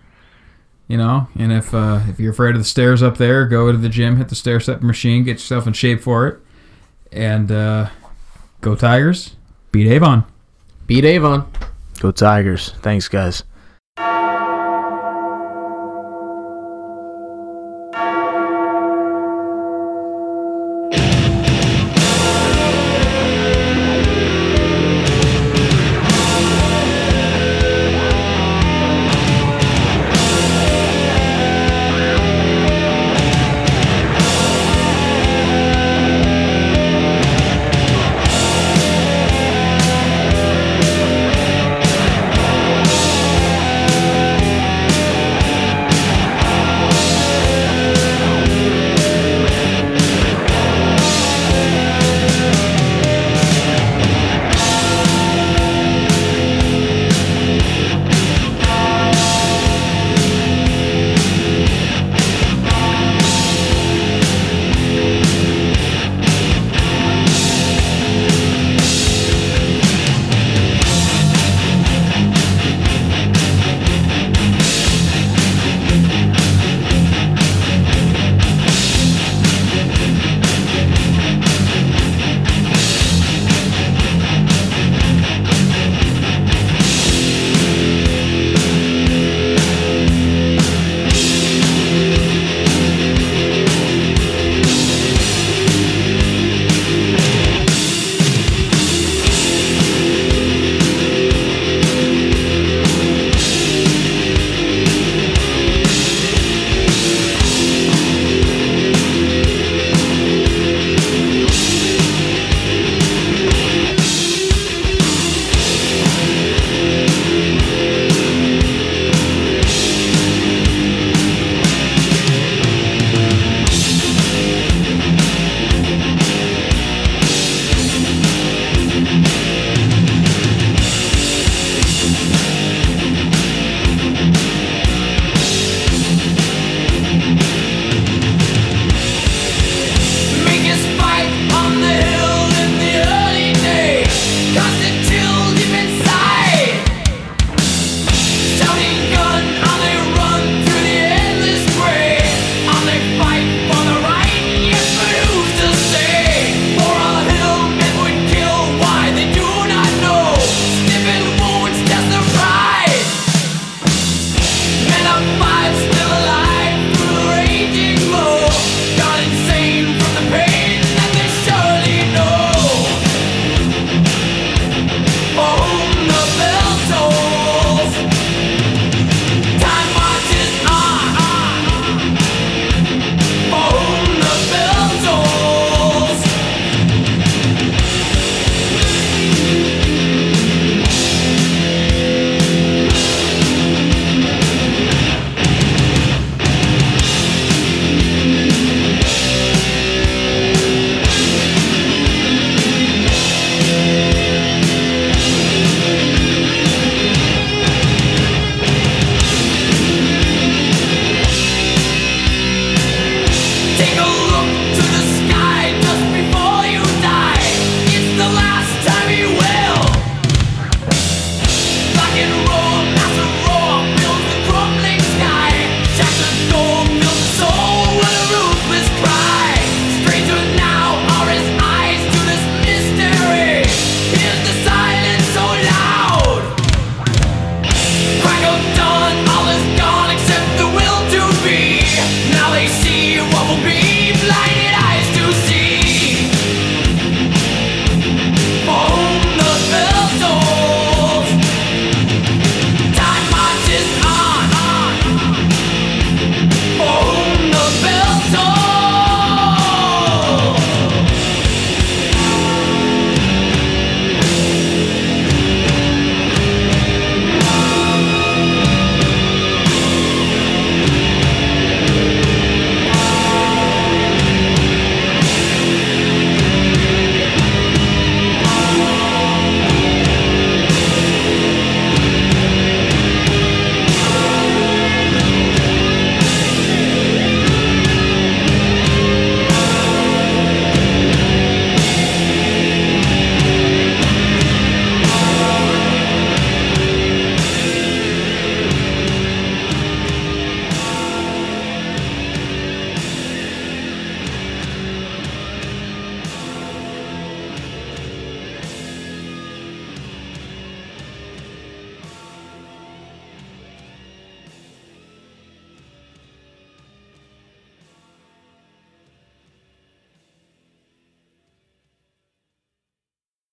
You 0.87 0.97
know, 0.97 1.27
and 1.37 1.53
if 1.53 1.75
uh, 1.75 2.01
if 2.09 2.21
you're 2.21 2.31
afraid 2.31 2.55
of 2.55 2.61
the 2.61 2.65
stairs 2.65 3.03
up 3.03 3.19
there, 3.19 3.45
go 3.47 3.73
to 3.73 3.77
the 3.77 3.89
gym, 3.89 4.17
hit 4.17 4.29
the 4.29 4.37
stair 4.37 4.61
step 4.61 4.81
machine, 4.81 5.25
get 5.25 5.33
yourself 5.33 5.67
in 5.67 5.73
shape 5.73 6.01
for 6.01 6.29
it, 6.29 6.41
and 7.13 7.51
uh, 7.51 7.91
go 8.61 8.77
Tigers, 8.77 9.35
beat 9.73 9.89
Avon. 9.89 10.25
Beat 10.87 11.05
Avon. 11.05 11.51
Go 11.99 12.13
Tigers. 12.13 12.73
Thanks, 12.83 13.09
guys. 13.09 13.43